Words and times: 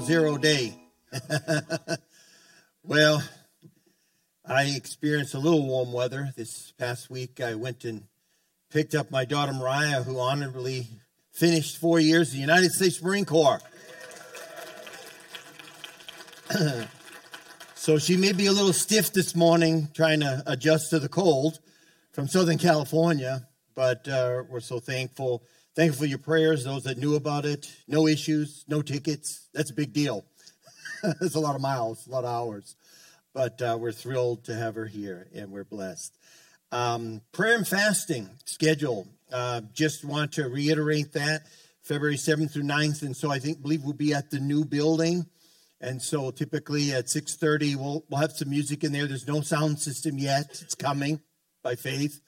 zero 0.00 0.36
day. 0.38 0.74
well, 2.82 3.22
I 4.46 4.64
experienced 4.64 5.34
a 5.34 5.38
little 5.38 5.66
warm 5.66 5.92
weather 5.92 6.32
this 6.36 6.72
past 6.78 7.10
week. 7.10 7.40
I 7.40 7.54
went 7.54 7.84
and 7.84 8.04
picked 8.70 8.94
up 8.94 9.10
my 9.10 9.24
daughter 9.24 9.52
Mariah, 9.52 10.02
who 10.02 10.18
honorably 10.18 10.86
finished 11.32 11.78
four 11.78 12.00
years 12.00 12.30
in 12.30 12.36
the 12.36 12.40
United 12.40 12.72
States 12.72 13.02
Marine 13.02 13.24
Corps. 13.24 13.60
so 17.74 17.98
she 17.98 18.16
may 18.16 18.32
be 18.32 18.46
a 18.46 18.52
little 18.52 18.72
stiff 18.72 19.12
this 19.12 19.36
morning 19.36 19.88
trying 19.94 20.20
to 20.20 20.42
adjust 20.46 20.90
to 20.90 20.98
the 20.98 21.08
cold 21.08 21.60
from 22.12 22.26
Southern 22.26 22.58
California, 22.58 23.46
but 23.74 24.08
uh, 24.08 24.42
we're 24.48 24.60
so 24.60 24.80
thankful. 24.80 25.42
Thankful 25.76 26.00
for 26.00 26.06
your 26.06 26.18
prayers, 26.18 26.64
those 26.64 26.82
that 26.82 26.98
knew 26.98 27.14
about 27.14 27.44
it. 27.44 27.70
No 27.86 28.08
issues, 28.08 28.64
no 28.66 28.82
tickets. 28.82 29.48
That's 29.54 29.70
a 29.70 29.74
big 29.74 29.92
deal. 29.92 30.24
That's 31.02 31.36
a 31.36 31.40
lot 31.40 31.54
of 31.54 31.60
miles, 31.60 32.08
a 32.08 32.10
lot 32.10 32.24
of 32.24 32.30
hours. 32.30 32.74
But 33.32 33.62
uh, 33.62 33.78
we're 33.80 33.92
thrilled 33.92 34.44
to 34.46 34.54
have 34.54 34.74
her 34.74 34.86
here, 34.86 35.28
and 35.32 35.52
we're 35.52 35.64
blessed. 35.64 36.12
Um, 36.72 37.20
prayer 37.30 37.56
and 37.56 37.66
fasting 37.66 38.28
schedule. 38.44 39.06
Uh, 39.32 39.60
just 39.72 40.04
want 40.04 40.32
to 40.32 40.48
reiterate 40.48 41.12
that 41.12 41.42
February 41.82 42.16
7th 42.16 42.52
through 42.52 42.64
9th, 42.64 43.02
and 43.02 43.16
so 43.16 43.30
I 43.30 43.38
think 43.38 43.62
believe 43.62 43.84
we'll 43.84 43.92
be 43.92 44.12
at 44.12 44.30
the 44.30 44.40
new 44.40 44.64
building. 44.64 45.26
And 45.80 46.02
so 46.02 46.30
typically 46.30 46.92
at 46.92 47.06
6:30 47.06 47.76
we'll 47.76 48.04
we'll 48.10 48.20
have 48.20 48.32
some 48.32 48.50
music 48.50 48.84
in 48.84 48.92
there. 48.92 49.06
There's 49.06 49.26
no 49.26 49.40
sound 49.40 49.78
system 49.78 50.18
yet. 50.18 50.60
It's 50.62 50.74
coming 50.74 51.20
by 51.62 51.76
faith. 51.76 52.20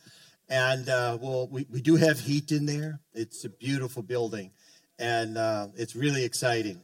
And 0.53 0.87
uh, 0.91 1.17
well, 1.19 1.49
we, 1.51 1.67
we 1.71 1.81
do 1.81 1.97
have 1.97 2.21
heat 2.21 2.53
in 2.53 2.67
there. 2.67 3.01
It's 3.15 3.43
a 3.47 3.49
beautiful 3.49 4.03
building, 4.03 4.51
and 4.99 5.39
uh, 5.39 5.69
it's 5.77 5.97
really 5.97 6.25
exciting. 6.25 6.83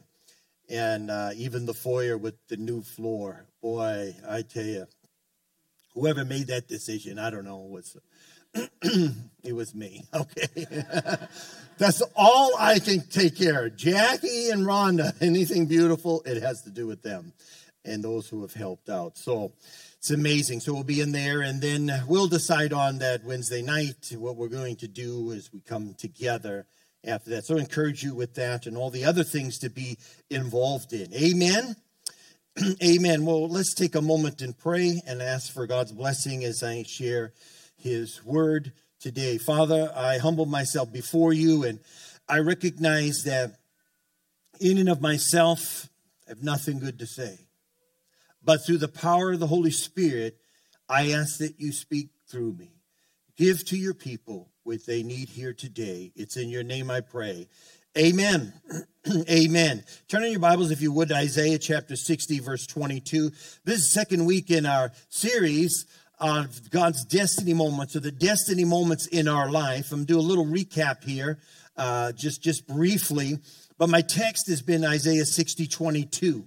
And 0.71 1.11
uh, 1.11 1.29
even 1.35 1.67
the 1.67 1.75
foyer 1.75 2.17
with 2.17 2.33
the 2.47 2.57
new 2.57 2.81
floor, 2.81 3.45
boy, 3.61 4.15
I 4.27 4.41
tell 4.41 4.65
you, 4.65 4.87
whoever 5.93 6.25
made 6.25 6.47
that 6.47 6.67
decision, 6.67 7.19
I 7.19 7.29
don't 7.29 7.45
know, 7.45 7.61
it 9.43 9.53
was 9.53 9.75
me. 9.75 10.03
Okay, 10.15 10.47
that's 11.77 12.01
all 12.15 12.55
I 12.57 12.79
can 12.79 13.01
take 13.01 13.37
care 13.37 13.67
of. 13.67 13.77
Jackie 13.77 14.49
and 14.49 14.65
Rhonda, 14.65 15.13
anything 15.21 15.67
beautiful, 15.67 16.23
it 16.25 16.41
has 16.41 16.63
to 16.63 16.71
do 16.71 16.87
with 16.87 17.03
them 17.03 17.33
and 17.85 18.03
those 18.03 18.27
who 18.27 18.41
have 18.41 18.53
helped 18.53 18.89
out. 18.89 19.15
So 19.15 19.53
it's 19.99 20.11
amazing. 20.11 20.61
So 20.61 20.73
we'll 20.73 20.85
be 20.85 21.01
in 21.01 21.11
there, 21.11 21.41
and 21.41 21.61
then 21.61 21.91
we'll 22.07 22.29
decide 22.29 22.71
on 22.71 22.99
that 22.99 23.25
Wednesday 23.25 23.61
night. 23.61 24.13
What 24.15 24.37
we're 24.37 24.47
going 24.47 24.77
to 24.77 24.87
do 24.87 25.31
is 25.31 25.51
we 25.51 25.59
come 25.59 25.93
together 25.93 26.65
after 27.05 27.31
that. 27.31 27.45
So 27.45 27.57
I 27.57 27.59
encourage 27.59 28.01
you 28.01 28.15
with 28.15 28.35
that 28.35 28.65
and 28.65 28.77
all 28.77 28.91
the 28.91 29.03
other 29.03 29.25
things 29.25 29.59
to 29.59 29.69
be 29.69 29.97
involved 30.29 30.93
in. 30.93 31.13
Amen. 31.13 31.75
Amen. 32.83 33.25
Well, 33.25 33.49
let's 33.49 33.73
take 33.73 33.93
a 33.95 34.01
moment 34.01 34.41
and 34.41 34.57
pray 34.57 35.01
and 35.05 35.21
ask 35.21 35.51
for 35.51 35.67
God's 35.67 35.91
blessing 35.91 36.45
as 36.45 36.63
I 36.63 36.83
share 36.83 37.33
His 37.75 38.23
word 38.23 38.71
today. 39.01 39.37
Father, 39.37 39.91
I 39.93 40.17
humble 40.17 40.45
myself 40.45 40.93
before 40.93 41.33
you, 41.33 41.65
and 41.65 41.77
I 42.29 42.39
recognize 42.39 43.23
that 43.25 43.59
in 44.61 44.77
and 44.77 44.87
of 44.87 45.01
myself, 45.01 45.89
I 46.25 46.29
have 46.29 46.43
nothing 46.43 46.79
good 46.79 46.99
to 46.99 47.05
say. 47.05 47.48
But 48.43 48.65
through 48.65 48.77
the 48.77 48.87
power 48.87 49.31
of 49.31 49.39
the 49.39 49.47
Holy 49.47 49.71
Spirit, 49.71 50.37
I 50.87 51.11
ask 51.11 51.37
that 51.39 51.59
you 51.59 51.71
speak 51.71 52.09
through 52.27 52.53
me. 52.53 52.71
Give 53.37 53.63
to 53.65 53.77
your 53.77 53.93
people 53.93 54.49
what 54.63 54.85
they 54.85 55.03
need 55.03 55.29
here 55.29 55.53
today. 55.53 56.11
It's 56.15 56.37
in 56.37 56.49
your 56.49 56.63
name 56.63 56.91
I 56.91 57.01
pray. 57.01 57.47
Amen. 57.97 58.53
Amen. 59.29 59.83
Turn 60.07 60.23
in 60.23 60.31
your 60.31 60.39
Bibles, 60.39 60.71
if 60.71 60.81
you 60.81 60.91
would, 60.91 61.09
to 61.09 61.15
Isaiah 61.15 61.57
chapter 61.57 61.95
60, 61.95 62.39
verse 62.39 62.67
22. 62.67 63.31
This 63.63 63.79
is 63.79 63.93
second 63.93 64.25
week 64.25 64.51
in 64.51 64.65
our 64.65 64.91
series 65.09 65.85
of 66.19 66.69
God's 66.69 67.05
destiny 67.05 67.53
moments, 67.53 67.95
or 67.95 68.01
the 68.01 68.11
destiny 68.11 68.65
moments 68.65 69.07
in 69.07 69.27
our 69.27 69.49
life. 69.49 69.91
I'm 69.91 70.05
do 70.05 70.19
a 70.19 70.21
little 70.21 70.45
recap 70.45 71.03
here, 71.03 71.39
uh, 71.77 72.11
just, 72.11 72.43
just 72.43 72.67
briefly. 72.67 73.39
But 73.77 73.89
my 73.89 74.01
text 74.01 74.47
has 74.49 74.61
been 74.61 74.85
Isaiah 74.85 75.25
60, 75.25 75.65
22. 75.67 76.45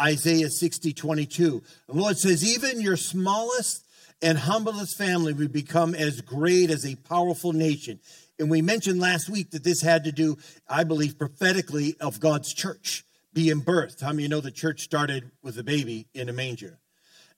Isaiah 0.00 0.50
60, 0.50 0.92
22. 0.92 1.62
The 1.88 1.94
Lord 1.94 2.18
says, 2.18 2.44
Even 2.44 2.80
your 2.80 2.96
smallest 2.96 3.86
and 4.22 4.38
humblest 4.38 4.96
family 4.96 5.32
will 5.32 5.48
become 5.48 5.94
as 5.94 6.20
great 6.20 6.70
as 6.70 6.84
a 6.84 6.96
powerful 6.96 7.52
nation. 7.52 8.00
And 8.38 8.50
we 8.50 8.62
mentioned 8.62 9.00
last 9.00 9.28
week 9.28 9.50
that 9.50 9.64
this 9.64 9.80
had 9.80 10.04
to 10.04 10.12
do, 10.12 10.36
I 10.68 10.84
believe, 10.84 11.18
prophetically 11.18 11.96
of 12.00 12.20
God's 12.20 12.52
church 12.52 13.04
being 13.32 13.62
birthed. 13.62 14.00
How 14.00 14.10
many 14.10 14.24
you 14.24 14.28
know 14.28 14.40
the 14.40 14.50
church 14.50 14.82
started 14.82 15.30
with 15.42 15.58
a 15.58 15.62
baby 15.62 16.06
in 16.14 16.28
a 16.28 16.32
manger? 16.32 16.78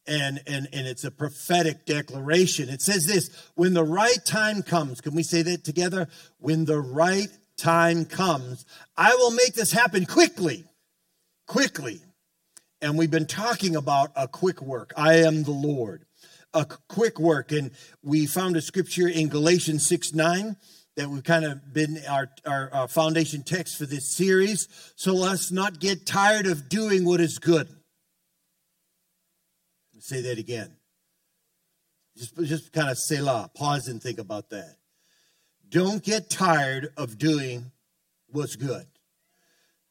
And, 0.07 0.41
and, 0.47 0.69
and 0.73 0.87
it's 0.87 1.05
a 1.05 1.11
prophetic 1.11 1.85
declaration. 1.85 2.69
It 2.69 2.81
says 2.81 3.07
this 3.07 3.31
when 3.55 3.75
the 3.75 3.85
right 3.85 4.25
time 4.25 4.63
comes, 4.63 5.01
can 5.01 5.15
we 5.15 5.23
say 5.23 5.43
that 5.43 5.65
together? 5.65 6.09
When 6.39 6.65
the 6.65 6.81
right 6.81 7.29
time 7.57 8.05
comes, 8.07 8.65
I 8.97 9.15
will 9.17 9.33
make 9.33 9.55
this 9.55 9.71
happen 9.71 10.07
quickly. 10.07 10.65
Quickly. 11.47 12.01
And 12.81 12.97
we've 12.97 13.11
been 13.11 13.27
talking 13.27 13.75
about 13.75 14.13
a 14.15 14.29
quick 14.29 14.63
work. 14.63 14.93
I 14.97 15.15
am 15.19 15.43
the 15.43 15.51
Lord. 15.51 16.05
A 16.55 16.65
quick 16.65 17.19
work. 17.19 17.53
And 17.53 17.73
we 18.03 18.27
found 18.27 18.57
a 18.57 18.63
scripture 18.63 19.09
in 19.09 19.29
Galatians 19.29 19.87
6 19.87 20.15
9 20.15 20.57
that 20.97 21.09
we've 21.09 21.25
kind 21.25 21.45
of 21.45 21.73
been 21.73 22.01
our, 22.09 22.29
our, 22.45 22.73
our, 22.73 22.89
foundation 22.89 23.45
text 23.45 23.79
for 23.79 23.87
this 23.87 24.09
series. 24.09 24.67
So 24.97 25.15
let's 25.15 25.53
not 25.53 25.79
get 25.79 26.07
tired 26.07 26.47
of 26.47 26.69
doing 26.69 27.05
what 27.05 27.21
is 27.21 27.39
good. 27.39 27.69
Say 30.01 30.23
that 30.23 30.39
again. 30.39 30.75
Just, 32.17 32.37
just 32.45 32.73
kind 32.73 32.91
of 32.91 32.99
say 32.99 33.21
la, 33.21 33.47
pause 33.49 33.87
and 33.87 34.03
think 34.03 34.19
about 34.19 34.51
that. 34.51 34.77
Don't 35.69 36.03
get 36.03 36.31
tired 36.31 36.89
of 36.97 37.19
doing 37.19 37.71
what's 38.29 38.57
good. 38.57 38.87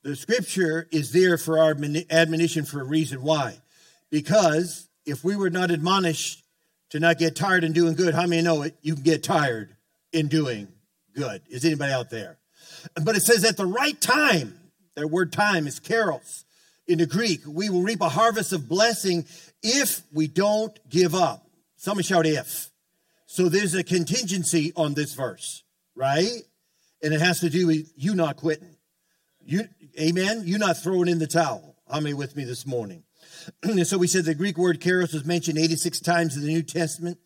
The 0.08 0.16
scripture 0.16 0.88
is 0.90 1.12
there 1.12 1.38
for 1.38 1.60
our 1.60 1.76
admonition 2.10 2.64
for 2.64 2.80
a 2.80 2.86
reason. 2.86 3.22
Why? 3.24 3.58
Because 4.10 4.88
if 5.06 5.22
we 5.22 5.36
were 5.36 5.50
not 5.50 5.70
admonished 5.70 6.46
to 6.92 7.02
not 7.02 7.18
get 7.18 7.36
tired 7.36 7.66
in 7.66 7.74
doing 7.74 7.94
good, 7.94 8.16
how 8.16 8.26
many 8.26 8.42
know 8.42 8.62
it? 8.62 8.78
You 8.82 8.94
can 8.94 9.04
get 9.04 9.22
tired 9.22 9.76
in 10.14 10.30
doing 10.30 10.70
good. 11.14 11.42
Is 11.50 11.66
anybody 11.66 11.92
out 11.92 12.10
there? 12.10 12.38
But 13.04 13.18
it 13.18 13.22
says 13.22 13.44
at 13.44 13.58
the 13.58 13.66
right 13.66 14.00
time, 14.00 14.58
that 14.96 15.10
word 15.10 15.34
time 15.34 15.68
is 15.68 15.78
kairos 15.78 16.46
in 16.88 17.00
the 17.00 17.06
Greek, 17.06 17.42
we 17.46 17.70
will 17.70 17.82
reap 17.82 18.00
a 18.00 18.08
harvest 18.08 18.54
of 18.54 18.70
blessing 18.70 19.26
if 19.62 20.04
we 20.14 20.30
don't 20.30 20.80
give 20.88 21.16
up. 21.16 21.46
Someone 21.76 22.06
shout 22.06 22.26
if. 22.26 22.70
So 23.26 23.50
there's 23.50 23.76
a 23.76 23.84
contingency 23.84 24.72
on 24.78 24.94
this 24.94 25.14
verse, 25.16 25.66
right? 25.96 26.44
And 27.04 27.14
it 27.14 27.20
has 27.20 27.42
to 27.42 27.50
do 27.50 27.68
with 27.68 27.92
you 27.98 28.16
not 28.16 28.38
quitting. 28.38 28.78
You, 29.48 29.62
amen. 30.00 30.44
You're 30.46 30.60
not 30.60 30.78
throwing 30.78 31.08
in 31.08 31.20
the 31.20 31.28
towel. 31.28 31.76
How 31.92 32.00
many 32.00 32.14
with 32.14 32.36
me 32.36 32.44
this 32.44 32.66
morning? 32.66 33.04
And 33.64 33.88
so 33.88 33.98
we 33.98 34.08
said 34.08 34.26
the 34.26 34.36
Greek 34.36 34.58
word 34.58 34.82
kairos 34.82 35.14
was 35.14 35.24
mentioned 35.24 35.58
86 35.58 36.02
times 36.02 36.36
in 36.36 36.42
the 36.42 36.50
New 36.50 36.64
Testament. 36.64 37.18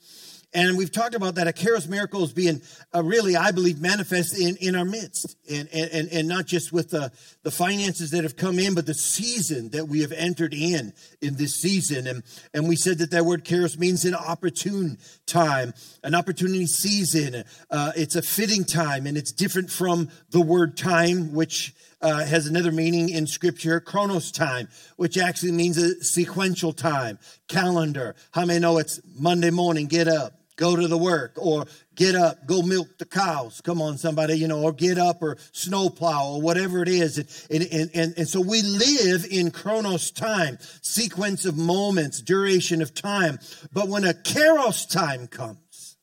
And 0.53 0.77
we've 0.77 0.91
talked 0.91 1.15
about 1.15 1.35
that 1.35 1.47
a 1.47 1.53
kairos 1.53 1.87
miracle 1.87 2.23
is 2.25 2.33
being 2.33 2.61
uh, 2.93 3.01
really, 3.01 3.37
I 3.37 3.51
believe, 3.51 3.79
manifest 3.79 4.37
in, 4.37 4.57
in 4.57 4.75
our 4.75 4.83
midst. 4.83 5.37
And, 5.49 5.69
and, 5.73 6.09
and 6.11 6.27
not 6.27 6.45
just 6.45 6.73
with 6.73 6.89
the, 6.89 7.11
the 7.43 7.51
finances 7.51 8.11
that 8.11 8.23
have 8.23 8.35
come 8.35 8.59
in, 8.59 8.75
but 8.75 8.85
the 8.85 8.93
season 8.93 9.69
that 9.69 9.87
we 9.87 10.01
have 10.01 10.11
entered 10.11 10.53
in 10.53 10.91
in 11.21 11.37
this 11.37 11.55
season. 11.55 12.05
And, 12.05 12.23
and 12.53 12.67
we 12.67 12.75
said 12.75 12.97
that 12.97 13.11
that 13.11 13.25
word 13.25 13.45
kairos 13.45 13.79
means 13.79 14.03
an 14.03 14.13
opportune 14.13 14.97
time, 15.25 15.73
an 16.03 16.15
opportunity 16.15 16.65
season. 16.65 17.45
Uh, 17.69 17.93
it's 17.95 18.17
a 18.17 18.21
fitting 18.21 18.65
time, 18.65 19.07
and 19.07 19.17
it's 19.17 19.31
different 19.31 19.71
from 19.71 20.09
the 20.31 20.41
word 20.41 20.75
time, 20.75 21.33
which 21.33 21.73
uh, 22.01 22.25
has 22.25 22.47
another 22.47 22.71
meaning 22.71 23.09
in 23.09 23.27
scripture, 23.27 23.79
chronos 23.79 24.31
time, 24.31 24.67
which 24.97 25.17
actually 25.17 25.51
means 25.51 25.77
a 25.77 26.03
sequential 26.03 26.73
time, 26.73 27.19
calendar. 27.47 28.15
How 28.31 28.45
many 28.45 28.59
know 28.59 28.77
it's 28.77 28.99
Monday 29.17 29.51
morning, 29.51 29.87
get 29.87 30.07
up, 30.07 30.33
go 30.55 30.75
to 30.75 30.87
the 30.87 30.97
work, 30.97 31.33
or 31.37 31.65
get 31.95 32.15
up, 32.15 32.45
go 32.45 32.61
milk 32.61 32.97
the 32.97 33.05
cows. 33.05 33.61
Come 33.61 33.81
on, 33.81 33.97
somebody, 33.97 34.35
you 34.35 34.47
know, 34.47 34.61
or 34.61 34.73
get 34.73 34.97
up 34.97 35.21
or 35.21 35.37
snowplow 35.51 36.33
or 36.35 36.41
whatever 36.41 36.81
it 36.81 36.89
is. 36.89 37.17
And, 37.49 37.63
and, 37.71 37.91
and, 37.93 38.13
and 38.17 38.27
so 38.27 38.41
we 38.41 38.61
live 38.61 39.25
in 39.29 39.51
chronos 39.51 40.11
time, 40.11 40.57
sequence 40.81 41.45
of 41.45 41.57
moments, 41.57 42.21
duration 42.21 42.81
of 42.81 42.93
time. 42.93 43.39
But 43.71 43.87
when 43.87 44.03
a 44.03 44.13
kairos 44.13 44.89
time 44.89 45.27
comes, 45.27 45.97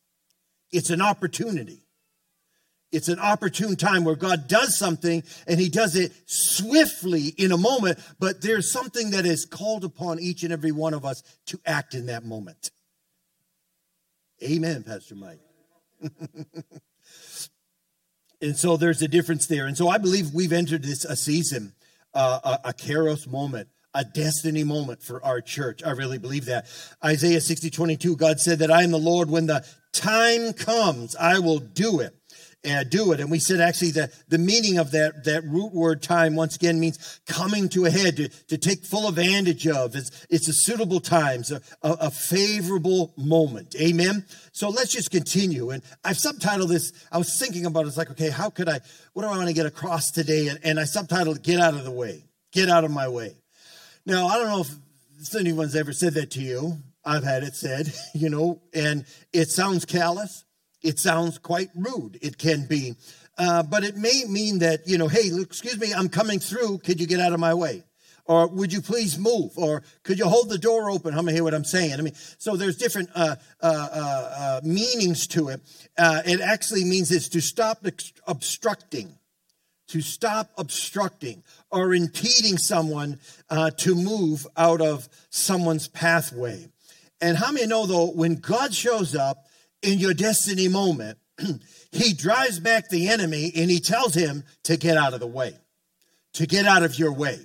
it's 0.70 0.90
an 0.90 1.00
opportunity. 1.00 1.87
It's 2.90 3.08
an 3.08 3.18
opportune 3.18 3.76
time 3.76 4.04
where 4.04 4.16
God 4.16 4.48
does 4.48 4.78
something 4.78 5.22
and 5.46 5.60
he 5.60 5.68
does 5.68 5.94
it 5.94 6.12
swiftly 6.26 7.34
in 7.36 7.52
a 7.52 7.58
moment, 7.58 7.98
but 8.18 8.40
there's 8.40 8.70
something 8.70 9.10
that 9.10 9.26
is 9.26 9.44
called 9.44 9.84
upon 9.84 10.18
each 10.20 10.42
and 10.42 10.52
every 10.52 10.72
one 10.72 10.94
of 10.94 11.04
us 11.04 11.22
to 11.46 11.60
act 11.66 11.94
in 11.94 12.06
that 12.06 12.24
moment. 12.24 12.70
Amen, 14.42 14.84
Pastor 14.84 15.16
Mike. 15.16 15.40
and 18.40 18.56
so 18.56 18.78
there's 18.78 19.02
a 19.02 19.08
difference 19.08 19.46
there. 19.46 19.66
And 19.66 19.76
so 19.76 19.88
I 19.88 19.98
believe 19.98 20.32
we've 20.32 20.52
entered 20.52 20.82
this 20.82 21.04
a 21.04 21.16
season 21.16 21.74
uh, 22.14 22.58
a, 22.64 22.70
a 22.70 22.72
Kairos 22.72 23.28
moment, 23.28 23.68
a 23.94 24.04
destiny 24.04 24.64
moment 24.64 25.02
for 25.02 25.22
our 25.24 25.40
church. 25.40 25.82
I 25.84 25.90
really 25.90 26.18
believe 26.18 26.46
that. 26.46 26.66
Isaiah 27.04 27.40
60, 27.40 27.70
22, 27.70 28.16
God 28.16 28.40
said 28.40 28.60
that 28.60 28.70
I 28.70 28.82
am 28.82 28.90
the 28.90 28.98
Lord. 28.98 29.30
When 29.30 29.46
the 29.46 29.66
time 29.92 30.52
comes, 30.52 31.16
I 31.16 31.38
will 31.38 31.58
do 31.58 32.00
it 32.00 32.17
uh, 32.64 32.84
do 32.84 33.12
it. 33.12 33.20
And 33.20 33.30
we 33.30 33.38
said 33.38 33.60
actually 33.60 33.92
that 33.92 34.10
the 34.28 34.38
meaning 34.38 34.78
of 34.78 34.90
that, 34.90 35.24
that 35.24 35.44
root 35.44 35.72
word 35.72 36.02
time 36.02 36.34
once 36.34 36.56
again 36.56 36.80
means 36.80 37.20
coming 37.26 37.68
to 37.70 37.84
a 37.84 37.90
head, 37.90 38.16
to, 38.16 38.28
to 38.28 38.58
take 38.58 38.84
full 38.84 39.08
advantage 39.08 39.66
of. 39.66 39.94
It's, 39.94 40.26
it's 40.28 40.48
a 40.48 40.52
suitable 40.52 41.00
time, 41.00 41.42
a, 41.50 41.88
a, 41.88 41.92
a 41.92 42.10
favorable 42.10 43.12
moment. 43.16 43.76
Amen. 43.80 44.24
So 44.52 44.68
let's 44.70 44.92
just 44.92 45.10
continue. 45.10 45.70
And 45.70 45.82
I've 46.04 46.16
subtitled 46.16 46.68
this, 46.68 46.92
I 47.12 47.18
was 47.18 47.38
thinking 47.38 47.66
about 47.66 47.84
it, 47.84 47.88
it's 47.88 47.96
like, 47.96 48.10
okay, 48.10 48.30
how 48.30 48.50
could 48.50 48.68
I, 48.68 48.80
what 49.12 49.22
do 49.22 49.28
I 49.28 49.36
want 49.36 49.48
to 49.48 49.54
get 49.54 49.66
across 49.66 50.10
today? 50.10 50.48
And, 50.48 50.58
and 50.64 50.80
I 50.80 50.84
subtitled, 50.84 51.42
Get 51.42 51.60
Out 51.60 51.74
of 51.74 51.84
the 51.84 51.90
Way. 51.90 52.24
Get 52.50 52.68
out 52.68 52.84
of 52.84 52.90
my 52.90 53.08
way. 53.08 53.36
Now, 54.04 54.26
I 54.26 54.38
don't 54.38 54.48
know 54.48 54.64
if 55.20 55.34
anyone's 55.34 55.76
ever 55.76 55.92
said 55.92 56.14
that 56.14 56.30
to 56.32 56.40
you. 56.40 56.78
I've 57.04 57.24
had 57.24 57.42
it 57.42 57.54
said, 57.54 57.92
you 58.14 58.30
know, 58.30 58.62
and 58.74 59.04
it 59.32 59.48
sounds 59.48 59.84
callous. 59.84 60.44
It 60.82 60.98
sounds 60.98 61.38
quite 61.38 61.70
rude. 61.74 62.18
It 62.22 62.38
can 62.38 62.66
be. 62.66 62.94
Uh, 63.36 63.62
but 63.62 63.84
it 63.84 63.96
may 63.96 64.24
mean 64.28 64.58
that, 64.58 64.86
you 64.86 64.98
know, 64.98 65.08
hey, 65.08 65.30
excuse 65.40 65.78
me, 65.78 65.92
I'm 65.94 66.08
coming 66.08 66.40
through. 66.40 66.78
Could 66.78 67.00
you 67.00 67.06
get 67.06 67.20
out 67.20 67.32
of 67.32 67.40
my 67.40 67.54
way? 67.54 67.84
Or 68.28 68.46
would 68.46 68.72
you 68.72 68.82
please 68.82 69.18
move? 69.18 69.56
Or 69.56 69.82
could 70.02 70.18
you 70.18 70.28
hold 70.28 70.50
the 70.50 70.58
door 70.58 70.90
open? 70.90 71.14
How 71.14 71.22
many 71.22 71.36
hear 71.36 71.44
what 71.44 71.54
I'm 71.54 71.64
saying? 71.64 71.94
I 71.94 72.02
mean, 72.02 72.14
so 72.36 72.56
there's 72.56 72.76
different 72.76 73.08
uh, 73.14 73.36
uh, 73.62 73.88
uh, 73.92 74.32
uh 74.38 74.60
meanings 74.62 75.26
to 75.28 75.48
it. 75.48 75.60
Uh, 75.96 76.20
it 76.26 76.40
actually 76.40 76.84
means 76.84 77.10
it's 77.10 77.28
to 77.30 77.40
stop 77.40 77.86
obstructing, 78.26 79.14
to 79.88 80.02
stop 80.02 80.50
obstructing 80.58 81.42
or 81.70 81.94
impeding 81.94 82.58
someone 82.58 83.18
to 83.78 83.94
move 83.94 84.46
out 84.58 84.82
of 84.82 85.08
someone's 85.30 85.88
pathway. 85.88 86.68
And 87.20 87.36
how 87.36 87.50
many 87.50 87.66
know, 87.66 87.86
though, 87.86 88.10
when 88.10 88.36
God 88.36 88.74
shows 88.74 89.16
up, 89.16 89.47
in 89.82 89.98
your 89.98 90.14
destiny 90.14 90.68
moment, 90.68 91.18
he 91.92 92.12
drives 92.12 92.60
back 92.60 92.88
the 92.88 93.08
enemy 93.08 93.52
and 93.56 93.70
he 93.70 93.80
tells 93.80 94.14
him 94.14 94.44
to 94.64 94.76
get 94.76 94.96
out 94.96 95.14
of 95.14 95.20
the 95.20 95.26
way, 95.26 95.54
to 96.34 96.46
get 96.46 96.66
out 96.66 96.82
of 96.82 96.98
your 96.98 97.12
way. 97.12 97.38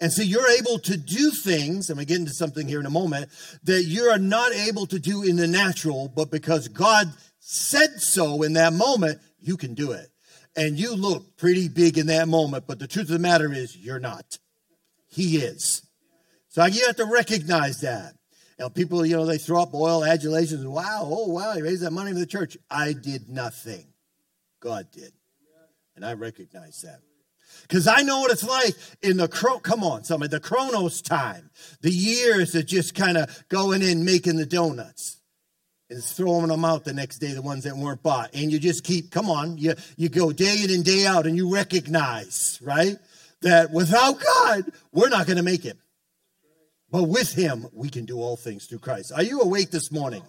And 0.00 0.10
so 0.10 0.22
you're 0.22 0.50
able 0.58 0.78
to 0.78 0.96
do 0.96 1.30
things, 1.30 1.88
going 1.88 1.98
to 1.98 2.06
get 2.06 2.18
into 2.18 2.32
something 2.32 2.66
here 2.66 2.80
in 2.80 2.86
a 2.86 2.90
moment, 2.90 3.30
that 3.64 3.84
you're 3.84 4.16
not 4.16 4.52
able 4.52 4.86
to 4.86 4.98
do 4.98 5.22
in 5.22 5.36
the 5.36 5.46
natural, 5.46 6.08
but 6.08 6.30
because 6.30 6.68
God 6.68 7.12
said 7.38 8.00
so 8.00 8.42
in 8.42 8.54
that 8.54 8.72
moment, 8.72 9.20
you 9.38 9.58
can 9.58 9.74
do 9.74 9.92
it. 9.92 10.08
And 10.56 10.78
you 10.78 10.94
look 10.94 11.36
pretty 11.36 11.68
big 11.68 11.98
in 11.98 12.06
that 12.06 12.28
moment, 12.28 12.64
but 12.66 12.78
the 12.78 12.88
truth 12.88 13.06
of 13.06 13.12
the 13.12 13.18
matter 13.18 13.52
is, 13.52 13.76
you're 13.76 14.00
not. 14.00 14.38
He 15.08 15.36
is. 15.36 15.82
So 16.48 16.64
you 16.64 16.86
have 16.86 16.96
to 16.96 17.04
recognize 17.04 17.82
that. 17.82 18.14
You 18.60 18.66
know, 18.66 18.70
people, 18.70 19.06
you 19.06 19.16
know, 19.16 19.24
they 19.24 19.38
throw 19.38 19.62
up 19.62 19.72
oil 19.72 20.04
adulations. 20.04 20.66
Wow, 20.66 21.08
oh, 21.10 21.28
wow, 21.28 21.54
he 21.54 21.62
raised 21.62 21.82
that 21.82 21.92
money 21.92 22.12
for 22.12 22.18
the 22.18 22.26
church. 22.26 22.58
I 22.70 22.92
did 22.92 23.26
nothing. 23.26 23.86
God 24.60 24.88
did. 24.92 25.14
And 25.96 26.04
I 26.04 26.12
recognize 26.12 26.82
that. 26.82 27.00
Because 27.62 27.86
I 27.86 28.02
know 28.02 28.20
what 28.20 28.30
it's 28.30 28.46
like 28.46 28.74
in 29.00 29.16
the, 29.16 29.28
come 29.28 29.82
on, 29.82 30.04
somebody, 30.04 30.28
the 30.28 30.40
Chronos 30.40 31.00
time, 31.00 31.48
the 31.80 31.90
years 31.90 32.54
of 32.54 32.66
just 32.66 32.94
kind 32.94 33.16
of 33.16 33.48
going 33.48 33.80
in 33.80 34.04
making 34.04 34.36
the 34.36 34.44
donuts 34.44 35.22
and 35.88 36.04
throwing 36.04 36.48
them 36.48 36.66
out 36.66 36.84
the 36.84 36.92
next 36.92 37.16
day, 37.16 37.32
the 37.32 37.40
ones 37.40 37.64
that 37.64 37.74
weren't 37.74 38.02
bought. 38.02 38.28
And 38.34 38.52
you 38.52 38.58
just 38.58 38.84
keep, 38.84 39.10
come 39.10 39.30
on, 39.30 39.56
you, 39.56 39.72
you 39.96 40.10
go 40.10 40.32
day 40.32 40.64
in 40.64 40.70
and 40.70 40.84
day 40.84 41.06
out 41.06 41.24
and 41.24 41.34
you 41.34 41.50
recognize, 41.50 42.60
right? 42.62 42.98
That 43.40 43.70
without 43.70 44.20
God, 44.20 44.70
we're 44.92 45.08
not 45.08 45.24
going 45.24 45.38
to 45.38 45.42
make 45.42 45.64
it. 45.64 45.78
But 46.90 47.04
with 47.04 47.34
him, 47.34 47.66
we 47.72 47.88
can 47.88 48.04
do 48.04 48.20
all 48.20 48.36
things 48.36 48.66
through 48.66 48.80
Christ. 48.80 49.12
Are 49.14 49.22
you 49.22 49.40
awake 49.40 49.70
this 49.70 49.92
morning? 49.92 50.22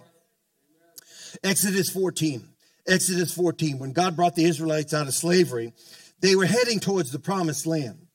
Exodus 1.44 1.90
14. 1.90 2.48
Exodus 2.88 3.34
14. 3.34 3.80
When 3.80 3.94
God 3.94 4.16
brought 4.16 4.36
the 4.36 4.46
Israelites 4.46 4.94
out 4.94 5.08
of 5.08 5.14
slavery, 5.14 5.74
they 6.20 6.36
were 6.36 6.46
heading 6.46 6.80
towards 6.80 7.12
the 7.12 7.20
promised 7.20 7.66
land. 7.66 8.08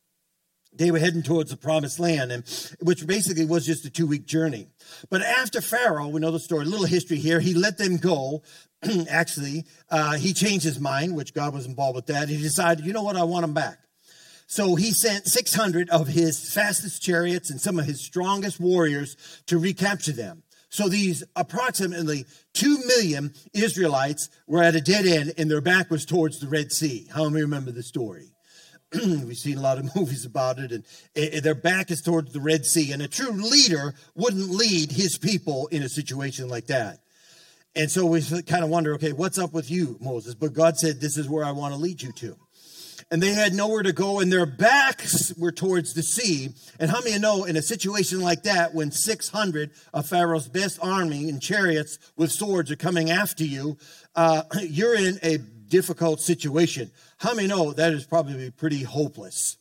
They 0.72 0.90
were 0.90 0.98
heading 0.98 1.22
towards 1.22 1.50
the 1.50 1.56
promised 1.56 1.98
land, 1.98 2.30
and 2.30 2.44
which 2.80 3.06
basically 3.06 3.46
was 3.46 3.64
just 3.64 3.86
a 3.86 3.90
two 3.90 4.06
week 4.06 4.26
journey. 4.26 4.68
But 5.08 5.22
after 5.22 5.62
Pharaoh, 5.62 6.08
we 6.08 6.20
know 6.20 6.30
the 6.30 6.38
story, 6.38 6.66
a 6.66 6.68
little 6.68 6.86
history 6.86 7.16
here, 7.16 7.40
he 7.40 7.54
let 7.54 7.78
them 7.78 7.96
go. 7.96 8.42
Actually, 9.08 9.64
uh, 9.90 10.16
he 10.16 10.34
changed 10.34 10.64
his 10.64 10.78
mind, 10.78 11.16
which 11.16 11.32
God 11.32 11.54
was 11.54 11.64
involved 11.64 11.96
with 11.96 12.06
that. 12.06 12.28
He 12.28 12.36
decided, 12.36 12.84
you 12.84 12.92
know 12.92 13.02
what, 13.02 13.16
I 13.16 13.24
want 13.24 13.42
them 13.42 13.54
back. 13.54 13.78
So 14.46 14.76
he 14.76 14.92
sent 14.92 15.26
600 15.26 15.90
of 15.90 16.08
his 16.08 16.52
fastest 16.52 17.02
chariots 17.02 17.50
and 17.50 17.60
some 17.60 17.78
of 17.78 17.86
his 17.86 18.00
strongest 18.00 18.60
warriors 18.60 19.16
to 19.46 19.58
recapture 19.58 20.12
them. 20.12 20.44
So 20.68 20.88
these 20.88 21.24
approximately 21.34 22.26
2 22.54 22.78
million 22.86 23.32
Israelites 23.52 24.28
were 24.46 24.62
at 24.62 24.76
a 24.76 24.80
dead 24.80 25.06
end 25.06 25.34
and 25.36 25.50
their 25.50 25.60
back 25.60 25.90
was 25.90 26.04
towards 26.04 26.38
the 26.38 26.48
Red 26.48 26.70
Sea. 26.70 27.08
How 27.12 27.28
many 27.28 27.42
remember 27.42 27.72
the 27.72 27.82
story? 27.82 28.32
We've 28.92 29.36
seen 29.36 29.58
a 29.58 29.62
lot 29.62 29.78
of 29.78 29.94
movies 29.96 30.24
about 30.24 30.58
it, 30.58 30.70
and 30.70 30.84
their 31.42 31.54
back 31.54 31.90
is 31.90 32.02
towards 32.02 32.32
the 32.32 32.40
Red 32.40 32.64
Sea. 32.64 32.92
And 32.92 33.02
a 33.02 33.08
true 33.08 33.32
leader 33.32 33.94
wouldn't 34.14 34.50
lead 34.50 34.92
his 34.92 35.18
people 35.18 35.66
in 35.68 35.82
a 35.82 35.88
situation 35.88 36.48
like 36.48 36.66
that. 36.66 37.00
And 37.74 37.90
so 37.90 38.06
we 38.06 38.22
kind 38.42 38.64
of 38.64 38.70
wonder, 38.70 38.94
okay, 38.94 39.12
what's 39.12 39.38
up 39.38 39.52
with 39.52 39.70
you, 39.70 39.98
Moses? 40.00 40.34
But 40.34 40.54
God 40.54 40.76
said, 40.76 41.00
this 41.00 41.18
is 41.18 41.28
where 41.28 41.44
I 41.44 41.50
want 41.50 41.74
to 41.74 41.80
lead 41.80 42.00
you 42.00 42.12
to 42.12 42.36
and 43.10 43.22
they 43.22 43.32
had 43.32 43.54
nowhere 43.54 43.82
to 43.82 43.92
go, 43.92 44.20
and 44.20 44.32
their 44.32 44.46
backs 44.46 45.32
were 45.36 45.52
towards 45.52 45.94
the 45.94 46.02
sea. 46.02 46.50
And 46.80 46.90
how 46.90 47.00
many 47.00 47.18
know 47.18 47.44
in 47.44 47.56
a 47.56 47.62
situation 47.62 48.20
like 48.20 48.42
that, 48.42 48.74
when 48.74 48.90
600 48.90 49.70
of 49.94 50.08
Pharaoh's 50.08 50.48
best 50.48 50.78
army 50.82 51.28
and 51.28 51.40
chariots 51.40 51.98
with 52.16 52.32
swords 52.32 52.70
are 52.70 52.76
coming 52.76 53.10
after 53.10 53.44
you, 53.44 53.78
uh, 54.16 54.42
you're 54.60 54.96
in 54.96 55.18
a 55.22 55.38
difficult 55.38 56.20
situation. 56.20 56.90
How 57.18 57.34
many 57.34 57.48
know 57.48 57.72
that 57.72 57.92
is 57.92 58.06
probably 58.06 58.50
pretty 58.50 58.82
hopeless? 58.82 59.56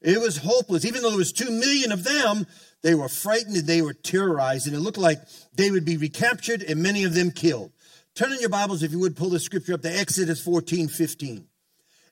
It 0.00 0.20
was 0.20 0.36
hopeless. 0.36 0.84
Even 0.84 1.02
though 1.02 1.10
there 1.10 1.18
was 1.18 1.32
two 1.32 1.50
million 1.50 1.90
of 1.90 2.04
them, 2.04 2.46
they 2.82 2.94
were 2.94 3.08
frightened 3.08 3.56
and 3.56 3.66
they 3.66 3.82
were 3.82 3.94
terrorized, 3.94 4.66
and 4.66 4.76
it 4.76 4.80
looked 4.80 4.98
like 4.98 5.18
they 5.54 5.70
would 5.70 5.84
be 5.84 5.96
recaptured 5.96 6.62
and 6.62 6.82
many 6.82 7.04
of 7.04 7.14
them 7.14 7.30
killed. 7.30 7.72
Turn 8.14 8.32
in 8.32 8.38
your 8.38 8.50
Bibles, 8.50 8.84
if 8.84 8.92
you 8.92 9.00
would, 9.00 9.16
pull 9.16 9.30
the 9.30 9.40
scripture 9.40 9.74
up 9.74 9.82
to 9.82 9.90
Exodus 9.90 10.40
14, 10.40 10.86
15. 10.86 11.48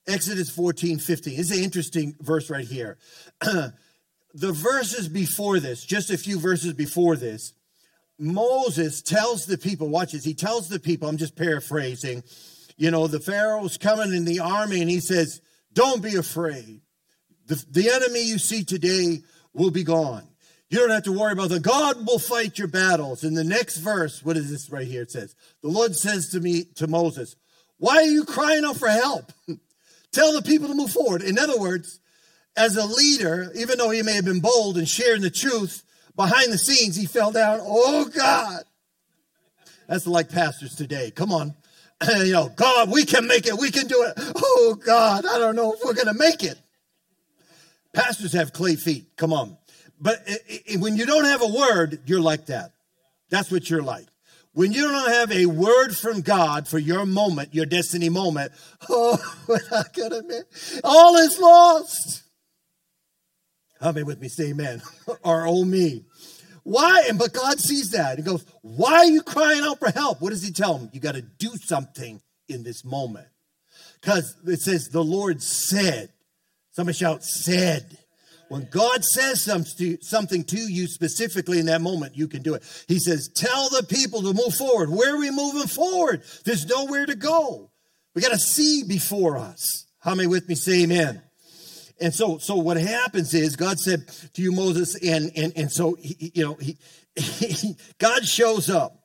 Exodus 0.06 0.50
14, 0.50 0.98
15. 0.98 1.38
It's 1.38 1.50
an 1.50 1.62
interesting 1.62 2.14
verse 2.20 2.50
right 2.50 2.66
here. 2.66 2.98
the 3.40 4.52
verses 4.52 5.08
before 5.08 5.60
this, 5.60 5.84
just 5.84 6.10
a 6.10 6.18
few 6.18 6.38
verses 6.38 6.72
before 6.72 7.16
this, 7.16 7.52
Moses 8.18 9.02
tells 9.02 9.46
the 9.46 9.58
people, 9.58 9.88
watch 9.88 10.12
this, 10.12 10.24
he 10.24 10.34
tells 10.34 10.68
the 10.68 10.80
people, 10.80 11.08
I'm 11.08 11.16
just 11.16 11.36
paraphrasing, 11.36 12.22
you 12.76 12.90
know, 12.90 13.06
the 13.06 13.20
Pharaoh's 13.20 13.78
coming 13.78 14.12
in 14.12 14.24
the 14.24 14.40
army 14.40 14.80
and 14.80 14.90
he 14.90 15.00
says, 15.00 15.40
Don't 15.72 16.02
be 16.02 16.16
afraid. 16.16 16.80
The, 17.46 17.64
the 17.70 17.90
enemy 17.90 18.22
you 18.22 18.38
see 18.38 18.64
today 18.64 19.22
will 19.52 19.70
be 19.70 19.84
gone. 19.84 20.26
You 20.68 20.78
don't 20.78 20.90
have 20.90 21.02
to 21.04 21.12
worry 21.12 21.32
about 21.32 21.50
that. 21.50 21.62
God 21.62 22.06
will 22.06 22.18
fight 22.18 22.58
your 22.58 22.68
battles. 22.68 23.24
In 23.24 23.34
the 23.34 23.44
next 23.44 23.76
verse, 23.76 24.24
what 24.24 24.36
is 24.36 24.50
this 24.50 24.70
right 24.70 24.86
here? 24.86 25.02
It 25.02 25.10
says, 25.10 25.34
The 25.62 25.68
Lord 25.68 25.94
says 25.94 26.30
to 26.30 26.40
me, 26.40 26.64
to 26.76 26.86
Moses, 26.86 27.36
Why 27.78 27.96
are 27.96 28.02
you 28.04 28.24
crying 28.24 28.64
out 28.64 28.78
for 28.78 28.88
help? 28.88 29.32
Tell 30.12 30.32
the 30.32 30.42
people 30.42 30.68
to 30.68 30.74
move 30.74 30.90
forward. 30.90 31.22
In 31.22 31.38
other 31.38 31.58
words, 31.58 31.98
as 32.56 32.76
a 32.76 32.84
leader, 32.84 33.50
even 33.54 33.78
though 33.78 33.90
he 33.90 34.02
may 34.02 34.12
have 34.12 34.24
been 34.24 34.40
bold 34.40 34.76
and 34.76 34.88
sharing 34.88 35.22
the 35.22 35.30
truth, 35.30 35.82
behind 36.14 36.52
the 36.52 36.58
scenes, 36.58 36.96
he 36.96 37.06
fell 37.06 37.32
down. 37.32 37.60
Oh, 37.62 38.04
God. 38.14 38.64
That's 39.88 40.06
like 40.06 40.30
pastors 40.30 40.74
today. 40.74 41.10
Come 41.10 41.32
on. 41.32 41.54
you 42.24 42.32
know, 42.32 42.50
God, 42.54 42.90
we 42.90 43.04
can 43.04 43.26
make 43.26 43.46
it. 43.46 43.58
We 43.58 43.70
can 43.70 43.86
do 43.86 44.02
it. 44.02 44.14
Oh, 44.36 44.78
God, 44.84 45.24
I 45.24 45.38
don't 45.38 45.56
know 45.56 45.72
if 45.72 45.80
we're 45.84 45.94
going 45.94 46.08
to 46.08 46.14
make 46.14 46.44
it. 46.44 46.58
Pastors 47.92 48.32
have 48.32 48.52
clay 48.52 48.76
feet. 48.76 49.16
Come 49.16 49.32
on. 49.32 49.56
But 50.00 50.26
when 50.78 50.96
you 50.96 51.06
don't 51.06 51.24
have 51.24 51.42
a 51.42 51.46
word, 51.46 52.00
you're 52.06 52.20
like 52.20 52.46
that. 52.46 52.72
That's 53.30 53.50
what 53.50 53.70
you're 53.70 53.82
like. 53.82 54.06
When 54.54 54.72
you 54.72 54.82
don't 54.82 55.10
have 55.10 55.32
a 55.32 55.46
word 55.46 55.96
from 55.96 56.20
God 56.20 56.68
for 56.68 56.78
your 56.78 57.06
moment, 57.06 57.54
your 57.54 57.64
destiny 57.64 58.10
moment, 58.10 58.52
oh, 58.88 59.18
gonna 59.94 60.22
make 60.22 60.44
all 60.84 61.16
is 61.16 61.38
lost. 61.38 62.22
Come 63.80 63.94
many 63.94 64.04
with 64.04 64.20
me 64.20 64.28
say 64.28 64.50
amen? 64.50 64.82
or 65.24 65.46
oh 65.46 65.64
me. 65.64 66.04
Why? 66.64 67.06
And 67.08 67.18
but 67.18 67.32
God 67.32 67.58
sees 67.58 67.90
that. 67.90 68.18
He 68.18 68.24
goes, 68.24 68.44
Why 68.60 68.98
are 68.98 69.04
you 69.06 69.22
crying 69.22 69.62
out 69.62 69.78
for 69.78 69.90
help? 69.90 70.20
What 70.20 70.30
does 70.30 70.44
he 70.44 70.52
tell 70.52 70.78
him? 70.78 70.90
You 70.92 71.00
got 71.00 71.14
to 71.14 71.22
do 71.22 71.50
something 71.56 72.20
in 72.48 72.62
this 72.62 72.84
moment. 72.84 73.26
Because 74.00 74.36
it 74.46 74.60
says 74.60 74.88
the 74.88 75.02
Lord 75.02 75.42
said. 75.42 76.10
Somebody 76.72 76.96
shout, 76.96 77.24
said. 77.24 77.98
When 78.52 78.68
God 78.70 79.02
says 79.02 79.42
something 79.42 80.44
to 80.44 80.58
you 80.58 80.86
specifically 80.86 81.58
in 81.58 81.64
that 81.66 81.80
moment, 81.80 82.18
you 82.18 82.28
can 82.28 82.42
do 82.42 82.52
it. 82.52 82.84
He 82.86 82.98
says, 82.98 83.30
Tell 83.34 83.70
the 83.70 83.82
people 83.82 84.20
to 84.20 84.34
move 84.34 84.54
forward. 84.54 84.90
Where 84.90 85.14
are 85.14 85.18
we 85.18 85.30
moving 85.30 85.66
forward? 85.66 86.22
There's 86.44 86.66
nowhere 86.66 87.06
to 87.06 87.14
go. 87.14 87.70
We 88.14 88.20
got 88.20 88.32
to 88.32 88.38
see 88.38 88.84
before 88.86 89.38
us. 89.38 89.86
How 90.00 90.14
many 90.14 90.26
with 90.26 90.50
me 90.50 90.54
say 90.54 90.82
amen? 90.82 91.22
And 91.98 92.12
so, 92.12 92.36
so 92.36 92.56
what 92.56 92.76
happens 92.76 93.32
is 93.32 93.56
God 93.56 93.78
said 93.78 94.06
to 94.34 94.42
you, 94.42 94.52
Moses, 94.52 94.96
and 95.02 95.32
and 95.34 95.54
and 95.56 95.72
so 95.72 95.96
he, 95.98 96.32
you 96.34 96.44
know 96.44 96.54
he, 96.56 96.76
he 97.16 97.74
God 97.98 98.26
shows 98.26 98.68
up. 98.68 98.98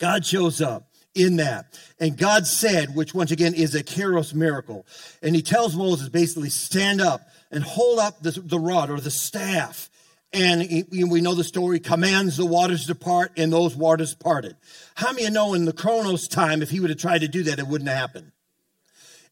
God 0.00 0.26
shows 0.26 0.60
up 0.60 0.90
in 1.14 1.36
that. 1.36 1.78
And 1.98 2.16
God 2.16 2.46
said, 2.46 2.94
which 2.94 3.14
once 3.14 3.30
again 3.30 3.54
is 3.54 3.74
a 3.74 3.84
Kairos 3.84 4.34
miracle. 4.34 4.86
And 5.22 5.36
he 5.36 5.42
tells 5.42 5.76
Moses 5.76 6.08
basically, 6.08 6.50
stand 6.50 7.00
up 7.00 7.20
and 7.50 7.62
hold 7.64 7.98
up 7.98 8.22
the, 8.22 8.30
the 8.32 8.58
rod 8.58 8.90
or 8.90 9.00
the 9.00 9.10
staff. 9.10 9.90
And 10.32 10.62
he, 10.62 10.84
we 11.04 11.20
know 11.20 11.34
the 11.34 11.42
story, 11.42 11.80
commands 11.80 12.36
the 12.36 12.46
waters 12.46 12.86
to 12.86 12.94
part, 12.94 13.32
and 13.36 13.52
those 13.52 13.74
waters 13.74 14.14
parted. 14.14 14.56
How 14.94 15.08
many 15.08 15.24
of 15.24 15.30
you 15.30 15.34
know 15.34 15.54
in 15.54 15.64
the 15.64 15.72
Chronos 15.72 16.28
time, 16.28 16.62
if 16.62 16.70
he 16.70 16.78
would 16.78 16.90
have 16.90 17.00
tried 17.00 17.22
to 17.22 17.28
do 17.28 17.42
that, 17.44 17.58
it 17.58 17.66
wouldn't 17.66 17.90
have 17.90 17.98
happened? 17.98 18.30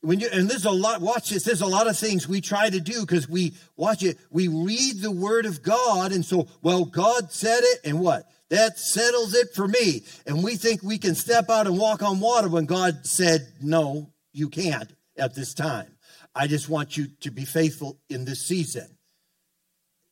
When 0.00 0.20
you, 0.20 0.28
and 0.32 0.48
there's 0.48 0.64
a 0.64 0.70
lot, 0.70 1.00
watch 1.00 1.30
this, 1.30 1.44
there's 1.44 1.60
a 1.60 1.66
lot 1.66 1.88
of 1.88 1.96
things 1.96 2.28
we 2.28 2.40
try 2.40 2.70
to 2.70 2.80
do 2.80 3.00
because 3.00 3.28
we, 3.28 3.54
watch 3.76 4.02
it, 4.02 4.16
we 4.30 4.48
read 4.48 5.00
the 5.00 5.10
word 5.10 5.46
of 5.46 5.62
God, 5.62 6.12
and 6.12 6.24
so, 6.24 6.48
well, 6.62 6.84
God 6.84 7.32
said 7.32 7.60
it, 7.62 7.80
and 7.84 8.00
what? 8.00 8.28
That 8.50 8.78
settles 8.78 9.34
it 9.34 9.54
for 9.54 9.68
me. 9.68 10.02
And 10.26 10.42
we 10.42 10.56
think 10.56 10.82
we 10.82 10.98
can 10.98 11.14
step 11.14 11.50
out 11.50 11.66
and 11.66 11.78
walk 11.78 12.02
on 12.02 12.20
water 12.20 12.48
when 12.48 12.66
God 12.66 13.06
said, 13.06 13.46
no, 13.60 14.10
you 14.32 14.48
can't 14.48 14.90
at 15.16 15.34
this 15.34 15.52
time. 15.52 15.97
I 16.38 16.46
just 16.46 16.68
want 16.68 16.96
you 16.96 17.08
to 17.22 17.32
be 17.32 17.44
faithful 17.44 17.98
in 18.08 18.24
this 18.24 18.46
season. 18.46 18.86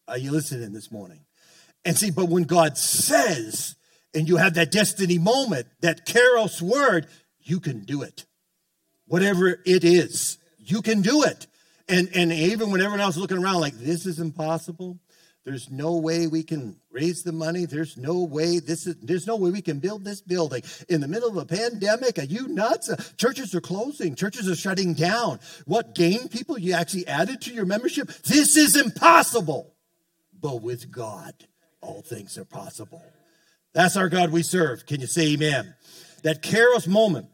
Are 0.09 0.19
you 0.19 0.33
listening 0.33 0.73
this 0.73 0.91
morning? 0.91 1.21
And 1.85 1.97
see, 1.97 2.11
but 2.11 2.29
when 2.29 2.43
God 2.43 2.77
says, 2.77 3.77
and 4.13 4.27
you 4.27 4.37
have 4.37 4.55
that 4.55 4.73
destiny 4.73 5.19
moment, 5.19 5.69
that 5.83 6.05
Kairos 6.05 6.61
word, 6.61 7.07
you 7.41 7.61
can 7.61 7.85
do 7.85 8.03
it. 8.03 8.27
Whatever 9.07 9.61
it 9.65 9.85
is, 9.85 10.39
you 10.59 10.83
can 10.83 11.01
do 11.01 11.23
it. 11.23 11.47
And, 11.89 12.09
and 12.13 12.33
even 12.33 12.73
when 12.73 12.81
everyone 12.81 13.01
else 13.01 13.15
is 13.15 13.21
looking 13.21 13.39
around 13.39 13.61
like, 13.61 13.75
this 13.75 14.05
is 14.05 14.19
impossible, 14.19 14.99
there's 15.47 15.71
no 15.71 15.97
way 15.97 16.27
we 16.27 16.43
can 16.43 16.77
raise 16.91 17.23
the 17.23 17.31
money. 17.31 17.67
There's 17.67 17.97
no 17.97 18.25
way 18.25 18.59
this 18.59 18.85
is 18.89 18.97
there's 18.97 19.29
no 19.29 19.37
way 19.37 19.53
we 19.53 19.63
can 19.63 19.79
build 19.79 20.05
this 20.05 20.21
building 20.21 20.65
in 20.89 21.01
the 21.01 21.07
middle 21.07 21.29
of 21.29 21.37
a 21.37 21.47
pandemic. 21.47 22.19
Are 22.19 22.25
you 22.25 22.49
nuts? 22.49 22.91
Churches 23.17 23.55
are 23.55 23.61
closing. 23.61 24.17
Churches 24.17 24.51
are 24.51 24.57
shutting 24.57 24.93
down. 24.93 25.39
What 25.65 25.95
gain 25.95 26.27
people 26.27 26.59
you 26.59 26.73
actually 26.73 27.07
added 27.07 27.43
to 27.43 27.55
your 27.55 27.65
membership? 27.65 28.09
This 28.25 28.57
is 28.57 28.75
impossible. 28.75 29.73
But 30.39 30.63
with 30.63 30.91
God, 30.91 31.33
all 31.81 32.03
things 32.03 32.37
are 32.39 32.45
possible. 32.45 33.05
That's 33.73 33.97
our 33.97 34.09
God 34.09 34.33
we 34.33 34.43
serve. 34.43 34.85
Can 34.85 35.01
you 35.01 35.07
say 35.07 35.35
amen? 35.35 35.77
That 36.25 36.43
Kairos 36.43 36.89
moment 36.89 37.29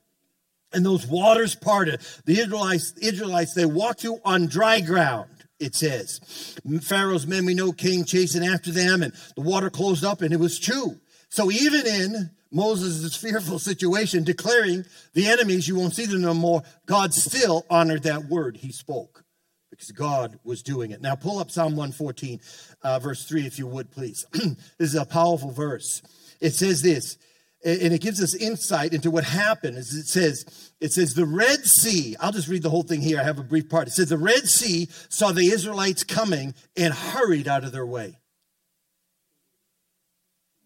and 0.75 0.85
those 0.85 1.07
waters 1.07 1.54
parted. 1.54 2.02
The 2.26 2.40
Israelites, 2.40 2.92
Israelites, 3.00 3.54
they 3.54 3.64
walked 3.64 4.02
through 4.02 4.21
on 4.23 4.49
dry 4.49 4.83
ground 4.83 5.31
it 5.62 5.75
says. 5.75 6.59
Pharaoh's 6.83 7.26
men, 7.26 7.47
we 7.47 7.54
know, 7.54 7.73
came 7.73 8.04
chasing 8.04 8.45
after 8.45 8.71
them, 8.71 9.02
and 9.02 9.12
the 9.37 9.42
water 9.42 9.71
closed 9.71 10.04
up, 10.04 10.21
and 10.21 10.33
it 10.33 10.40
was 10.40 10.59
true. 10.59 10.99
So 11.28 11.50
even 11.50 11.87
in 11.87 12.31
Moses' 12.50 13.16
fearful 13.16 13.59
situation, 13.59 14.25
declaring 14.25 14.85
the 15.14 15.28
enemies, 15.28 15.66
you 15.66 15.76
won't 15.76 15.95
see 15.95 16.07
them 16.07 16.21
no 16.21 16.35
more, 16.35 16.62
God 16.87 17.14
still 17.14 17.64
honored 17.71 18.02
that 18.02 18.26
word 18.26 18.59
he 18.59 18.73
spoke 18.73 19.25
because 19.71 19.90
God 19.90 20.38
was 20.45 20.62
doing 20.62 20.90
it. 20.90 21.00
Now 21.00 21.14
pull 21.14 21.38
up 21.38 21.50
Psalm 21.50 21.76
114, 21.76 22.40
uh, 22.83 22.99
verse 22.99 23.25
3, 23.25 23.47
if 23.47 23.59
you 23.59 23.66
would, 23.66 23.90
please. 23.90 24.26
this 24.33 24.57
is 24.78 24.95
a 24.95 25.07
powerful 25.07 25.50
verse. 25.50 26.02
It 26.40 26.54
says 26.54 26.83
this 26.83 27.16
and 27.64 27.95
it 27.95 28.00
gives 28.00 28.23
us 28.23 28.35
insight 28.35 28.92
into 28.92 29.11
what 29.11 29.25
happened. 29.25 29.76
As 29.76 29.92
it 29.95 30.07
says 30.07 30.73
it 30.81 30.92
says 30.92 31.14
the 31.14 31.26
red 31.26 31.64
sea 31.64 32.16
i'll 32.21 32.33
just 32.33 32.49
read 32.49 32.62
the 32.62 32.71
whole 32.71 32.83
thing 32.83 33.00
here. 33.00 33.21
I 33.21 33.25
have 33.25 33.38
a 33.38 33.45
brief 33.45 33.69
part. 33.69 33.88
It 33.88 33.92
says 33.92 34.09
the 34.09 34.19
red 34.19 34.49
sea 34.49 34.88
saw 35.09 35.33
the 35.33 35.47
israelites 35.47 36.04
coming 36.04 36.54
and 36.76 36.92
hurried 36.92 37.49
out 37.49 37.64
of 37.64 37.73
their 37.73 37.87
way. 37.87 38.19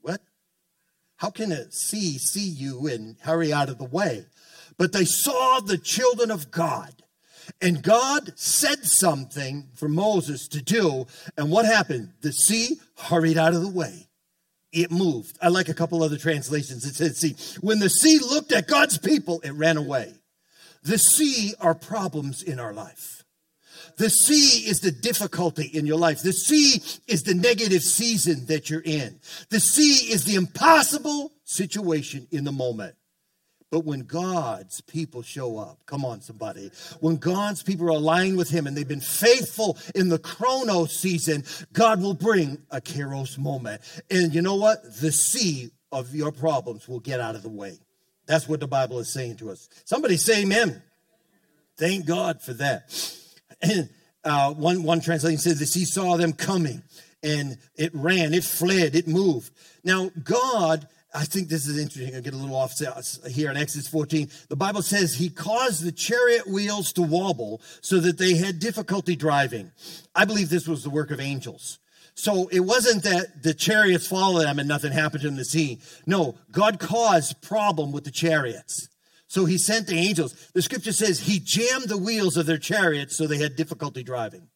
What? 0.01 0.21
How 1.17 1.31
can 1.31 1.53
a 1.53 1.71
sea 1.71 2.19
see 2.19 2.49
you 2.49 2.87
and 2.87 3.17
hurry 3.21 3.53
out 3.53 3.69
of 3.69 3.79
the 3.79 3.85
way? 3.85 4.27
But 4.79 4.93
they 4.93 5.05
saw 5.05 5.61
the 5.61 5.79
children 5.79 6.31
of 6.31 6.51
god. 6.51 7.03
And 7.61 7.83
god 7.83 8.33
said 8.37 8.85
something 8.85 9.69
for 9.75 9.89
moses 9.89 10.49
to 10.49 10.63
do. 10.63 11.07
And 11.37 11.51
what 11.51 11.65
happened? 11.65 12.13
The 12.23 12.33
sea 12.33 12.81
hurried 12.97 13.39
out 13.39 13.55
of 13.55 13.63
the 13.63 13.71
way 13.71 14.07
it 14.77 14.91
moved. 14.91 15.39
I 15.41 15.49
like 15.49 15.69
a 15.69 15.75
couple 15.75 16.03
other 16.03 16.19
translations. 16.19 16.85
It 16.85 16.95
says, 16.95 17.17
see, 17.17 17.35
when 17.61 17.79
the 17.79 17.89
sea 17.89 18.19
looked 18.19 18.53
at 18.53 18.69
God's 18.69 18.99
people, 18.99 19.41
it 19.41 19.53
ran 19.53 19.77
away. 19.77 20.13
The 20.83 20.99
sea 20.99 21.55
are 21.61 21.75
problems 21.75 22.43
in 22.43 22.61
our 22.61 22.73
life. 22.73 23.25
The 23.97 24.11
sea 24.11 24.69
is 24.69 24.81
the 24.81 24.93
difficulty 24.93 25.65
in 25.65 25.87
your 25.87 25.97
life. 25.97 26.21
The 26.21 26.33
sea 26.33 26.83
is 27.07 27.23
the 27.23 27.35
negative 27.35 27.83
season 27.83 28.47
that 28.47 28.69
you're 28.69 28.83
in. 28.85 29.19
The 29.49 29.61
sea 29.61 30.13
is 30.13 30.25
the 30.25 30.35
impossible 30.35 31.33
situation 31.45 32.29
in 32.31 32.45
the 32.45 32.53
moment. 32.53 32.95
But 33.71 33.85
when 33.85 34.01
God's 34.01 34.81
people 34.81 35.23
show 35.23 35.59
up, 35.59 35.81
come 35.87 36.05
on, 36.05 36.21
somebody, 36.21 36.71
when 37.01 37.17
God's 37.17 37.63
people 37.63 37.87
are 37.87 37.91
aligned 37.91 38.37
with 38.37 38.49
Him 38.49 38.67
and 38.67 38.77
they've 38.77 38.87
been 38.87 39.01
faithful 39.01 39.77
in 39.95 40.09
the 40.09 40.19
chronos 40.19 40.97
season, 40.97 41.45
God 41.73 42.01
will 42.01 42.15
bring 42.15 42.59
a 42.71 42.81
kairos 42.81 43.39
moment. 43.39 43.83
And 44.09 44.33
you 44.33 44.41
know 44.41 44.55
what? 44.55 44.83
The 45.01 45.11
sea 45.11 45.71
of 45.91 46.15
your 46.15 46.31
problems 46.31 46.87
will 46.87 47.01
get 47.01 47.21
out 47.21 47.35
of 47.35 47.43
the 47.43 47.49
way. 47.49 47.79
That's 48.27 48.49
what 48.49 48.61
the 48.61 48.69
Bible 48.69 48.99
is 49.01 49.13
saying 49.13 49.37
to 49.39 49.51
us. 49.51 49.69
Somebody 49.85 50.17
say 50.17 50.43
amen. 50.43 50.83
Thank 51.77 52.07
God 52.07 52.41
for 52.43 52.55
that. 52.55 52.93
And 53.63 53.89
uh, 54.25 54.53
one, 54.55 54.83
one 54.83 55.01
translation 55.01 55.39
says 55.39 55.59
the 55.59 55.67
sea 55.67 55.85
saw 55.85 56.17
them 56.17 56.33
coming 56.33 56.83
and 57.23 57.59
it 57.77 57.91
ran, 57.95 58.35
it 58.35 58.45
fled, 58.45 58.95
it 58.95 59.09
moved. 59.09 59.53
Now, 59.85 60.11
God 60.23 60.87
I 61.15 61.25
think 61.25 61.49
this 61.49 61.67
is 61.67 61.79
interesting. 61.79 62.15
I 62.15 62.21
get 62.21 62.35
a 62.35 62.37
little 62.37 62.57
off 62.57 62.79
here 63.27 63.51
in 63.51 63.57
Exodus 63.57 63.89
14. 63.89 64.29
The 64.49 64.57
Bible 64.57 64.83
says 64.83 65.15
he 65.15 65.31
caused 65.31 65.83
the 65.83 65.93
chariot 65.93 66.47
wheels 66.47 66.93
to 66.95 67.03
wobble 67.03 67.63
so 67.81 68.01
that 68.01 68.19
they 68.19 68.35
had 68.35 68.59
difficulty 68.59 69.17
driving. 69.17 69.73
I 70.15 70.25
believe 70.25 70.51
this 70.51 70.69
was 70.69 70.83
the 70.83 70.91
work 70.91 71.11
of 71.11 71.21
angels. 71.21 71.79
So 72.15 72.49
it 72.49 72.61
wasn't 72.61 73.03
that 73.05 73.43
the 73.43 73.55
chariots 73.55 74.07
followed 74.07 74.45
them 74.45 74.59
and 74.59 74.69
nothing 74.69 74.93
happened 74.93 75.25
in 75.25 75.37
the 75.37 75.45
sea. 75.45 75.81
No, 76.07 76.37
God 76.51 76.81
caused 76.81 77.43
problem 77.43 77.93
with 77.93 78.05
the 78.05 78.11
chariots. 78.11 78.89
So 79.29 79.45
he 79.45 79.59
sent 79.59 79.87
the 79.87 79.99
angels. 79.99 80.51
The 80.55 80.63
scripture 80.63 80.93
says 80.93 81.21
he 81.21 81.39
jammed 81.39 81.89
the 81.89 81.99
wheels 81.99 82.37
of 82.37 82.47
their 82.47 82.59
chariots 82.59 83.17
so 83.17 83.27
they 83.27 83.39
had 83.39 83.57
difficulty 83.57 84.03
driving. 84.03 84.49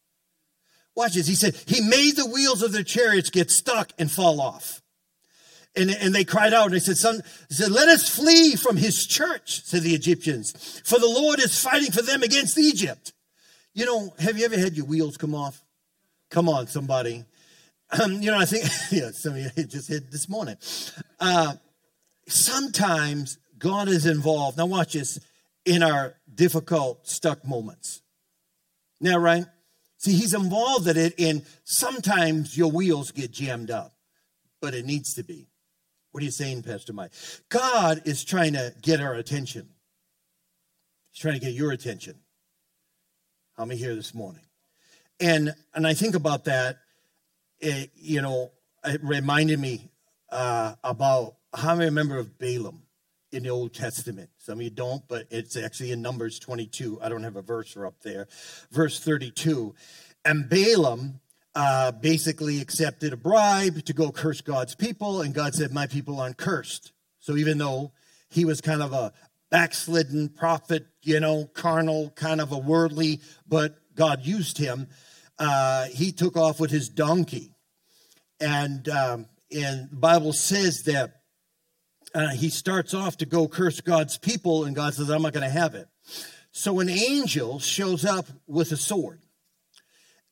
Watch 0.95 1.13
this. 1.13 1.27
He 1.27 1.35
said 1.35 1.55
he 1.67 1.81
made 1.81 2.15
the 2.15 2.25
wheels 2.25 2.61
of 2.61 2.71
their 2.71 2.83
chariots 2.83 3.29
get 3.29 3.51
stuck 3.51 3.91
and 3.97 4.11
fall 4.11 4.41
off. 4.41 4.81
And, 5.75 5.89
and 5.89 6.13
they 6.13 6.25
cried 6.25 6.53
out 6.53 6.71
they 6.71 6.79
said, 6.79 6.97
Son, 6.97 7.21
they 7.49 7.55
said, 7.55 7.71
Let 7.71 7.87
us 7.87 8.13
flee 8.13 8.55
from 8.55 8.75
his 8.77 9.05
church, 9.07 9.63
said 9.63 9.83
the 9.83 9.93
Egyptians, 9.93 10.81
for 10.83 10.99
the 10.99 11.07
Lord 11.07 11.39
is 11.39 11.61
fighting 11.61 11.91
for 11.91 12.01
them 12.01 12.23
against 12.23 12.57
Egypt. 12.57 13.13
You 13.73 13.85
know, 13.85 14.13
have 14.19 14.37
you 14.37 14.45
ever 14.45 14.57
had 14.57 14.75
your 14.75 14.85
wheels 14.85 15.15
come 15.15 15.33
off? 15.33 15.63
Come 16.29 16.49
on, 16.49 16.67
somebody. 16.67 17.23
Um, 18.01 18.21
you 18.21 18.31
know, 18.31 18.37
I 18.37 18.45
think, 18.45 18.65
yeah, 18.91 19.11
some 19.11 19.33
of 19.33 19.39
you 19.39 19.63
just 19.63 19.87
hit 19.87 20.11
this 20.11 20.27
morning. 20.27 20.57
Uh, 21.19 21.53
sometimes 22.27 23.37
God 23.57 23.87
is 23.87 24.05
involved. 24.05 24.57
Now, 24.57 24.65
watch 24.65 24.93
this 24.93 25.19
in 25.65 25.83
our 25.83 26.15
difficult, 26.33 27.07
stuck 27.07 27.45
moments. 27.45 28.01
Now, 28.99 29.17
right? 29.17 29.45
See, 29.97 30.13
He's 30.13 30.33
involved 30.33 30.87
in 30.87 30.97
it, 30.97 31.13
and 31.19 31.45
sometimes 31.63 32.57
your 32.57 32.71
wheels 32.71 33.11
get 33.11 33.31
jammed 33.31 33.71
up, 33.71 33.93
but 34.61 34.73
it 34.73 34.85
needs 34.85 35.13
to 35.15 35.23
be. 35.23 35.47
What 36.11 36.21
are 36.21 36.25
you 36.25 36.31
saying, 36.31 36.63
Pastor 36.63 36.93
Mike? 36.93 37.11
God 37.49 38.01
is 38.05 38.23
trying 38.23 38.53
to 38.53 38.73
get 38.81 38.99
our 38.99 39.13
attention. 39.13 39.69
He's 41.11 41.21
trying 41.21 41.35
to 41.35 41.39
get 41.39 41.53
your 41.53 41.71
attention. 41.71 42.15
How 43.57 43.65
many 43.65 43.79
here 43.79 43.95
this 43.95 44.13
morning? 44.13 44.43
And 45.19 45.53
and 45.73 45.87
I 45.87 45.93
think 45.93 46.15
about 46.15 46.45
that. 46.45 46.79
It, 47.59 47.91
you 47.95 48.21
know, 48.21 48.51
it 48.83 49.01
reminded 49.03 49.59
me 49.59 49.91
uh, 50.31 50.73
about 50.83 51.35
how 51.53 51.75
I 51.75 51.85
remember 51.85 52.17
of 52.17 52.37
Balaam 52.39 52.81
in 53.31 53.43
the 53.43 53.49
Old 53.49 53.73
Testament. 53.73 54.29
Some 54.37 54.59
of 54.59 54.63
you 54.63 54.69
don't, 54.69 55.07
but 55.07 55.27
it's 55.29 55.55
actually 55.55 55.91
in 55.91 56.01
Numbers 56.01 56.39
22. 56.39 56.99
I 57.01 57.09
don't 57.09 57.23
have 57.23 57.35
a 57.35 57.41
verse 57.41 57.77
up 57.77 58.01
there. 58.01 58.27
Verse 58.71 58.99
32. 58.99 59.75
And 60.25 60.49
Balaam 60.49 61.20
uh, 61.55 61.91
basically 61.91 62.61
accepted 62.61 63.13
a 63.13 63.17
bribe 63.17 63.83
to 63.85 63.93
go 63.93 64.11
curse 64.11 64.41
God's 64.41 64.75
people, 64.75 65.21
and 65.21 65.33
God 65.33 65.53
said, 65.53 65.71
My 65.71 65.87
people 65.87 66.19
aren't 66.19 66.37
cursed. 66.37 66.93
So 67.19 67.35
even 67.35 67.57
though 67.57 67.91
he 68.29 68.45
was 68.45 68.61
kind 68.61 68.81
of 68.81 68.93
a 68.93 69.13
backslidden 69.49 70.29
prophet, 70.29 70.87
you 71.03 71.19
know, 71.19 71.45
carnal, 71.53 72.09
kind 72.11 72.39
of 72.39 72.51
a 72.51 72.57
worldly, 72.57 73.19
but 73.47 73.75
God 73.95 74.25
used 74.25 74.57
him, 74.57 74.87
uh, 75.37 75.85
he 75.87 76.11
took 76.11 76.37
off 76.37 76.59
with 76.59 76.71
his 76.71 76.89
donkey. 76.89 77.53
And, 78.39 78.87
um, 78.89 79.27
and 79.51 79.89
the 79.91 79.97
Bible 79.97 80.33
says 80.33 80.83
that 80.83 81.15
uh, 82.15 82.29
he 82.29 82.49
starts 82.49 82.93
off 82.93 83.17
to 83.17 83.25
go 83.25 83.47
curse 83.47 83.81
God's 83.81 84.17
people, 84.17 84.63
and 84.65 84.75
God 84.75 84.93
says, 84.93 85.09
I'm 85.09 85.21
not 85.21 85.33
going 85.33 85.47
to 85.47 85.49
have 85.49 85.75
it. 85.75 85.87
So 86.51 86.79
an 86.79 86.89
angel 86.89 87.59
shows 87.59 88.03
up 88.03 88.25
with 88.47 88.71
a 88.71 88.77
sword 88.77 89.20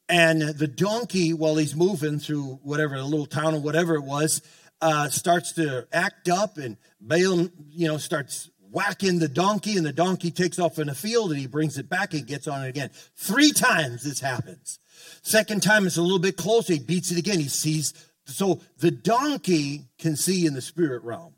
And 0.09 0.41
the 0.41 0.67
donkey, 0.67 1.33
while 1.33 1.55
he's 1.55 1.75
moving 1.75 2.17
through 2.17 2.59
whatever, 2.63 2.95
a 2.95 3.03
little 3.03 3.27
town 3.27 3.53
or 3.53 3.61
whatever 3.61 3.93
it 3.93 4.03
was, 4.03 4.41
uh, 4.81 5.09
starts 5.09 5.53
to 5.53 5.87
act 5.93 6.27
up, 6.27 6.57
and 6.57 6.77
Balaam, 6.99 7.51
you 7.69 7.87
know, 7.87 7.97
starts 7.97 8.49
whacking 8.71 9.19
the 9.19 9.27
donkey, 9.27 9.77
and 9.77 9.85
the 9.85 9.93
donkey 9.93 10.31
takes 10.31 10.57
off 10.57 10.79
in 10.79 10.87
the 10.87 10.95
field, 10.95 11.31
and 11.31 11.39
he 11.39 11.45
brings 11.45 11.77
it 11.77 11.89
back 11.89 12.13
and 12.13 12.25
gets 12.25 12.47
on 12.47 12.65
it 12.65 12.69
again. 12.69 12.89
Three 13.15 13.51
times 13.51 14.03
this 14.03 14.19
happens. 14.19 14.79
Second 15.21 15.61
time, 15.61 15.85
it's 15.85 15.97
a 15.97 16.01
little 16.01 16.19
bit 16.19 16.37
closer. 16.37 16.73
He 16.73 16.79
beats 16.79 17.11
it 17.11 17.19
again. 17.19 17.39
He 17.39 17.47
sees. 17.47 17.93
So 18.25 18.61
the 18.77 18.91
donkey 18.91 19.85
can 19.99 20.15
see 20.15 20.45
in 20.45 20.53
the 20.53 20.61
spirit 20.61 21.03
realm, 21.03 21.35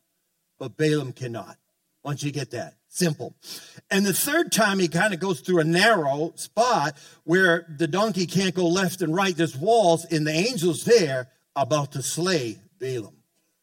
but 0.60 0.78
Balaam 0.78 1.14
cannot. 1.14 1.58
Once 2.04 2.24
you 2.24 2.32
get 2.32 2.52
that, 2.52 2.76
simple. 2.92 3.36
And 3.90 4.06
the 4.06 4.14
third 4.14 4.52
time, 4.52 4.80
he 4.80 4.88
kind 4.88 5.14
of 5.14 5.20
goes 5.20 5.40
through 5.40 5.60
a 5.60 5.64
narrow 5.64 6.34
spot 6.36 6.98
where 7.24 7.66
the 7.78 7.88
donkey 7.88 8.28
can't 8.28 8.54
go 8.54 8.68
left 8.68 9.02
and 9.02 9.16
right. 9.16 9.36
There's 9.36 9.58
walls, 9.58 10.06
and 10.06 10.28
the 10.28 10.34
angel's 10.34 10.84
there 10.84 11.30
about 11.56 11.94
to 11.94 12.02
slay 12.02 12.60
Balaam. 12.80 13.16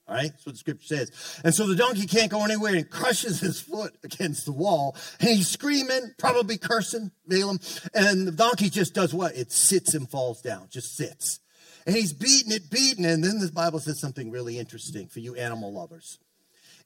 All 0.08 0.14
right, 0.14 0.30
that's 0.30 0.46
what 0.46 0.52
the 0.52 0.58
scripture 0.58 0.86
says. 0.86 1.40
And 1.44 1.54
so 1.54 1.66
the 1.66 1.76
donkey 1.76 2.06
can't 2.06 2.30
go 2.30 2.42
anywhere 2.42 2.74
and 2.74 2.88
crushes 2.88 3.40
his 3.40 3.60
foot 3.60 3.94
against 4.02 4.46
the 4.46 4.52
wall. 4.52 4.96
And 5.20 5.28
he's 5.28 5.48
screaming, 5.48 6.14
probably 6.16 6.56
cursing 6.56 7.10
Balaam. 7.26 7.60
And 7.92 8.26
the 8.26 8.32
donkey 8.32 8.70
just 8.70 8.94
does 8.94 9.12
what? 9.12 9.36
It 9.36 9.52
sits 9.52 9.92
and 9.92 10.08
falls 10.08 10.40
down, 10.40 10.68
just 10.70 10.96
sits. 10.96 11.40
And 11.86 11.94
he's 11.94 12.14
beating 12.14 12.52
it, 12.52 12.70
beating 12.70 13.04
it. 13.04 13.12
And 13.12 13.24
then 13.24 13.38
the 13.38 13.52
Bible 13.52 13.80
says 13.80 14.00
something 14.00 14.30
really 14.30 14.58
interesting 14.58 15.08
for 15.08 15.20
you 15.20 15.34
animal 15.34 15.74
lovers. 15.74 16.18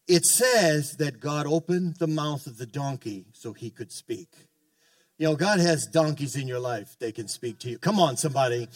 It 0.09 0.27
says 0.27 0.97
that 0.97 1.21
God 1.21 1.47
opened 1.47 1.97
the 1.97 2.07
mouth 2.07 2.47
of 2.47 2.59
the 2.59 2.67
donkey 2.67 3.27
so 3.33 3.53
he 3.53 3.71
could 3.71 3.93
speak. 3.93 4.29
You 5.19 5.29
know, 5.29 5.37
God 5.37 5.61
has 5.61 5.87
donkeys 5.87 6.37
in 6.37 6.49
your 6.49 6.59
life, 6.59 6.97
they 6.99 7.13
can 7.13 7.29
speak 7.29 7.59
to 7.61 7.71
you. 7.71 7.79
Come 7.79 8.01
on, 8.01 8.17
somebody. 8.17 8.69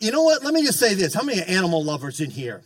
You 0.00 0.12
know 0.12 0.22
what? 0.22 0.44
Let 0.44 0.54
me 0.54 0.64
just 0.64 0.78
say 0.78 0.94
this. 0.94 1.14
How 1.14 1.22
many 1.22 1.42
animal 1.42 1.82
lovers 1.82 2.20
in 2.20 2.30
here? 2.30 2.62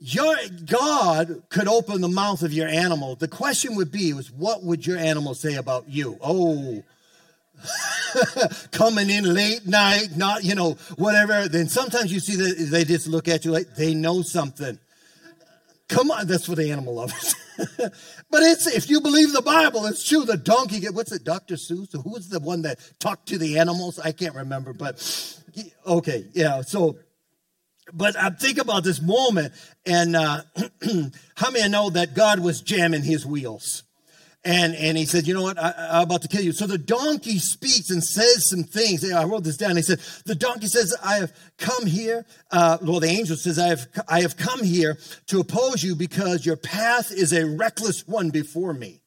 your 0.00 0.34
God 0.64 1.42
could 1.50 1.68
open 1.68 2.00
the 2.00 2.08
mouth 2.08 2.42
of 2.42 2.52
your 2.52 2.66
animal. 2.66 3.16
The 3.16 3.28
question 3.28 3.76
would 3.76 3.92
be 3.92 4.12
was 4.14 4.32
what 4.32 4.64
would 4.64 4.86
your 4.86 4.96
animal 4.96 5.34
say 5.34 5.54
about 5.54 5.88
you? 5.88 6.18
Oh, 6.22 6.82
coming 8.72 9.10
in 9.10 9.34
late 9.34 9.66
night, 9.66 10.16
not, 10.16 10.42
you 10.42 10.54
know, 10.54 10.78
whatever. 10.96 11.48
Then 11.48 11.68
sometimes 11.68 12.10
you 12.10 12.18
see 12.18 12.36
that 12.36 12.68
they 12.70 12.84
just 12.84 13.06
look 13.06 13.28
at 13.28 13.44
you 13.44 13.50
like 13.50 13.74
they 13.76 13.92
know 13.92 14.22
something. 14.22 14.78
Come 15.90 16.12
on, 16.12 16.26
that's 16.28 16.46
for 16.46 16.54
the 16.54 16.70
animal 16.70 16.94
lovers. 16.94 17.34
but 17.76 18.42
it's 18.42 18.66
if 18.68 18.88
you 18.88 19.00
believe 19.00 19.32
the 19.32 19.42
Bible, 19.42 19.86
it's 19.86 20.08
true. 20.08 20.24
The 20.24 20.36
donkey 20.36 20.78
get 20.78 20.94
what's 20.94 21.10
it, 21.10 21.24
Dr. 21.24 21.56
Seuss? 21.56 21.92
Who's 22.04 22.28
the 22.28 22.38
one 22.38 22.62
that 22.62 22.78
talked 23.00 23.28
to 23.28 23.38
the 23.38 23.58
animals? 23.58 23.98
I 23.98 24.12
can't 24.12 24.36
remember, 24.36 24.72
but 24.72 25.36
okay, 25.84 26.26
yeah. 26.32 26.62
So 26.62 26.98
but 27.92 28.16
I 28.16 28.30
think 28.30 28.58
about 28.58 28.84
this 28.84 29.02
moment, 29.02 29.52
and 29.84 30.14
uh, 30.14 30.42
how 31.34 31.50
many 31.50 31.68
know 31.68 31.90
that 31.90 32.14
God 32.14 32.38
was 32.38 32.60
jamming 32.60 33.02
his 33.02 33.26
wheels? 33.26 33.82
And, 34.42 34.74
and 34.74 34.96
he 34.96 35.04
said, 35.04 35.26
You 35.26 35.34
know 35.34 35.42
what? 35.42 35.58
I, 35.58 35.98
am 35.98 36.04
about 36.04 36.22
to 36.22 36.28
kill 36.28 36.40
you. 36.42 36.52
So 36.52 36.66
the 36.66 36.78
donkey 36.78 37.38
speaks 37.38 37.90
and 37.90 38.02
says 38.02 38.48
some 38.48 38.64
things. 38.64 39.10
I 39.10 39.24
wrote 39.24 39.44
this 39.44 39.58
down. 39.58 39.76
He 39.76 39.82
said, 39.82 40.00
The 40.24 40.34
donkey 40.34 40.66
says, 40.66 40.96
I 41.04 41.16
have 41.16 41.32
come 41.58 41.86
here. 41.86 42.24
Uh, 42.50 42.78
well, 42.80 43.00
the 43.00 43.08
angel 43.08 43.36
says, 43.36 43.58
I 43.58 43.68
have, 43.68 43.86
I 44.08 44.22
have 44.22 44.38
come 44.38 44.64
here 44.64 44.98
to 45.26 45.40
oppose 45.40 45.82
you 45.82 45.94
because 45.94 46.46
your 46.46 46.56
path 46.56 47.12
is 47.12 47.34
a 47.34 47.44
reckless 47.44 48.08
one 48.08 48.30
before 48.30 48.72
me. 48.72 49.02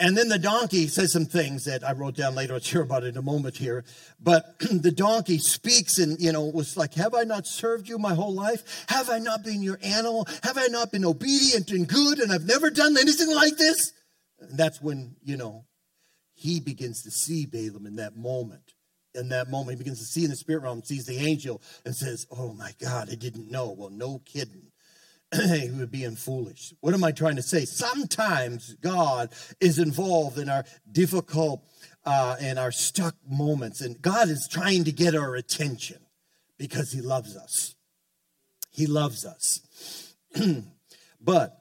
And 0.00 0.16
then 0.16 0.28
the 0.28 0.38
donkey 0.38 0.86
says 0.86 1.12
some 1.12 1.26
things 1.26 1.64
that 1.64 1.82
I 1.82 1.90
wrote 1.90 2.14
down 2.14 2.36
later. 2.36 2.54
I'll 2.54 2.60
share 2.60 2.82
about 2.82 3.02
it 3.02 3.08
in 3.08 3.16
a 3.16 3.22
moment 3.22 3.56
here. 3.56 3.84
But 4.20 4.56
the 4.70 4.92
donkey 4.92 5.38
speaks 5.38 5.98
and, 5.98 6.20
you 6.20 6.30
know, 6.30 6.44
was 6.44 6.76
like, 6.76 6.94
Have 6.94 7.12
I 7.12 7.24
not 7.24 7.44
served 7.44 7.88
you 7.88 7.98
my 7.98 8.14
whole 8.14 8.32
life? 8.32 8.86
Have 8.88 9.10
I 9.10 9.18
not 9.18 9.42
been 9.42 9.62
your 9.62 9.80
animal? 9.82 10.28
Have 10.44 10.58
I 10.58 10.68
not 10.68 10.92
been 10.92 11.04
obedient 11.04 11.72
and 11.72 11.88
good? 11.88 12.20
And 12.20 12.30
I've 12.30 12.46
never 12.46 12.70
done 12.70 12.96
anything 12.96 13.34
like 13.34 13.56
this? 13.56 13.94
And 14.40 14.58
that's 14.58 14.80
when, 14.80 15.16
you 15.22 15.36
know, 15.36 15.64
he 16.34 16.60
begins 16.60 17.02
to 17.02 17.10
see 17.10 17.46
Balaam 17.46 17.86
in 17.86 17.96
that 17.96 18.16
moment. 18.16 18.74
In 19.14 19.30
that 19.30 19.48
moment, 19.50 19.78
he 19.78 19.82
begins 19.82 19.98
to 19.98 20.04
see 20.04 20.24
in 20.24 20.30
the 20.30 20.36
spirit 20.36 20.62
realm, 20.62 20.82
sees 20.82 21.06
the 21.06 21.18
angel, 21.18 21.60
and 21.84 21.94
says, 21.94 22.26
Oh 22.30 22.52
my 22.52 22.72
God, 22.80 23.08
I 23.10 23.16
didn't 23.16 23.50
know. 23.50 23.74
Well, 23.76 23.90
no 23.90 24.20
kidding. 24.24 24.70
he 25.34 25.70
would 25.70 25.90
being 25.90 26.16
foolish. 26.16 26.72
What 26.80 26.94
am 26.94 27.04
I 27.04 27.12
trying 27.12 27.36
to 27.36 27.42
say? 27.42 27.64
Sometimes 27.64 28.74
God 28.74 29.30
is 29.60 29.78
involved 29.78 30.38
in 30.38 30.48
our 30.48 30.64
difficult 30.90 31.64
uh, 32.04 32.36
and 32.40 32.58
our 32.58 32.72
stuck 32.72 33.14
moments, 33.28 33.80
and 33.80 34.00
God 34.00 34.28
is 34.28 34.48
trying 34.50 34.84
to 34.84 34.92
get 34.92 35.14
our 35.14 35.34
attention 35.34 35.98
because 36.56 36.92
He 36.92 37.00
loves 37.00 37.36
us. 37.36 37.74
He 38.70 38.86
loves 38.86 39.26
us. 39.26 40.14
but 41.20 41.58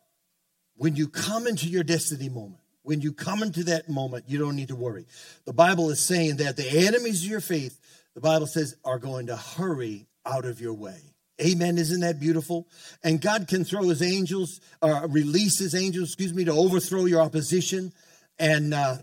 when 0.76 0.96
you 0.96 1.10
come 1.10 1.48
into 1.48 1.68
your 1.68 1.84
destiny 1.84 2.30
moment, 2.30 2.62
when 2.88 3.02
you 3.02 3.12
come 3.12 3.44
into 3.44 3.66
that 3.66 3.90
moment, 3.90 4.24
you 4.30 4.40
don't 4.40 4.56
need 4.56 4.70
to 4.70 4.76
worry. 4.76 5.06
The 5.44 5.52
Bible 5.52 5.90
is 5.90 6.00
saying 6.00 6.38
that 6.38 6.56
the 6.56 6.88
enemies 6.88 7.22
of 7.22 7.30
your 7.30 7.42
faith, 7.42 7.78
the 8.16 8.22
Bible 8.22 8.48
says, 8.48 8.78
are 8.86 8.98
going 8.98 9.28
to 9.28 9.36
hurry 9.36 10.08
out 10.26 10.46
of 10.46 10.62
your 10.62 10.74
way. 10.74 10.98
Amen. 11.42 11.78
Isn't 11.78 12.00
that 12.00 12.18
beautiful? 12.18 12.66
And 13.04 13.20
God 13.20 13.50
can 13.50 13.66
throw 13.66 13.90
his 13.90 14.02
angels, 14.02 14.62
or 14.82 14.94
uh, 14.94 15.08
release 15.08 15.60
his 15.60 15.76
angels, 15.76 16.10
excuse 16.10 16.34
me, 16.34 16.46
to 16.46 16.54
overthrow 16.54 17.04
your 17.04 17.20
opposition. 17.20 17.92
And 18.40 18.74
uh, 18.74 19.00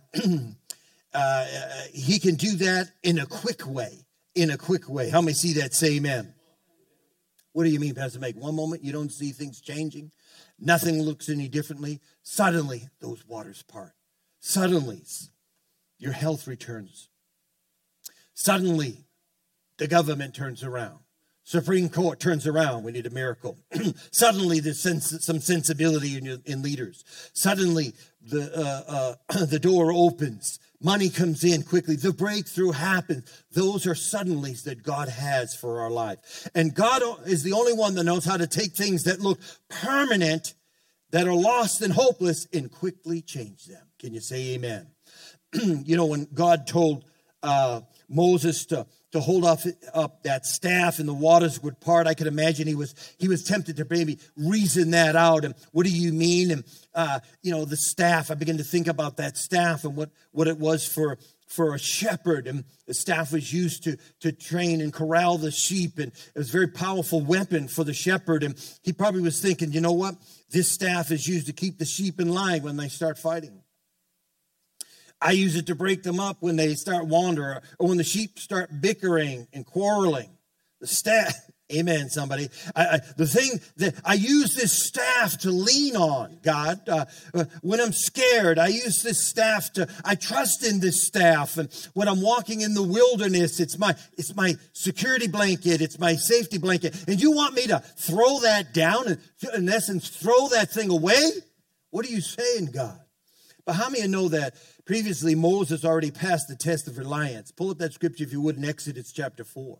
uh, 1.12 1.47
he 1.92 2.18
can 2.18 2.37
do 2.37 2.57
that 2.57 2.90
in 3.03 3.18
a 3.18 3.27
quick 3.27 3.66
way. 3.66 3.99
In 4.35 4.51
a 4.51 4.57
quick 4.57 4.88
way. 4.88 5.11
How 5.11 5.20
many 5.20 5.35
see 5.35 5.53
that? 5.61 5.75
Say 5.75 5.97
amen. 5.97 6.33
What 7.53 7.64
do 7.64 7.70
you 7.70 7.79
mean, 7.79 7.94
Pastor 7.94 8.18
Mike? 8.18 8.37
One 8.37 8.57
moment 8.57 8.83
you 8.83 8.92
don't 8.92 9.12
see 9.12 9.31
things 9.33 9.61
changing, 9.61 10.11
nothing 10.59 11.03
looks 11.03 11.29
any 11.29 11.49
differently. 11.49 12.01
Suddenly, 12.24 12.88
those 13.00 13.26
waters 13.28 13.62
part. 13.62 13.92
Suddenly, 14.40 15.02
your 15.98 16.12
health 16.12 16.48
returns. 16.48 17.08
Suddenly, 18.34 19.04
the 19.78 19.87
government 19.87 20.34
turns 20.34 20.64
around. 20.64 20.98
Supreme 21.44 21.90
Court 21.90 22.18
turns 22.18 22.46
around. 22.46 22.84
We 22.84 22.92
need 22.92 23.06
a 23.06 23.10
miracle. 23.10 23.58
Suddenly, 24.10 24.60
there's 24.60 24.80
sense, 24.80 25.24
some 25.24 25.38
sensibility 25.38 26.16
in, 26.16 26.42
in 26.46 26.62
leaders. 26.62 27.04
Suddenly, 27.34 27.92
the 28.22 28.50
uh, 28.56 29.16
uh, 29.30 29.44
the 29.44 29.58
door 29.58 29.92
opens. 29.92 30.58
Money 30.80 31.10
comes 31.10 31.44
in 31.44 31.62
quickly. 31.62 31.96
The 31.96 32.12
breakthrough 32.12 32.72
happens. 32.72 33.30
Those 33.52 33.87
are 33.87 33.94
suddenlies 33.94 34.64
that 34.64 34.82
God 34.82 35.10
has 35.10 35.54
for 35.54 35.80
our 35.80 35.90
life. 35.90 36.48
And 36.54 36.74
God 36.74 37.02
is 37.26 37.42
the 37.42 37.52
only 37.52 37.74
one 37.74 37.94
that 37.94 38.04
knows 38.04 38.24
how 38.24 38.38
to 38.38 38.46
take 38.46 38.72
things 38.72 39.04
that 39.04 39.20
look 39.20 39.40
permanent, 39.68 40.54
that 41.14 41.29
are 41.29 41.33
lost 41.33 41.81
and 41.81 41.92
hopeless, 41.92 42.48
and 42.53 42.72
quickly 42.72 43.22
change 43.22 43.66
them. 43.66 43.87
Can 44.00 44.12
you 44.12 44.20
say 44.20 44.55
Amen? 44.55 44.88
you 45.53 45.96
know 45.96 46.07
when 46.07 46.27
God 46.35 46.66
told 46.66 47.05
uh, 47.40 47.83
Moses 48.09 48.66
to 48.66 48.85
to 49.12 49.20
hold 49.20 49.44
off, 49.44 49.64
up 49.94 50.24
that 50.24 50.44
staff 50.44 50.98
and 50.98 51.09
the 51.09 51.14
waters 51.14 51.62
would 51.62 51.79
part. 51.79 52.09
I 52.09 52.14
could 52.14 52.27
imagine 52.27 52.66
he 52.66 52.74
was 52.74 52.96
he 53.16 53.29
was 53.29 53.44
tempted 53.44 53.77
to 53.77 53.87
maybe 53.88 54.18
reason 54.37 54.90
that 54.90 55.14
out. 55.14 55.44
And 55.44 55.55
what 55.70 55.87
do 55.87 55.92
you 55.92 56.12
mean? 56.12 56.50
And 56.50 56.64
uh, 56.96 57.20
you 57.42 57.53
know, 57.53 57.64
the 57.64 57.77
staff. 57.77 58.33
I 58.33 58.35
began 58.35 58.57
to 58.57 58.64
think 58.64 58.88
about 58.88 59.18
that 59.18 59.37
staff 59.37 59.85
and 59.85 59.94
what 59.94 60.11
what 60.33 60.48
it 60.48 60.59
was 60.59 60.85
for 60.85 61.18
for 61.46 61.74
a 61.74 61.79
shepherd. 61.79 62.48
And 62.48 62.64
the 62.87 62.94
staff 62.94 63.33
was 63.33 63.53
used 63.53 63.85
to 63.85 63.98
to 64.18 64.33
train 64.33 64.81
and 64.81 64.92
corral 64.92 65.38
the 65.38 65.53
sheep, 65.53 65.98
and 65.98 66.09
it 66.09 66.38
was 66.38 66.48
a 66.48 66.53
very 66.53 66.68
powerful 66.68 67.20
weapon 67.20 67.68
for 67.68 67.85
the 67.85 67.94
shepherd. 67.94 68.42
And 68.42 68.59
he 68.83 68.92
probably 68.92 69.22
was 69.22 69.40
thinking, 69.40 69.72
you 69.72 69.81
know 69.81 69.92
what? 69.92 70.16
This 70.50 70.70
staff 70.70 71.11
is 71.11 71.26
used 71.26 71.46
to 71.46 71.52
keep 71.52 71.78
the 71.78 71.85
sheep 71.85 72.20
in 72.20 72.28
line 72.28 72.62
when 72.62 72.76
they 72.76 72.88
start 72.88 73.18
fighting. 73.18 73.62
I 75.20 75.33
use 75.33 75.57
it 75.57 75.66
to 75.66 75.74
break 75.74 76.02
them 76.02 76.20
up 76.20 76.37
when 76.40 76.57
they 76.57 76.74
start 76.74 77.07
wandering 77.07 77.61
or 77.78 77.88
when 77.88 77.96
the 77.96 78.04
sheep 78.04 78.38
start 78.38 78.80
bickering 78.80 79.48
and 79.52 79.64
quarreling. 79.64 80.37
The 80.80 80.87
staff, 80.87 81.35
amen, 81.72 82.09
somebody. 82.09 82.48
I, 82.74 82.85
I, 82.85 83.00
the 83.16 83.27
thing 83.27 83.61
that 83.77 83.94
I 84.05 84.14
use 84.14 84.55
this 84.55 84.72
staff 84.72 85.38
to 85.38 85.50
lean 85.50 85.96
on, 85.96 86.38
God. 86.42 86.81
Uh, 86.88 87.05
uh, 87.33 87.44
when 87.62 87.81
I'm 87.81 87.92
scared, 87.92 88.59
I 88.59 88.68
use 88.68 89.03
this 89.03 89.27
staff 89.27 89.72
to, 89.74 89.88
I 90.05 90.14
trust 90.14 90.64
in 90.64 90.81
this 90.81 91.05
staff. 91.05 91.57
And 91.57 91.68
when 91.94 92.09
I'm 92.09 92.20
walking 92.20 92.61
in 92.61 92.74
the 92.74 92.83
wilderness, 92.83 93.61
it's 93.61 93.79
my, 93.79 93.94
it's 94.16 94.35
my 94.35 94.55
security 94.72 95.29
blanket, 95.29 95.81
it's 95.81 95.98
my 95.98 96.14
safety 96.14 96.59
blanket. 96.59 96.94
And 97.09 97.20
you 97.20 97.33
want 97.33 97.55
me 97.55 97.66
to 97.68 97.79
throw 97.79 98.40
that 98.40 98.74
down 98.74 99.09
and, 99.09 99.18
in 99.55 99.68
essence, 99.68 100.09
throw 100.09 100.48
that 100.48 100.70
thing 100.70 100.90
away? 100.90 101.31
What 101.90 102.05
are 102.07 102.11
you 102.11 102.20
saying, 102.20 102.70
God? 102.72 102.98
But 103.64 103.77
how 103.77 103.88
many 103.88 104.07
know 104.09 104.29
that 104.29 104.55
Previously, 104.85 105.35
Moses 105.35 105.83
already 105.83 106.11
passed 106.11 106.48
the 106.48 106.57
test 106.57 106.88
of 106.88 106.98
reliance. 106.98 107.50
Pull 107.50 107.70
up 107.70 107.79
that 107.79 107.94
scripture 107.94 108.24
if 108.24 108.33
you 108.33 108.40
would 108.42 108.59
in 108.59 108.64
Exodus 108.66 109.12
chapter 109.12 109.42
4. 109.42 109.79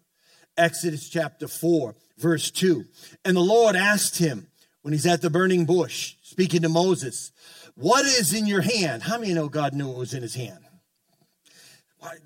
Exodus 0.57 1.09
chapter 1.09 1.49
4, 1.49 1.95
verse 2.19 2.51
2. 2.51 2.85
And 3.25 3.37
the 3.37 3.41
Lord 3.41 3.77
asked 3.77 4.19
him 4.19 4.49
when 4.83 4.93
he's 4.93 5.07
at 5.07 5.23
the 5.23 5.31
burning 5.31 5.65
bush, 5.65 6.17
speaking 6.23 6.63
to 6.63 6.69
Moses, 6.69 7.33
What 7.75 8.05
is 8.05 8.33
in 8.33 8.47
your 8.47 8.61
hand? 8.61 9.03
How 9.03 9.19
many 9.19 9.35
know 9.35 9.49
God 9.49 9.75
knew 9.75 9.91
it 9.91 9.99
was 9.99 10.15
in 10.15 10.23
his 10.23 10.35
hand? 10.35 10.59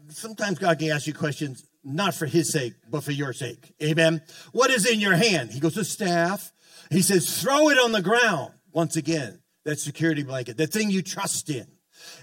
Sometimes 0.08 0.58
God 0.58 0.78
can 0.78 0.90
ask 0.90 1.06
you 1.06 1.14
questions 1.14 1.64
not 1.84 2.14
for 2.14 2.26
his 2.26 2.52
sake, 2.52 2.74
but 2.90 3.04
for 3.04 3.12
your 3.12 3.32
sake. 3.32 3.72
Amen. 3.82 4.22
What 4.52 4.70
is 4.70 4.90
in 4.90 5.00
your 5.00 5.14
hand? 5.14 5.52
He 5.52 5.60
goes, 5.60 5.76
a 5.76 5.84
staff. 5.84 6.52
He 6.90 7.02
says, 7.02 7.40
throw 7.40 7.70
it 7.70 7.78
on 7.78 7.92
the 7.92 8.02
ground. 8.02 8.52
Once 8.72 8.96
again, 8.96 9.40
that 9.64 9.78
security 9.78 10.22
blanket, 10.22 10.56
that 10.56 10.72
thing 10.72 10.90
you 10.90 11.02
trust 11.02 11.48
in. 11.50 11.66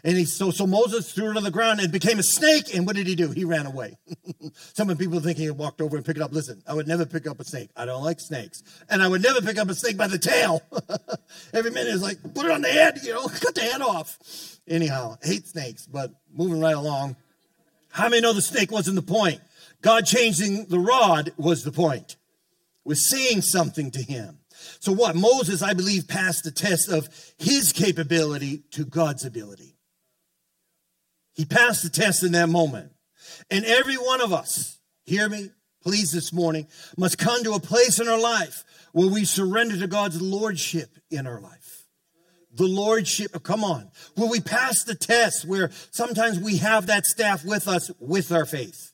And 0.04 0.18
he 0.18 0.26
so 0.26 0.52
so 0.52 0.68
Moses 0.68 1.12
threw 1.12 1.32
it 1.32 1.38
on 1.38 1.44
the 1.44 1.52
ground 1.52 1.80
and 1.80 1.92
became 1.92 2.20
a 2.20 2.24
snake. 2.24 2.76
And 2.76 2.86
what 2.86 2.96
did 2.96 3.08
he 3.08 3.16
do? 3.16 3.32
He 3.32 3.46
ran 3.46 3.66
away. 3.66 3.98
Some 4.74 4.90
of 4.90 4.98
people 4.98 5.20
think 5.20 5.38
he 5.38 5.50
walked 5.50 5.82
over 5.82 5.98
and 5.98 6.06
picked 6.06 6.18
it 6.18 6.22
up. 6.22 6.32
Listen, 6.32 6.62
I 6.68 6.74
would 6.74 6.88
never 6.88 7.06
pick 7.06 7.28
up 7.28 7.40
a 7.40 7.44
snake. 7.44 7.70
I 7.76 7.86
don't 7.86 8.04
like 8.04 8.20
snakes, 8.20 8.64
and 8.90 9.02
I 9.02 9.08
would 9.08 9.22
never 9.24 9.42
pick 9.42 9.58
up 9.58 9.70
a 9.70 9.76
snake 9.76 9.98
by 9.98 10.08
the 10.08 10.18
tail. 10.18 10.62
Every 11.54 11.72
minute 11.72 11.94
is 11.94 12.02
like 12.02 12.22
put 12.34 12.46
it 12.46 12.52
on 12.52 12.62
the 12.62 12.70
head, 12.70 13.00
you 13.04 13.14
know, 13.14 13.28
cut 13.28 13.56
the 13.56 13.62
head 13.62 13.82
off. 13.82 14.18
Anyhow, 14.68 15.18
hate 15.22 15.48
snakes, 15.48 15.86
but 15.86 16.12
moving 16.34 16.60
right 16.60 16.76
along. 16.76 17.16
How 17.90 18.10
many 18.10 18.22
know 18.22 18.34
the 18.34 18.42
snake 18.42 18.72
wasn't 18.72 18.98
the 18.98 19.02
point? 19.02 19.40
God 19.82 20.06
changing 20.06 20.66
the 20.66 20.80
rod 20.80 21.32
was 21.38 21.64
the 21.64 21.72
point. 21.72 22.18
Was 22.84 23.10
saying 23.10 23.42
something 23.42 23.92
to 23.92 24.02
him. 24.02 24.40
So 24.80 24.92
what? 24.92 25.16
Moses, 25.16 25.62
I 25.62 25.74
believe, 25.74 26.08
passed 26.08 26.44
the 26.44 26.52
test 26.52 26.90
of 26.90 27.08
his 27.38 27.72
capability 27.72 28.64
to 28.72 28.86
God's 28.86 29.26
ability. 29.26 29.75
He 31.36 31.46
passed 31.46 31.84
the 31.84 31.90
test 31.90 32.24
in 32.24 32.32
that 32.32 32.50
moment. 32.50 32.92
And 33.52 33.66
every 33.66 33.96
one 33.96 34.22
of 34.22 34.34
us, 34.34 34.80
hear 35.06 35.28
me, 35.30 35.52
please, 35.84 36.12
this 36.12 36.34
morning, 36.34 36.68
must 36.98 37.18
come 37.18 37.44
to 37.44 37.54
a 37.54 37.60
place 37.60 38.00
in 38.00 38.08
our 38.08 38.20
life 38.20 38.64
where 38.94 39.10
we 39.10 39.26
surrender 39.26 39.78
to 39.78 39.88
God's 39.88 40.22
lordship 40.22 40.90
in 41.12 41.28
our 41.28 41.42
life. 41.42 41.86
The 42.54 42.68
lordship, 42.68 43.44
come 43.44 43.66
on, 43.66 43.92
where 44.16 44.30
we 44.30 44.40
pass 44.40 44.86
the 44.86 44.96
test, 44.96 45.46
where 45.46 45.70
sometimes 45.92 46.40
we 46.40 46.58
have 46.58 46.88
that 46.88 47.06
staff 47.06 47.44
with 47.44 47.68
us 47.68 47.92
with 48.00 48.32
our 48.32 48.46
faith. 48.46 48.94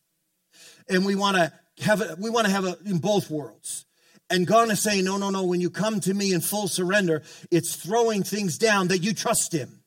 And 0.90 1.06
we 1.06 1.14
want 1.14 1.38
to 1.38 1.54
have 1.84 2.02
it, 2.02 2.18
we 2.18 2.32
want 2.32 2.48
to 2.48 2.52
have 2.52 2.66
it 2.66 2.80
in 2.86 2.98
both 2.98 3.30
worlds. 3.30 3.86
And 4.32 4.48
God 4.48 4.72
is 4.72 4.82
saying, 4.82 5.06
no, 5.06 5.18
no, 5.18 5.30
no, 5.30 5.44
when 5.44 5.62
you 5.62 5.70
come 5.70 6.00
to 6.00 6.14
me 6.14 6.34
in 6.34 6.42
full 6.42 6.68
surrender, 6.68 7.22
it's 7.52 7.76
throwing 7.76 8.24
things 8.24 8.58
down 8.58 8.88
that 8.88 9.00
you 9.00 9.14
trust 9.14 9.54
Him. 9.54 9.81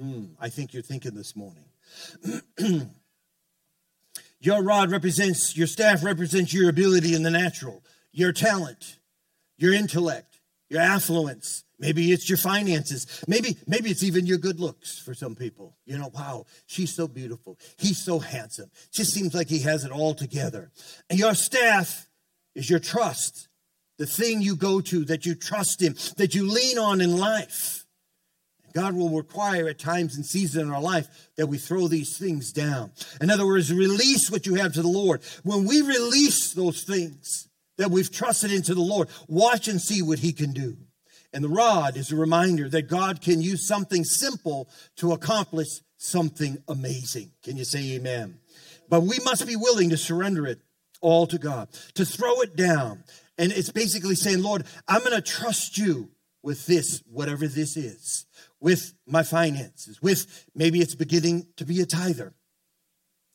Mm, 0.00 0.30
I 0.38 0.48
think 0.48 0.74
you're 0.74 0.82
thinking 0.82 1.14
this 1.14 1.34
morning. 1.34 1.64
your 4.40 4.62
rod 4.62 4.90
represents, 4.90 5.56
your 5.56 5.66
staff 5.66 6.04
represents 6.04 6.52
your 6.52 6.68
ability 6.68 7.14
in 7.14 7.22
the 7.22 7.30
natural, 7.30 7.82
your 8.12 8.32
talent, 8.32 8.98
your 9.56 9.72
intellect, 9.72 10.40
your 10.68 10.82
affluence. 10.82 11.64
Maybe 11.78 12.12
it's 12.12 12.28
your 12.28 12.38
finances. 12.38 13.24
Maybe, 13.28 13.56
maybe 13.66 13.90
it's 13.90 14.02
even 14.02 14.26
your 14.26 14.38
good 14.38 14.60
looks 14.60 14.98
for 14.98 15.14
some 15.14 15.34
people. 15.34 15.76
You 15.84 15.98
know, 15.98 16.10
wow, 16.14 16.46
she's 16.66 16.94
so 16.94 17.06
beautiful. 17.06 17.58
He's 17.78 18.02
so 18.02 18.18
handsome. 18.18 18.70
Just 18.92 19.12
seems 19.12 19.34
like 19.34 19.48
he 19.48 19.60
has 19.60 19.84
it 19.84 19.92
all 19.92 20.14
together. 20.14 20.70
And 21.08 21.18
your 21.18 21.34
staff 21.34 22.06
is 22.54 22.68
your 22.68 22.80
trust, 22.80 23.48
the 23.98 24.06
thing 24.06 24.42
you 24.42 24.56
go 24.56 24.80
to 24.80 25.04
that 25.06 25.24
you 25.24 25.34
trust 25.34 25.80
him, 25.80 25.94
that 26.16 26.34
you 26.34 26.50
lean 26.50 26.78
on 26.78 27.00
in 27.00 27.16
life. 27.16 27.85
God 28.76 28.94
will 28.94 29.08
require 29.08 29.68
at 29.68 29.78
times 29.78 30.16
and 30.16 30.26
seasons 30.26 30.64
in 30.64 30.70
our 30.70 30.82
life 30.82 31.30
that 31.36 31.46
we 31.46 31.56
throw 31.56 31.88
these 31.88 32.18
things 32.18 32.52
down. 32.52 32.90
In 33.22 33.30
other 33.30 33.46
words, 33.46 33.72
release 33.72 34.30
what 34.30 34.44
you 34.44 34.56
have 34.56 34.74
to 34.74 34.82
the 34.82 34.88
Lord. 34.88 35.22
When 35.44 35.64
we 35.64 35.80
release 35.80 36.52
those 36.52 36.82
things 36.82 37.48
that 37.78 37.90
we've 37.90 38.12
trusted 38.12 38.52
into 38.52 38.74
the 38.74 38.82
Lord, 38.82 39.08
watch 39.28 39.66
and 39.66 39.80
see 39.80 40.02
what 40.02 40.18
He 40.18 40.34
can 40.34 40.52
do. 40.52 40.76
And 41.32 41.42
the 41.42 41.48
rod 41.48 41.96
is 41.96 42.12
a 42.12 42.16
reminder 42.16 42.68
that 42.68 42.90
God 42.90 43.22
can 43.22 43.40
use 43.40 43.66
something 43.66 44.04
simple 44.04 44.68
to 44.96 45.12
accomplish 45.12 45.80
something 45.96 46.58
amazing. 46.68 47.30
Can 47.42 47.56
you 47.56 47.64
say 47.64 47.92
amen? 47.92 48.40
But 48.90 49.04
we 49.04 49.18
must 49.24 49.46
be 49.46 49.56
willing 49.56 49.88
to 49.88 49.96
surrender 49.96 50.46
it 50.46 50.60
all 51.00 51.26
to 51.28 51.38
God, 51.38 51.70
to 51.94 52.04
throw 52.04 52.42
it 52.42 52.56
down. 52.56 53.04
And 53.38 53.52
it's 53.52 53.72
basically 53.72 54.16
saying, 54.16 54.42
Lord, 54.42 54.64
I'm 54.86 55.00
going 55.00 55.16
to 55.16 55.22
trust 55.22 55.78
you 55.78 56.10
with 56.42 56.66
this, 56.66 57.02
whatever 57.10 57.48
this 57.48 57.78
is 57.78 58.26
with 58.60 58.94
my 59.06 59.22
finances, 59.22 60.00
with 60.00 60.46
maybe 60.54 60.80
it's 60.80 60.94
beginning 60.94 61.46
to 61.56 61.64
be 61.64 61.80
a 61.80 61.86
tither. 61.86 62.34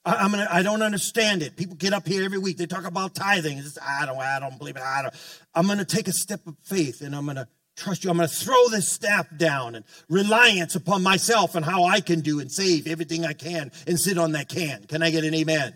I, 0.05 0.15
I'm 0.15 0.31
gonna, 0.31 0.47
I 0.49 0.63
don't 0.63 0.81
understand 0.81 1.43
it. 1.43 1.55
People 1.55 1.75
get 1.75 1.93
up 1.93 2.07
here 2.07 2.23
every 2.23 2.39
week, 2.39 2.57
they 2.57 2.65
talk 2.65 2.86
about 2.86 3.15
tithing. 3.15 3.57
It's, 3.57 3.77
I 3.79 4.05
don't, 4.05 4.17
I 4.17 4.39
don't 4.39 4.57
believe 4.57 4.75
it. 4.75 4.81
I 4.81 5.03
don't. 5.03 5.13
I'm 5.53 5.67
gonna 5.67 5.86
take 5.86 6.07
a 6.07 6.13
step 6.13 6.45
of 6.47 6.55
faith 6.63 7.01
and 7.01 7.15
I'm 7.15 7.25
gonna 7.25 7.47
trust 7.75 8.03
you. 8.03 8.10
I'm 8.10 8.17
gonna 8.17 8.27
throw 8.27 8.69
this 8.69 8.89
staff 8.89 9.27
down 9.38 9.75
and 9.75 9.86
reliance 10.10 10.75
upon 10.75 11.03
myself 11.03 11.55
and 11.55 11.63
how 11.63 11.86
I 11.86 12.01
can 12.01 12.21
do 12.21 12.39
and 12.39 12.51
save 12.51 12.88
everything 12.88 13.25
I 13.25 13.34
can 13.34 13.71
and 13.88 13.99
sit 13.99 14.17
on 14.17 14.31
that 14.34 14.49
can. 14.49 14.86
Can 14.86 15.03
I 15.03 15.12
get 15.12 15.23
an 15.23 15.34
amen? 15.34 15.73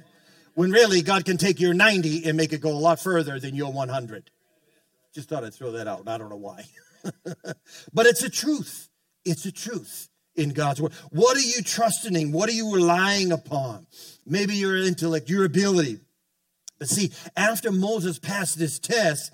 When 0.56 0.72
really 0.72 1.02
God 1.02 1.26
can 1.26 1.38
take 1.38 1.60
your 1.60 1.74
90 1.74 2.26
and 2.26 2.38
make 2.38 2.54
it 2.54 2.62
go 2.62 2.72
a 2.72 2.80
lot 2.80 3.00
further 3.00 3.40
than 3.40 3.56
your 3.56 3.72
100. 3.72 4.32
Just 5.14 5.30
thought 5.30 5.44
I'd 5.44 5.54
throw 5.54 5.72
that 5.74 5.88
out. 5.88 6.08
I 6.08 6.18
don't 6.18 6.30
know 6.30 6.36
why. 6.38 6.64
but 7.94 8.06
it's 8.06 8.24
a 8.24 8.30
truth. 8.30 8.90
It's 9.26 9.46
a 9.46 9.52
truth 9.52 10.10
in 10.36 10.50
God's 10.52 10.82
word. 10.82 10.94
What 11.12 11.38
are 11.38 11.42
you 11.42 11.62
trusting 11.62 12.16
in? 12.16 12.32
What 12.32 12.50
are 12.50 12.54
you 12.54 12.74
relying 12.74 13.32
upon? 13.32 13.88
Maybe 14.26 14.56
your 14.56 14.78
intellect, 14.78 15.30
your 15.30 15.46
ability. 15.46 16.00
But 16.78 16.90
see, 16.90 17.12
after 17.36 17.72
Moses 17.72 18.20
passed 18.20 18.60
this 18.60 18.80
test, 18.80 19.32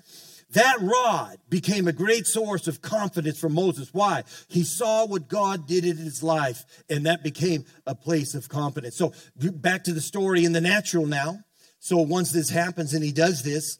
that 0.52 0.76
rod 0.80 1.38
became 1.48 1.88
a 1.88 1.92
great 1.92 2.26
source 2.26 2.68
of 2.68 2.82
confidence 2.82 3.38
for 3.38 3.48
Moses. 3.48 3.88
Why? 3.92 4.22
He 4.48 4.64
saw 4.64 5.06
what 5.06 5.28
God 5.28 5.66
did 5.66 5.84
in 5.84 5.96
his 5.96 6.22
life, 6.22 6.64
and 6.90 7.06
that 7.06 7.24
became 7.24 7.64
a 7.86 7.94
place 7.94 8.34
of 8.34 8.48
confidence. 8.48 8.96
So, 8.96 9.14
back 9.36 9.84
to 9.84 9.92
the 9.92 10.00
story 10.00 10.44
in 10.44 10.52
the 10.52 10.60
natural 10.60 11.06
now. 11.06 11.38
So, 11.78 11.96
once 11.98 12.32
this 12.32 12.50
happens 12.50 12.92
and 12.92 13.02
he 13.02 13.12
does 13.12 13.42
this, 13.42 13.78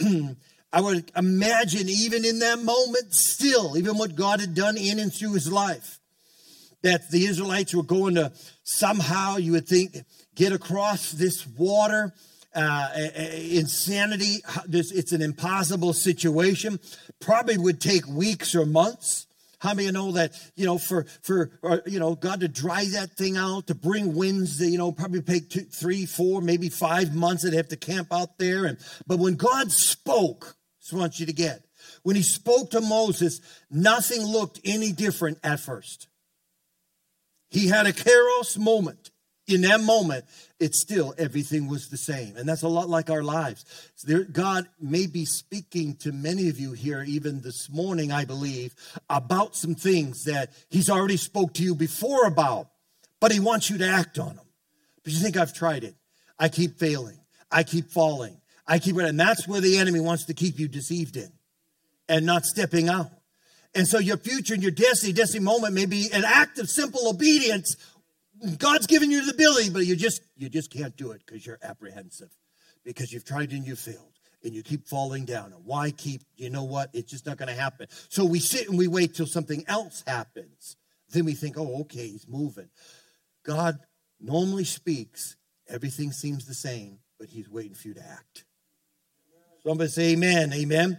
I 0.74 0.80
would 0.80 1.12
imagine, 1.16 1.88
even 1.88 2.24
in 2.24 2.40
that 2.40 2.58
moment, 2.58 3.14
still, 3.14 3.78
even 3.78 3.96
what 3.96 4.16
God 4.16 4.40
had 4.40 4.54
done 4.54 4.76
in 4.76 4.98
and 4.98 5.14
through 5.14 5.34
his 5.34 5.50
life, 5.50 6.00
that 6.82 7.10
the 7.12 7.26
Israelites 7.26 7.72
were 7.72 7.84
going 7.84 8.16
to 8.16 8.32
somehow, 8.64 9.36
you 9.36 9.52
would 9.52 9.68
think, 9.68 9.96
get 10.34 10.52
across 10.52 11.12
this 11.12 11.46
water. 11.46 12.12
Uh, 12.52 12.88
insanity, 13.36 14.38
it's 14.68 15.12
an 15.12 15.22
impossible 15.22 15.92
situation. 15.92 16.80
Probably 17.20 17.56
would 17.56 17.80
take 17.80 18.08
weeks 18.08 18.56
or 18.56 18.66
months. 18.66 19.28
How 19.60 19.74
many 19.74 19.92
know 19.92 20.10
that, 20.12 20.32
you 20.56 20.66
know, 20.66 20.76
for, 20.76 21.06
for, 21.22 21.52
uh, 21.62 21.78
you 21.86 22.00
know, 22.00 22.16
God 22.16 22.40
to 22.40 22.48
dry 22.48 22.84
that 22.94 23.12
thing 23.12 23.36
out, 23.36 23.68
to 23.68 23.76
bring 23.76 24.14
winds, 24.14 24.58
that, 24.58 24.68
you 24.68 24.78
know, 24.78 24.90
probably 24.90 25.22
take 25.22 25.50
two, 25.50 25.60
three, 25.60 26.04
four, 26.04 26.40
maybe 26.40 26.68
five 26.68 27.14
months. 27.14 27.44
They'd 27.44 27.54
have 27.54 27.68
to 27.68 27.76
camp 27.76 28.08
out 28.12 28.38
there. 28.38 28.66
And, 28.66 28.76
but 29.06 29.20
when 29.20 29.36
God 29.36 29.70
spoke, 29.70 30.56
just 30.84 30.92
want 30.92 31.18
you 31.18 31.26
to 31.26 31.32
get. 31.32 31.64
When 32.02 32.14
he 32.14 32.22
spoke 32.22 32.70
to 32.72 32.80
Moses, 32.82 33.40
nothing 33.70 34.22
looked 34.22 34.60
any 34.64 34.92
different 34.92 35.38
at 35.42 35.60
first. 35.60 36.08
He 37.48 37.68
had 37.68 37.86
a 37.86 37.92
kairos 37.92 38.58
moment. 38.58 39.10
In 39.46 39.62
that 39.62 39.80
moment, 39.80 40.24
it's 40.58 40.80
still 40.80 41.14
everything 41.18 41.68
was 41.68 41.88
the 41.88 41.96
same. 41.96 42.36
And 42.36 42.48
that's 42.48 42.62
a 42.62 42.68
lot 42.68 42.88
like 42.88 43.10
our 43.10 43.22
lives. 43.22 43.64
There, 44.02 44.24
God 44.24 44.66
may 44.80 45.06
be 45.06 45.24
speaking 45.24 45.96
to 45.96 46.12
many 46.12 46.48
of 46.48 46.58
you 46.58 46.72
here, 46.72 47.02
even 47.02 47.40
this 47.40 47.70
morning, 47.70 48.12
I 48.12 48.24
believe, 48.24 48.74
about 49.08 49.56
some 49.56 49.74
things 49.74 50.24
that 50.24 50.50
He's 50.70 50.90
already 50.90 51.18
spoke 51.18 51.54
to 51.54 51.62
you 51.62 51.74
before 51.74 52.26
about, 52.26 52.68
but 53.20 53.32
He 53.32 53.40
wants 53.40 53.70
you 53.70 53.78
to 53.78 53.86
act 53.86 54.18
on 54.18 54.36
them. 54.36 54.46
But 55.02 55.12
you 55.12 55.18
think 55.18 55.36
I've 55.36 55.54
tried 55.54 55.84
it. 55.84 55.94
I 56.38 56.48
keep 56.48 56.78
failing. 56.78 57.18
I 57.50 57.62
keep 57.62 57.90
falling. 57.90 58.40
I 58.66 58.78
keep 58.78 58.96
it, 58.96 59.04
and 59.04 59.20
that's 59.20 59.46
where 59.46 59.60
the 59.60 59.78
enemy 59.78 60.00
wants 60.00 60.24
to 60.26 60.34
keep 60.34 60.58
you 60.58 60.68
deceived 60.68 61.16
in 61.16 61.32
and 62.08 62.24
not 62.24 62.44
stepping 62.44 62.88
out. 62.88 63.10
And 63.74 63.86
so 63.86 63.98
your 63.98 64.16
future 64.16 64.54
and 64.54 64.62
your 64.62 64.72
destiny, 64.72 65.12
destiny 65.12 65.44
moment 65.44 65.74
may 65.74 65.86
be 65.86 66.08
an 66.12 66.24
act 66.24 66.58
of 66.58 66.70
simple 66.70 67.08
obedience. 67.08 67.76
God's 68.58 68.86
given 68.86 69.10
you 69.10 69.24
the 69.24 69.32
ability, 69.32 69.70
but 69.70 69.86
you 69.86 69.96
just 69.96 70.22
you 70.36 70.48
just 70.48 70.70
can't 70.70 70.96
do 70.96 71.10
it 71.12 71.22
because 71.26 71.44
you're 71.44 71.58
apprehensive, 71.62 72.30
because 72.84 73.12
you've 73.12 73.24
tried 73.24 73.52
and 73.52 73.66
you 73.66 73.74
failed, 73.74 74.18
and 74.44 74.54
you 74.54 74.62
keep 74.62 74.86
falling 74.86 75.24
down. 75.24 75.52
And 75.52 75.64
why 75.64 75.90
keep? 75.90 76.22
You 76.36 76.50
know 76.50 76.64
what? 76.64 76.90
It's 76.92 77.10
just 77.10 77.26
not 77.26 77.36
going 77.36 77.48
to 77.48 77.60
happen. 77.60 77.88
So 78.08 78.24
we 78.24 78.38
sit 78.38 78.68
and 78.68 78.78
we 78.78 78.86
wait 78.86 79.14
till 79.14 79.26
something 79.26 79.64
else 79.66 80.04
happens. 80.06 80.76
Then 81.10 81.24
we 81.24 81.34
think, 81.34 81.58
oh, 81.58 81.80
okay, 81.82 82.08
he's 82.08 82.26
moving. 82.28 82.68
God 83.44 83.78
normally 84.20 84.64
speaks. 84.64 85.36
Everything 85.68 86.12
seems 86.12 86.46
the 86.46 86.54
same, 86.54 86.98
but 87.18 87.28
he's 87.28 87.48
waiting 87.48 87.74
for 87.74 87.88
you 87.88 87.94
to 87.94 88.06
act. 88.06 88.44
Somebody 89.66 89.88
say 89.88 90.12
amen, 90.12 90.52
amen. 90.52 90.98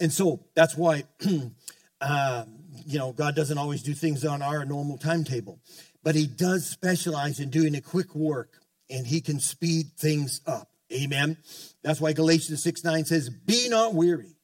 And 0.00 0.10
so 0.10 0.40
that's 0.54 0.76
why, 0.76 1.04
uh, 2.00 2.44
you 2.86 2.98
know, 2.98 3.12
God 3.12 3.36
doesn't 3.36 3.58
always 3.58 3.82
do 3.82 3.92
things 3.92 4.24
on 4.24 4.40
our 4.40 4.64
normal 4.64 4.96
timetable, 4.96 5.60
but 6.02 6.14
He 6.14 6.26
does 6.26 6.66
specialize 6.66 7.38
in 7.38 7.50
doing 7.50 7.74
a 7.74 7.82
quick 7.82 8.14
work 8.14 8.54
and 8.88 9.06
He 9.06 9.20
can 9.20 9.38
speed 9.38 9.88
things 9.98 10.40
up. 10.46 10.70
Amen. 10.92 11.36
That's 11.82 12.00
why 12.00 12.14
Galatians 12.14 12.62
6 12.62 12.84
9 12.84 13.04
says, 13.04 13.28
Be 13.28 13.68
not 13.68 13.94
weary. 13.94 14.36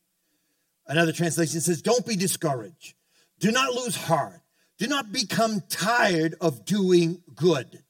Another 0.87 1.13
translation 1.13 1.61
says, 1.63 1.81
Don't 1.81 2.07
be 2.07 2.15
discouraged. 2.15 2.95
Do 3.41 3.51
not 3.53 3.73
lose 3.73 3.97
heart. 3.97 4.41
Do 4.79 4.87
not 4.87 5.11
become 5.13 5.63
tired 5.71 6.35
of 6.43 6.67
doing 6.67 7.23
good. 7.35 7.83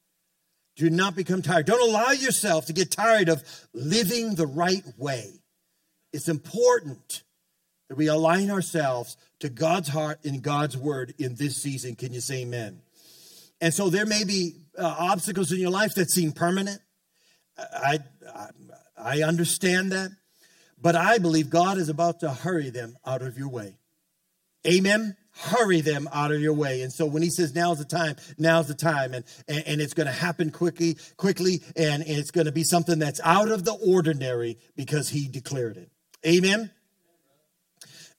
Do 0.77 0.91
not 0.91 1.17
become 1.17 1.43
tired. 1.43 1.67
Don't 1.67 1.89
allow 1.89 2.11
yourself 2.11 2.67
to 2.67 2.73
get 2.73 2.91
tired 2.91 3.29
of 3.29 3.43
living 3.73 4.35
the 4.35 4.47
right 4.47 4.85
way. 4.99 5.33
It's 6.13 6.29
important 6.29 7.23
that 7.89 7.97
we 7.97 8.09
align 8.09 8.51
ourselves 8.51 9.17
to 9.41 9.49
God's 9.49 9.89
heart 9.89 10.21
and 10.25 10.43
God's 10.43 10.77
word 10.77 11.15
in 11.19 11.35
this 11.35 11.57
season. 11.57 11.95
Can 11.95 12.13
you 12.13 12.21
say 12.21 12.43
amen? 12.43 12.83
And 13.61 13.73
so 13.73 13.89
there 13.89 14.07
may 14.07 14.25
be 14.25 14.57
uh, 14.79 14.95
obstacles 14.99 15.51
in 15.51 15.59
your 15.59 15.71
life 15.71 15.95
that 15.95 16.11
seem 16.11 16.33
permanent. 16.33 16.81
I, 17.57 18.01
I, 18.35 18.49
I 18.99 19.23
understand 19.23 19.93
that. 19.93 20.11
But 20.81 20.95
I 20.95 21.17
believe 21.19 21.49
God 21.49 21.79
is 21.79 21.89
about 21.89 22.21
to 22.21 22.31
hurry 22.31 22.69
them 22.69 22.97
out 23.05 23.23
of 23.23 23.39
your 23.39 23.49
way. 23.49 23.79
Amen 24.67 25.17
hurry 25.39 25.81
them 25.81 26.09
out 26.13 26.33
of 26.33 26.41
your 26.41 26.53
way. 26.53 26.83
And 26.83 26.93
so 26.93 27.07
when 27.07 27.23
he 27.23 27.31
says 27.31 27.55
now's 27.55 27.79
the 27.79 27.85
time, 27.85 28.17
now's 28.39 28.69
the 28.69 28.75
time, 28.75 29.15
and 29.15 29.25
and, 29.49 29.63
and 29.67 29.81
it's 29.81 29.95
going 29.95 30.07
to 30.07 30.13
happen 30.13 30.51
quickly, 30.51 30.97
quickly, 31.17 31.63
and, 31.77 32.05
it's 32.07 32.31
going 32.31 32.47
to 32.47 32.53
be 32.53 32.65
something 32.65 32.99
that's 32.99 33.21
out 33.25 33.51
of 33.51 33.65
the 33.65 33.73
ordinary 33.73 34.59
because 34.77 35.09
he 35.09 35.29
declared 35.29 35.77
it. 35.77 35.91
Amen. 36.27 36.71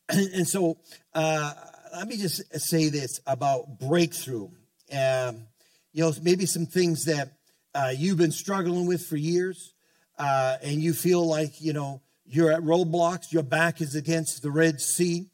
And, 0.09 0.27
and 0.33 0.47
so 0.47 0.77
uh, 1.13 1.53
let 1.93 2.07
me 2.07 2.17
just 2.17 2.41
say 2.59 2.89
this 2.89 3.19
about 3.25 3.79
breakthrough. 3.79 4.49
Um, 4.91 5.47
you 5.93 6.03
know, 6.03 6.13
maybe 6.21 6.45
some 6.45 6.65
things 6.65 7.05
that 7.05 7.31
uh, 7.73 7.93
you've 7.95 8.17
been 8.17 8.31
struggling 8.31 8.87
with 8.87 9.05
for 9.05 9.17
years, 9.17 9.73
uh, 10.19 10.57
and 10.61 10.81
you 10.81 10.93
feel 10.93 11.25
like 11.25 11.61
you 11.61 11.73
know 11.73 12.01
you're 12.25 12.51
at 12.51 12.61
roadblocks, 12.61 13.31
your 13.31 13.43
back 13.43 13.81
is 13.81 13.95
against 13.95 14.41
the 14.41 14.51
Red 14.51 14.81
Sea 14.81 15.29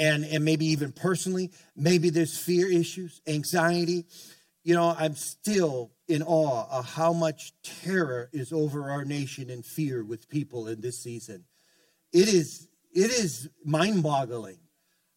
and, 0.00 0.24
and 0.24 0.44
maybe 0.44 0.66
even 0.66 0.90
personally. 0.90 1.50
Maybe 1.76 2.10
there's 2.10 2.36
fear 2.36 2.68
issues, 2.68 3.20
anxiety. 3.26 4.06
You 4.64 4.74
know, 4.74 4.94
I'm 4.98 5.14
still 5.14 5.92
in 6.08 6.22
awe 6.22 6.66
of 6.70 6.86
how 6.86 7.12
much 7.12 7.52
terror 7.62 8.30
is 8.32 8.52
over 8.52 8.90
our 8.90 9.04
nation 9.04 9.50
and 9.50 9.64
fear 9.64 10.02
with 10.02 10.28
people 10.28 10.66
in 10.66 10.80
this 10.80 10.98
season. 10.98 11.44
It 12.12 12.28
is 12.28 12.66
it 12.92 13.12
is 13.12 13.48
mind-boggling 13.64 14.58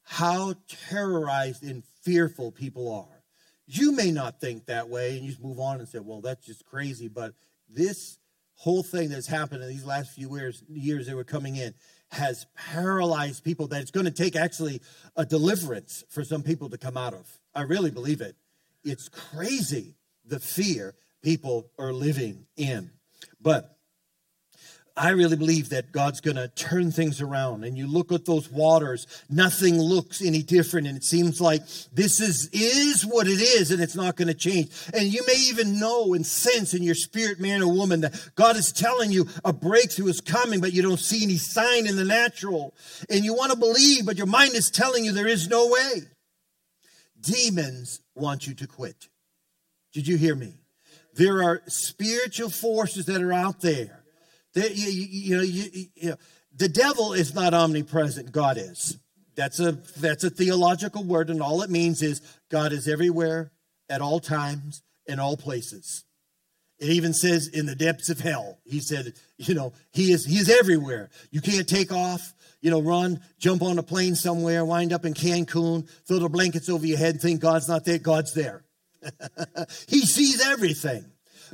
how 0.04 0.54
terrorized 0.90 1.64
and 1.64 1.84
fearful 2.04 2.52
people 2.52 2.94
are. 2.94 3.24
You 3.66 3.94
may 3.94 4.12
not 4.12 4.40
think 4.40 4.66
that 4.66 4.90
way 4.90 5.16
and 5.16 5.24
you 5.24 5.32
just 5.32 5.42
move 5.42 5.60
on 5.60 5.80
and 5.80 5.88
say, 5.88 6.00
well, 6.00 6.22
that's 6.22 6.46
just 6.46 6.66
crazy. 6.66 7.08
But 7.08 7.34
this 7.70 8.20
whole 8.56 8.84
thing 8.84 9.10
that's 9.10 9.28
happened 9.28 9.64
in 9.64 9.70
these 9.70 9.86
last 9.86 10.12
few 10.12 10.36
years, 10.38 10.64
years 10.70 11.08
that 11.08 11.16
were 11.16 11.24
coming 11.24 11.56
in, 11.56 11.74
has 12.14 12.46
paralyzed 12.56 13.44
people 13.44 13.68
that 13.68 13.82
it's 13.82 13.92
going 13.92 14.06
to 14.06 14.12
take 14.12 14.36
actually 14.36 14.82
a 15.16 15.26
deliverance 15.26 16.04
for 16.10 16.24
some 16.24 16.44
people 16.44 16.70
to 16.70 16.78
come 16.78 16.98
out 16.98 17.14
of. 17.14 17.40
I 17.56 17.62
really 17.62 17.92
believe 17.92 18.22
it. 18.22 18.36
It's 18.84 19.10
crazy 19.10 19.96
the 20.26 20.40
fear 20.40 20.96
people 21.22 21.70
are 21.80 21.94
living 21.94 22.46
in. 22.56 22.92
But 23.42 23.78
I 24.96 25.10
really 25.10 25.36
believe 25.36 25.70
that 25.70 25.92
God's 25.92 26.22
going 26.22 26.36
to 26.36 26.50
turn 26.50 26.92
things 26.92 27.20
around. 27.20 27.64
And 27.64 27.76
you 27.76 27.88
look 27.88 28.12
at 28.12 28.26
those 28.26 28.52
waters, 28.52 29.08
nothing 29.28 29.80
looks 29.80 30.22
any 30.24 30.44
different. 30.44 30.86
And 30.86 30.96
it 30.96 31.04
seems 31.04 31.42
like 31.42 31.62
this 31.92 32.22
is, 32.22 32.48
is 32.54 33.04
what 33.04 33.28
it 33.28 33.42
is 33.42 33.72
and 33.72 33.82
it's 33.82 33.96
not 33.96 34.16
going 34.16 34.28
to 34.28 34.36
change. 34.36 34.70
And 34.94 35.12
you 35.12 35.24
may 35.26 35.36
even 35.50 35.80
know 35.80 36.14
and 36.14 36.24
sense 36.24 36.76
in 36.76 36.84
your 36.84 36.94
spirit, 36.94 37.40
man 37.40 37.64
or 37.64 37.74
woman, 37.74 38.02
that 38.02 38.30
God 38.36 38.56
is 38.56 38.72
telling 38.72 39.12
you 39.12 39.28
a 39.44 39.52
breakthrough 39.52 40.10
is 40.10 40.22
coming, 40.22 40.62
but 40.62 40.74
you 40.74 40.84
don't 40.84 41.00
see 41.00 41.24
any 41.24 41.38
sign 41.38 41.88
in 41.88 41.96
the 41.96 42.06
natural. 42.06 42.76
And 43.10 43.26
you 43.26 43.34
want 43.34 43.52
to 43.52 43.58
believe, 43.58 44.06
but 44.06 44.18
your 44.18 44.28
mind 44.28 44.54
is 44.54 44.70
telling 44.70 45.04
you 45.04 45.12
there 45.12 45.28
is 45.28 45.50
no 45.50 45.70
way. 45.70 46.02
Demons 47.20 48.00
want 48.14 48.46
you 48.46 48.54
to 48.54 48.68
quit. 48.68 49.08
Did 49.92 50.08
you 50.08 50.18
hear 50.18 50.36
me? 50.36 50.54
There 51.16 51.42
are 51.42 51.64
spiritual 51.68 52.50
forces 52.52 53.08
that 53.08 53.22
are 53.24 53.34
out 53.34 53.62
there 53.62 54.03
you, 54.56 54.64
you, 54.64 55.08
you, 55.10 55.38
know, 55.38 55.44
you, 55.44 55.86
you 55.96 56.10
know, 56.12 56.16
the 56.56 56.70
devil 56.70 57.14
is 57.14 57.34
not 57.34 57.54
omnipresent. 57.54 58.32
God 58.32 58.58
is. 58.58 58.98
That's 59.36 59.60
a 59.60 59.72
that's 59.98 60.24
a 60.24 60.30
theological 60.30 61.04
word, 61.04 61.30
and 61.30 61.42
all 61.42 61.64
it 61.64 61.70
means 61.70 62.02
is 62.02 62.22
God 62.50 62.72
is 62.72 62.88
everywhere, 62.88 63.52
at 63.90 64.02
all 64.02 64.20
times, 64.20 64.84
in 65.08 65.20
all 65.20 65.38
places. 65.38 66.04
It 66.80 66.90
even 66.90 67.14
says 67.14 67.48
in 67.48 67.66
the 67.66 67.76
depths 67.76 68.10
of 68.10 68.20
hell. 68.20 68.60
He 68.66 68.80
said, 68.80 69.14
you 69.38 69.56
know, 69.56 69.74
he 69.92 70.12
is 70.12 70.26
he 70.26 70.38
is 70.38 70.50
everywhere. 70.50 71.10
You 71.32 71.42
can't 71.42 71.68
take 71.68 71.92
off, 71.92 72.34
you 72.62 72.70
know, 72.70 72.82
run, 72.82 73.22
jump 73.40 73.64
on 73.64 73.80
a 73.80 73.84
plane 73.84 74.16
somewhere, 74.16 74.66
wind 74.66 74.94
up 74.94 75.06
in 75.06 75.14
Cancun, 75.14 75.88
throw 76.08 76.20
the 76.20 76.30
blankets 76.30 76.70
over 76.70 76.86
your 76.86 76.98
head, 76.98 77.16
and 77.16 77.22
think 77.22 77.42
God's 77.42 77.68
not 77.68 77.86
there. 77.86 78.00
God's 78.00 78.34
there. 78.34 78.64
he 79.88 80.02
sees 80.02 80.46
everything. 80.46 81.06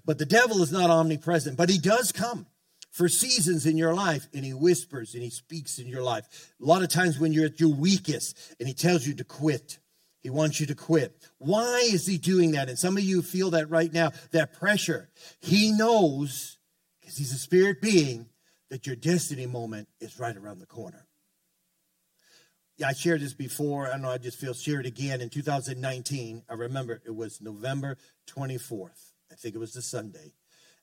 But 0.05 0.17
the 0.17 0.25
devil 0.25 0.61
is 0.61 0.71
not 0.71 0.89
omnipresent, 0.89 1.57
but 1.57 1.69
he 1.69 1.77
does 1.77 2.11
come 2.11 2.45
for 2.91 3.07
seasons 3.07 3.65
in 3.65 3.77
your 3.77 3.93
life 3.93 4.27
and 4.33 4.43
he 4.43 4.53
whispers 4.53 5.13
and 5.13 5.23
he 5.23 5.29
speaks 5.29 5.79
in 5.79 5.87
your 5.87 6.03
life. 6.03 6.53
A 6.61 6.65
lot 6.65 6.83
of 6.83 6.89
times 6.89 7.19
when 7.19 7.33
you're 7.33 7.45
at 7.45 7.59
your 7.59 7.73
weakest 7.73 8.37
and 8.59 8.67
he 8.67 8.73
tells 8.73 9.05
you 9.05 9.13
to 9.15 9.23
quit. 9.23 9.79
He 10.21 10.29
wants 10.29 10.59
you 10.59 10.65
to 10.67 10.75
quit. 10.75 11.15
Why 11.37 11.79
is 11.79 12.05
he 12.05 12.17
doing 12.17 12.51
that? 12.51 12.67
And 12.67 12.77
some 12.77 12.97
of 12.97 13.03
you 13.03 13.21
feel 13.21 13.51
that 13.51 13.69
right 13.69 13.91
now, 13.91 14.11
that 14.31 14.53
pressure. 14.53 15.09
He 15.39 15.71
knows, 15.71 16.57
because 16.99 17.17
he's 17.17 17.31
a 17.31 17.37
spirit 17.37 17.81
being, 17.81 18.27
that 18.69 18.85
your 18.85 18.97
destiny 18.97 19.45
moment 19.45 19.87
is 20.01 20.19
right 20.19 20.35
around 20.35 20.59
the 20.59 20.65
corner. 20.65 21.07
Yeah, 22.77 22.87
I 22.89 22.93
shared 22.93 23.21
this 23.21 23.33
before. 23.33 23.91
I 23.91 23.97
know 23.97 24.09
I 24.09 24.17
just 24.17 24.39
feel 24.39 24.53
shared 24.53 24.85
again. 24.85 25.21
In 25.21 25.29
2019, 25.29 26.43
I 26.49 26.53
remember 26.53 27.01
it 27.05 27.15
was 27.15 27.41
November 27.41 27.97
24th. 28.27 29.11
I 29.31 29.35
think 29.35 29.55
it 29.55 29.59
was 29.59 29.73
the 29.73 29.81
Sunday. 29.81 30.33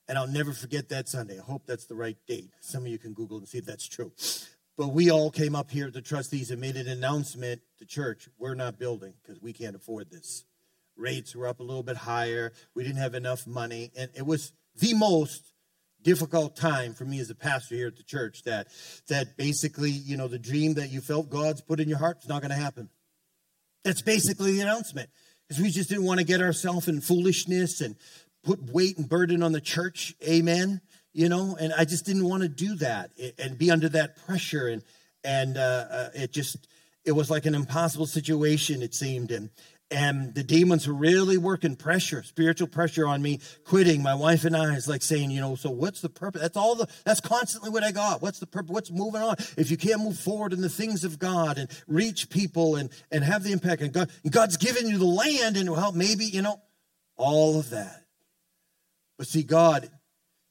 And 0.07 0.17
I'll 0.17 0.27
never 0.27 0.53
forget 0.53 0.89
that 0.89 1.09
Sunday. 1.09 1.39
I 1.39 1.43
hope 1.43 1.63
that's 1.65 1.85
the 1.85 1.95
right 1.95 2.17
date. 2.27 2.51
Some 2.61 2.83
of 2.83 2.87
you 2.87 2.97
can 2.97 3.13
Google 3.13 3.37
and 3.37 3.47
see 3.47 3.57
if 3.57 3.65
that's 3.65 3.87
true. 3.87 4.11
But 4.77 4.89
we 4.89 5.09
all 5.09 5.31
came 5.31 5.55
up 5.55 5.71
here, 5.71 5.89
the 5.89 6.01
trustees, 6.01 6.51
and 6.51 6.61
made 6.61 6.77
an 6.77 6.87
announcement 6.87 7.61
to 7.79 7.85
church 7.85 8.29
we're 8.37 8.53
not 8.53 8.79
building 8.79 9.13
because 9.21 9.41
we 9.41 9.51
can't 9.51 9.75
afford 9.75 10.11
this. 10.11 10.45
Rates 10.95 11.35
were 11.35 11.47
up 11.47 11.59
a 11.59 11.63
little 11.63 11.83
bit 11.83 11.97
higher. 11.97 12.53
We 12.73 12.83
didn't 12.83 12.99
have 12.99 13.15
enough 13.15 13.47
money. 13.47 13.91
And 13.97 14.11
it 14.15 14.25
was 14.25 14.53
the 14.75 14.93
most 14.93 15.51
difficult 16.03 16.55
time 16.55 16.93
for 16.93 17.05
me 17.05 17.19
as 17.19 17.29
a 17.29 17.35
pastor 17.35 17.75
here 17.75 17.87
at 17.87 17.97
the 17.97 18.03
church 18.03 18.43
that 18.43 18.67
that 19.09 19.35
basically 19.35 19.89
you 19.89 20.15
know 20.15 20.27
the 20.27 20.39
dream 20.39 20.75
that 20.75 20.89
you 20.89 21.01
felt 21.01 21.29
god's 21.29 21.59
put 21.59 21.79
in 21.79 21.89
your 21.89 21.97
heart 21.97 22.17
is 22.21 22.29
not 22.29 22.41
going 22.41 22.51
to 22.51 22.55
happen 22.55 22.87
that's 23.83 24.01
basically 24.01 24.53
the 24.53 24.61
announcement 24.61 25.09
because 25.47 25.61
we 25.61 25.69
just 25.69 25.89
didn't 25.89 26.05
want 26.05 26.19
to 26.19 26.25
get 26.25 26.39
ourselves 26.39 26.87
in 26.87 27.01
foolishness 27.01 27.81
and 27.81 27.95
put 28.47 28.71
weight 28.71 28.97
and 28.97 29.09
burden 29.09 29.43
on 29.43 29.51
the 29.51 29.59
church. 29.59 30.15
Amen. 30.25 30.79
You 31.11 31.27
know, 31.27 31.57
and 31.59 31.73
I 31.77 31.83
just 31.83 32.05
didn't 32.05 32.23
want 32.23 32.43
to 32.43 32.49
do 32.49 32.75
that 32.75 33.11
and 33.37 33.57
be 33.57 33.69
under 33.69 33.89
that 33.89 34.25
pressure. 34.25 34.69
And, 34.69 34.83
and 35.23 35.57
uh, 35.57 35.85
uh, 35.91 36.09
it 36.13 36.31
just, 36.31 36.67
it 37.03 37.11
was 37.11 37.29
like 37.29 37.45
an 37.45 37.55
impossible 37.55 38.05
situation, 38.05 38.81
it 38.81 38.95
seemed. 38.95 39.31
And, 39.31 39.49
and 39.91 40.33
the 40.33 40.43
demons 40.43 40.87
were 40.87 40.93
really 40.93 41.37
working 41.37 41.75
pressure, 41.75 42.23
spiritual 42.23 42.67
pressure 42.67 43.05
on 43.05 43.21
me, 43.21 43.41
quitting. 43.65 44.01
My 44.01 44.15
wife 44.15 44.45
and 44.45 44.55
I 44.55 44.75
is 44.75 44.87
like 44.87 45.01
saying, 45.01 45.31
you 45.31 45.41
know, 45.41 45.55
so 45.55 45.69
what's 45.69 45.99
the 45.99 46.09
purpose? 46.09 46.41
That's 46.41 46.55
all 46.55 46.75
the, 46.75 46.87
that's 47.03 47.19
constantly 47.19 47.69
what 47.69 47.83
I 47.83 47.91
got. 47.91 48.21
What's 48.21 48.39
the 48.39 48.47
purpose? 48.47 48.71
What's 48.71 48.91
moving 48.91 49.21
on? 49.21 49.35
If 49.57 49.71
you 49.71 49.77
can't 49.77 50.01
move 50.01 50.17
forward 50.17 50.53
in 50.53 50.61
the 50.61 50.69
things 50.69 51.03
of 51.03 51.19
God 51.19 51.57
and 51.57 51.69
reach 51.85 52.29
people 52.29 52.77
and, 52.77 52.91
and 53.11 53.25
have 53.25 53.43
the 53.43 53.51
impact 53.51 53.81
and 53.81 53.91
God, 53.91 54.09
God's 54.29 54.55
given 54.55 54.87
you 54.87 54.97
the 54.97 55.05
land 55.05 55.57
and 55.57 55.69
well, 55.69 55.91
maybe, 55.91 56.23
you 56.23 56.41
know, 56.41 56.61
all 57.17 57.59
of 57.59 57.71
that. 57.71 58.06
But 59.17 59.27
see, 59.27 59.43
God, 59.43 59.89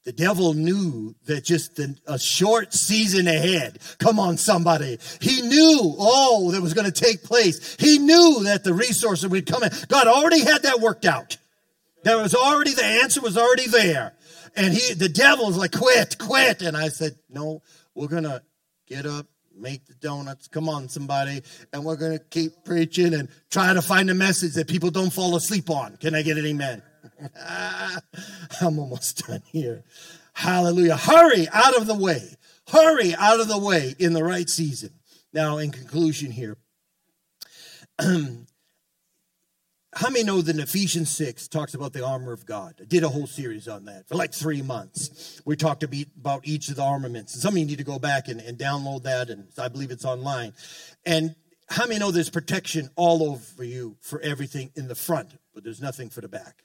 the 0.04 0.12
devil 0.12 0.54
knew 0.54 1.16
that 1.24 1.44
just 1.44 1.80
a 2.06 2.18
short 2.18 2.72
season 2.72 3.26
ahead. 3.26 3.80
Come 3.98 4.20
on, 4.20 4.36
somebody. 4.36 4.98
He 5.20 5.42
knew 5.42 5.96
all 5.98 6.50
that 6.52 6.62
was 6.62 6.74
going 6.74 6.90
to 6.90 6.92
take 6.92 7.24
place. 7.24 7.76
He 7.80 7.98
knew 7.98 8.44
that 8.44 8.62
the 8.62 8.72
resources 8.72 9.28
would 9.28 9.46
come 9.46 9.64
in. 9.64 9.70
God 9.88 10.06
already 10.06 10.44
had 10.44 10.62
that 10.62 10.80
worked 10.80 11.06
out. 11.06 11.36
There 12.04 12.18
was 12.18 12.36
already, 12.36 12.72
the 12.72 12.84
answer 12.84 13.20
was 13.20 13.36
already 13.36 13.66
there. 13.66 14.12
And 14.54 14.72
he, 14.72 14.94
the 14.94 15.08
devil 15.08 15.46
was 15.46 15.56
like, 15.56 15.72
quit, 15.72 16.18
quit. 16.18 16.62
And 16.62 16.76
I 16.76 16.88
said, 16.88 17.16
no, 17.28 17.62
we're 17.96 18.06
going 18.06 18.22
to 18.22 18.42
get 18.86 19.06
up, 19.06 19.26
make 19.56 19.86
the 19.86 19.94
donuts. 19.94 20.46
Come 20.46 20.68
on, 20.68 20.88
somebody. 20.88 21.42
And 21.72 21.84
we're 21.84 21.96
going 21.96 22.16
to 22.16 22.24
keep 22.24 22.64
preaching 22.64 23.12
and 23.12 23.28
try 23.50 23.74
to 23.74 23.82
find 23.82 24.08
a 24.08 24.14
message 24.14 24.54
that 24.54 24.68
people 24.68 24.90
don't 24.90 25.12
fall 25.12 25.34
asleep 25.34 25.68
on. 25.68 25.96
Can 25.96 26.14
I 26.14 26.22
get 26.22 26.38
an 26.38 26.46
amen? 26.46 26.80
I'm 28.60 28.78
almost 28.78 29.26
done 29.26 29.42
here. 29.52 29.84
Hallelujah. 30.34 30.96
Hurry 30.96 31.48
out 31.52 31.76
of 31.76 31.86
the 31.86 31.94
way. 31.94 32.36
Hurry 32.68 33.14
out 33.14 33.40
of 33.40 33.48
the 33.48 33.58
way 33.58 33.94
in 33.98 34.12
the 34.12 34.24
right 34.24 34.48
season. 34.48 34.90
Now, 35.32 35.58
in 35.58 35.70
conclusion, 35.70 36.30
here, 36.30 36.56
how 37.98 38.10
many 40.10 40.24
know 40.24 40.42
that 40.42 40.58
Ephesians 40.58 41.10
6 41.10 41.48
talks 41.48 41.74
about 41.74 41.92
the 41.92 42.04
armor 42.04 42.32
of 42.32 42.44
God? 42.44 42.74
I 42.80 42.84
did 42.84 43.02
a 43.02 43.08
whole 43.08 43.26
series 43.26 43.66
on 43.66 43.86
that 43.86 44.08
for 44.08 44.14
like 44.14 44.34
three 44.34 44.62
months. 44.62 45.40
We 45.44 45.56
talked 45.56 45.82
about 45.82 46.40
each 46.44 46.68
of 46.68 46.76
the 46.76 46.82
armaments. 46.82 47.40
Some 47.40 47.54
of 47.54 47.58
you 47.58 47.64
need 47.64 47.78
to 47.78 47.84
go 47.84 47.98
back 47.98 48.28
and, 48.28 48.40
and 48.40 48.58
download 48.58 49.04
that, 49.04 49.30
and 49.30 49.48
I 49.58 49.68
believe 49.68 49.90
it's 49.90 50.04
online. 50.04 50.52
And 51.06 51.34
how 51.68 51.86
many 51.86 51.98
know 51.98 52.10
there's 52.10 52.30
protection 52.30 52.90
all 52.94 53.22
over 53.22 53.64
you 53.64 53.96
for 54.00 54.20
everything 54.20 54.70
in 54.76 54.88
the 54.88 54.94
front, 54.94 55.36
but 55.54 55.64
there's 55.64 55.80
nothing 55.80 56.10
for 56.10 56.20
the 56.20 56.28
back? 56.28 56.62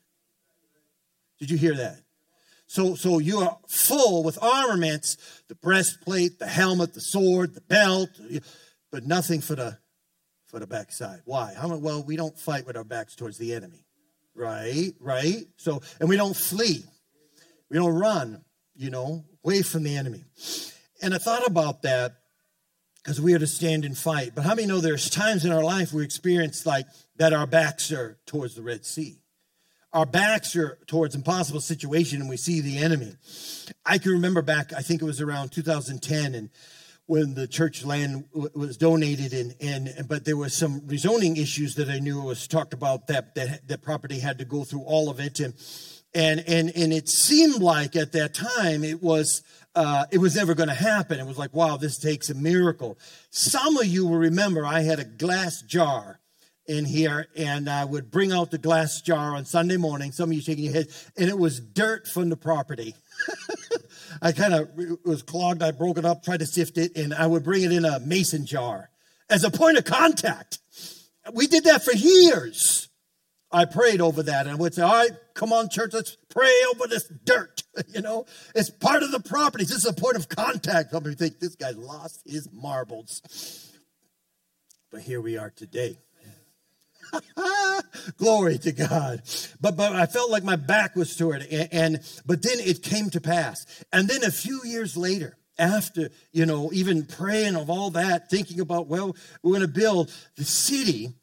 Did 1.42 1.50
you 1.50 1.58
hear 1.58 1.74
that? 1.74 1.98
So, 2.68 2.94
so 2.94 3.18
you 3.18 3.40
are 3.40 3.58
full 3.68 4.24
with 4.24 4.42
armaments, 4.42 5.18
the 5.48 5.56
breastplate, 5.56 6.38
the 6.38 6.48
helmet, 6.48 6.94
the 6.94 7.02
sword, 7.02 7.56
the 7.56 7.62
belt, 7.62 8.12
but 8.92 9.06
nothing 9.08 9.42
for 9.42 9.56
the 9.56 9.80
for 10.46 10.60
the 10.60 10.68
backside. 10.68 11.22
Why? 11.26 11.56
How 11.58 11.76
well 11.76 12.04
we 12.04 12.16
don't 12.16 12.38
fight 12.38 12.68
with 12.68 12.78
our 12.78 12.84
backs 12.84 13.16
towards 13.16 13.40
the 13.40 13.56
enemy. 13.56 13.84
Right? 14.36 14.94
Right? 15.00 15.48
So 15.58 15.82
and 16.00 16.08
we 16.08 16.16
don't 16.16 16.36
flee. 16.36 16.86
We 17.72 17.78
don't 17.78 17.96
run, 17.96 18.44
you 18.76 18.92
know, 18.92 19.26
away 19.44 19.64
from 19.64 19.82
the 19.82 19.98
enemy. 19.98 20.26
And 21.02 21.16
I 21.16 21.18
thought 21.18 21.48
about 21.48 21.82
that 21.82 22.18
because 23.04 23.20
we 23.20 23.34
are 23.34 23.40
to 23.40 23.48
stand 23.48 23.84
and 23.84 23.98
fight. 23.98 24.34
But 24.36 24.44
how 24.44 24.54
many 24.54 24.68
know 24.68 24.80
there's 24.80 25.10
times 25.10 25.44
in 25.44 25.52
our 25.52 25.64
life 25.64 25.92
we 25.92 26.04
experience 26.04 26.68
like 26.68 26.86
that 27.16 27.34
our 27.34 27.48
backs 27.48 27.92
are 27.92 28.20
towards 28.28 28.54
the 28.54 28.62
Red 28.62 28.86
Sea? 28.86 29.21
Our 29.94 30.06
backs 30.06 30.56
are 30.56 30.78
towards 30.88 31.16
impossible 31.16 31.60
situation 31.60 32.22
and 32.22 32.30
we 32.30 32.38
see 32.38 32.62
the 32.62 32.78
enemy. 32.78 33.16
I 33.86 33.98
can 33.98 34.12
remember 34.14 34.42
back, 34.42 34.72
I 34.74 34.82
think 34.82 35.02
it 35.02 35.06
was 35.06 35.20
around 35.20 35.52
2010 35.52 36.34
and 36.34 36.50
when 37.08 37.34
the 37.34 37.46
church 37.46 37.84
land 37.84 38.24
was 38.32 38.78
donated 38.78 39.34
and, 39.34 39.54
and 39.60 40.08
but 40.08 40.24
there 40.24 40.38
was 40.38 40.56
some 40.56 40.80
rezoning 40.82 41.38
issues 41.38 41.76
that 41.76 41.90
I 41.90 42.00
knew 42.00 42.22
was 42.22 42.48
talked 42.48 42.74
about 42.74 43.08
that 43.08 43.36
that 43.36 43.68
that 43.68 43.82
property 43.82 44.20
had 44.20 44.38
to 44.38 44.46
go 44.46 44.64
through 44.64 44.84
all 44.84 45.10
of 45.10 45.20
it 45.20 45.42
and 45.42 45.54
and 46.14 46.42
and 46.48 46.72
and 46.74 46.94
it 46.94 47.10
seemed 47.10 47.62
like 47.62 47.98
at 47.98 48.14
that 48.14 48.34
time 48.34 48.86
it 48.86 49.04
was 49.04 49.44
uh, 49.76 50.06
it 50.10 50.20
was 50.20 50.38
never 50.38 50.54
going 50.54 50.70
to 50.70 50.76
happen. 50.76 51.20
It 51.20 51.26
was 51.26 51.38
like, 51.38 51.54
wow, 51.54 51.76
this 51.76 51.98
takes 51.98 52.30
a 52.30 52.34
miracle. 52.34 52.98
Some 53.30 53.78
of 53.78 53.86
you 53.86 54.08
will 54.08 54.18
remember 54.18 54.66
I 54.66 54.82
had 54.82 55.00
a 55.00 55.06
glass 55.06 55.62
jar 55.62 56.21
in 56.68 56.86
here, 56.86 57.28
and 57.36 57.70
I 57.70 57.86
would 57.86 58.12
bring 58.12 58.32
out 58.32 58.52
the 58.52 58.58
glass 58.58 59.02
jar 59.02 59.36
on 59.36 59.46
Sunday 59.46 59.78
morning. 59.78 60.12
Some 60.12 60.30
of 60.30 60.36
you 60.36 60.42
shaking 60.42 60.66
your 60.66 60.74
head, 60.74 60.88
and 61.18 61.30
it 61.30 61.38
was 61.38 61.60
dirt 61.60 62.08
from 62.08 62.30
the 62.30 62.38
property. 62.38 62.96
I 64.22 64.32
kind 64.32 64.54
of 64.54 64.70
was 65.04 65.24
clogged. 65.24 65.64
I 65.64 65.72
broke 65.72 65.98
it 65.98 66.06
up, 66.06 66.24
tried 66.24 66.40
to 66.40 66.46
sift 66.46 66.78
it, 66.78 66.96
and 66.96 67.14
I 67.14 67.28
would 67.28 67.44
bring 67.44 67.64
it 67.64 67.72
in 67.72 67.86
a 67.86 68.00
mason 68.00 68.46
jar 68.46 68.90
as 69.30 69.44
a 69.44 69.50
point 69.52 69.78
of 69.78 69.86
contact. 69.86 70.60
We 71.34 71.48
did 71.48 71.64
that 71.66 71.84
for 71.84 71.94
years. 71.94 72.90
I 73.52 73.66
prayed 73.66 74.00
over 74.00 74.24
that 74.24 74.48
and 74.48 74.52
I 74.52 74.56
would 74.56 74.74
say, 74.74 74.82
All 74.82 74.94
right, 74.94 75.12
come 75.34 75.52
on, 75.52 75.70
church, 75.70 75.94
let's 75.94 76.18
pray 76.30 76.54
over 76.74 76.88
this 76.88 77.12
dirt. 77.24 77.64
You 77.88 78.02
know, 78.02 78.26
it's 78.54 78.70
part 78.70 79.02
of 79.02 79.12
the 79.12 79.22
property. 79.22 79.64
This 79.64 79.78
is 79.78 79.86
a 79.86 79.94
point 79.94 80.18
of 80.18 80.28
contact. 80.28 80.92
Some 80.92 81.04
people 81.04 81.18
think 81.18 81.40
this 81.40 81.56
guy 81.56 81.70
lost 81.72 82.22
his 82.26 82.50
marbles. 82.52 83.72
But 84.92 85.02
here 85.02 85.22
we 85.22 85.38
are 85.38 85.50
today. 85.50 85.98
Glory 88.18 88.58
to 88.60 88.72
God. 88.72 89.22
But 89.60 89.78
but 89.78 89.94
I 89.94 90.06
felt 90.06 90.32
like 90.32 90.44
my 90.44 90.56
back 90.56 90.96
was 90.96 91.16
toward 91.16 91.44
it. 91.44 91.52
And, 91.52 91.70
and 91.72 92.22
but 92.26 92.42
then 92.42 92.60
it 92.60 92.84
came 92.84 93.10
to 93.12 93.22
pass. 93.22 93.66
And 93.92 94.08
then 94.08 94.24
a 94.24 94.32
few 94.32 94.62
years 94.64 94.96
later, 94.98 95.38
after, 95.58 96.10
you 96.32 96.46
know, 96.46 96.72
even 96.74 97.06
praying 97.06 97.56
of 97.56 97.70
all 97.70 97.92
that, 97.92 98.30
thinking 98.30 98.60
about, 98.60 98.88
well, 98.88 99.16
we're 99.44 99.52
going 99.52 99.62
to 99.62 99.68
build 99.68 100.12
the 100.36 100.44
city, 100.44 101.14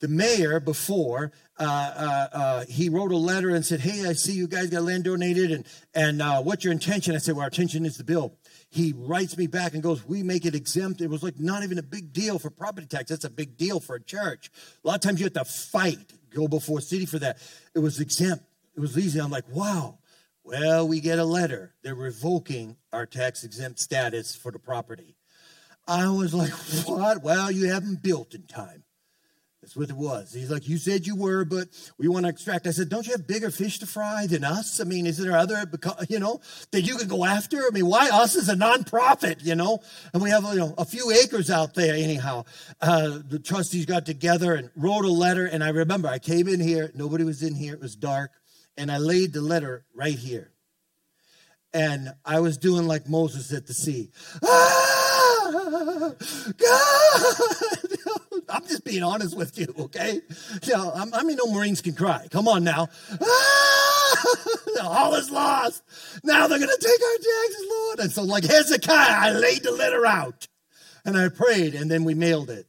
the 0.00 0.08
mayor 0.08 0.60
before 0.60 1.32
uh, 1.58 1.62
uh, 1.96 2.36
uh, 2.36 2.64
he 2.68 2.88
wrote 2.88 3.12
a 3.12 3.16
letter 3.16 3.50
and 3.50 3.64
said, 3.64 3.80
"Hey, 3.80 4.06
I 4.06 4.12
see 4.12 4.32
you 4.32 4.46
guys 4.46 4.68
got 4.68 4.82
land 4.82 5.04
donated, 5.04 5.50
and 5.50 5.64
and 5.94 6.20
uh, 6.20 6.42
what's 6.42 6.64
your 6.64 6.72
intention?" 6.72 7.14
I 7.14 7.18
said, 7.18 7.34
"Well, 7.34 7.42
our 7.42 7.48
intention 7.48 7.86
is 7.86 7.96
to 7.96 8.04
build." 8.04 8.36
He 8.76 8.92
writes 8.94 9.38
me 9.38 9.46
back 9.46 9.72
and 9.72 9.82
goes, 9.82 10.06
"We 10.06 10.22
make 10.22 10.44
it 10.44 10.54
exempt." 10.54 11.00
It 11.00 11.08
was 11.08 11.22
like 11.22 11.40
not 11.40 11.62
even 11.62 11.78
a 11.78 11.82
big 11.82 12.12
deal 12.12 12.38
for 12.38 12.50
property 12.50 12.86
tax. 12.86 13.08
That's 13.08 13.24
a 13.24 13.30
big 13.30 13.56
deal 13.56 13.80
for 13.80 13.96
a 13.96 14.02
church. 14.02 14.50
A 14.84 14.86
lot 14.86 14.96
of 14.96 15.00
times 15.00 15.18
you 15.18 15.24
have 15.24 15.32
to 15.32 15.44
fight, 15.44 16.12
go 16.30 16.46
before 16.46 16.80
city 16.82 17.06
for 17.06 17.18
that. 17.20 17.38
It 17.74 17.78
was 17.78 18.00
exempt. 18.00 18.44
It 18.76 18.80
was 18.80 18.98
easy. 18.98 19.18
I'm 19.18 19.30
like, 19.30 19.48
wow. 19.50 19.98
Well, 20.44 20.86
we 20.86 21.00
get 21.00 21.18
a 21.18 21.24
letter. 21.24 21.74
They're 21.82 21.94
revoking 21.94 22.76
our 22.92 23.06
tax 23.06 23.42
exempt 23.42 23.80
status 23.80 24.36
for 24.36 24.52
the 24.52 24.58
property. 24.58 25.16
I 25.88 26.08
was 26.08 26.34
like, 26.34 26.52
what? 26.86 27.22
Well, 27.22 27.50
you 27.50 27.70
haven't 27.72 28.02
built 28.02 28.34
in 28.34 28.42
time. 28.46 28.84
That's 29.66 29.74
what 29.74 29.90
it 29.90 29.96
was. 29.96 30.32
He's 30.32 30.48
like, 30.48 30.68
You 30.68 30.78
said 30.78 31.08
you 31.08 31.16
were, 31.16 31.44
but 31.44 31.66
we 31.98 32.06
want 32.06 32.24
to 32.24 32.28
extract. 32.30 32.68
I 32.68 32.70
said, 32.70 32.88
Don't 32.88 33.04
you 33.04 33.10
have 33.10 33.26
bigger 33.26 33.50
fish 33.50 33.80
to 33.80 33.86
fry 33.86 34.28
than 34.28 34.44
us? 34.44 34.80
I 34.80 34.84
mean, 34.84 35.08
is 35.08 35.18
there 35.18 35.36
other, 35.36 35.64
you 36.08 36.20
know, 36.20 36.40
that 36.70 36.82
you 36.82 36.94
could 36.94 37.08
go 37.08 37.24
after? 37.24 37.56
I 37.56 37.70
mean, 37.72 37.86
why 37.86 38.08
us 38.08 38.36
as 38.36 38.48
a 38.48 38.54
nonprofit, 38.54 39.44
you 39.44 39.56
know? 39.56 39.80
And 40.14 40.22
we 40.22 40.30
have, 40.30 40.44
you 40.44 40.60
know, 40.60 40.72
a 40.78 40.84
few 40.84 41.10
acres 41.10 41.50
out 41.50 41.74
there, 41.74 41.96
anyhow. 41.96 42.44
Uh, 42.80 43.18
the 43.28 43.40
trustees 43.40 43.86
got 43.86 44.06
together 44.06 44.54
and 44.54 44.70
wrote 44.76 45.04
a 45.04 45.10
letter. 45.10 45.46
And 45.46 45.64
I 45.64 45.70
remember 45.70 46.06
I 46.06 46.20
came 46.20 46.46
in 46.46 46.60
here, 46.60 46.92
nobody 46.94 47.24
was 47.24 47.42
in 47.42 47.56
here, 47.56 47.74
it 47.74 47.80
was 47.80 47.96
dark. 47.96 48.30
And 48.76 48.88
I 48.88 48.98
laid 48.98 49.32
the 49.32 49.40
letter 49.40 49.84
right 49.96 50.16
here. 50.16 50.52
And 51.74 52.14
I 52.24 52.38
was 52.38 52.56
doing 52.56 52.86
like 52.86 53.08
Moses 53.08 53.52
at 53.52 53.66
the 53.66 53.74
sea. 53.74 54.12
Ah, 54.44 56.12
God! 56.56 57.95
I'm 58.48 58.62
just 58.62 58.84
being 58.84 59.02
honest 59.02 59.36
with 59.36 59.58
you, 59.58 59.74
okay? 59.78 60.20
You 60.62 60.72
know, 60.72 60.92
I 60.94 61.22
mean, 61.22 61.36
no 61.36 61.52
Marines 61.52 61.80
can 61.80 61.94
cry. 61.94 62.26
Come 62.30 62.48
on 62.48 62.64
now. 62.64 62.88
Ah! 63.20 63.86
All 64.82 65.14
is 65.14 65.30
lost. 65.30 65.82
Now 66.24 66.46
they're 66.46 66.58
going 66.58 66.70
to 66.70 66.78
take 66.80 67.02
our 67.02 67.16
taxes, 67.16 67.66
Lord. 67.70 67.98
And 68.00 68.12
so, 68.12 68.22
like 68.22 68.44
Hezekiah, 68.44 69.16
I 69.18 69.32
laid 69.32 69.62
the 69.62 69.72
letter 69.72 70.06
out 70.06 70.46
and 71.04 71.16
I 71.16 71.28
prayed, 71.28 71.74
and 71.74 71.90
then 71.90 72.04
we 72.04 72.14
mailed 72.14 72.50
it. 72.50 72.66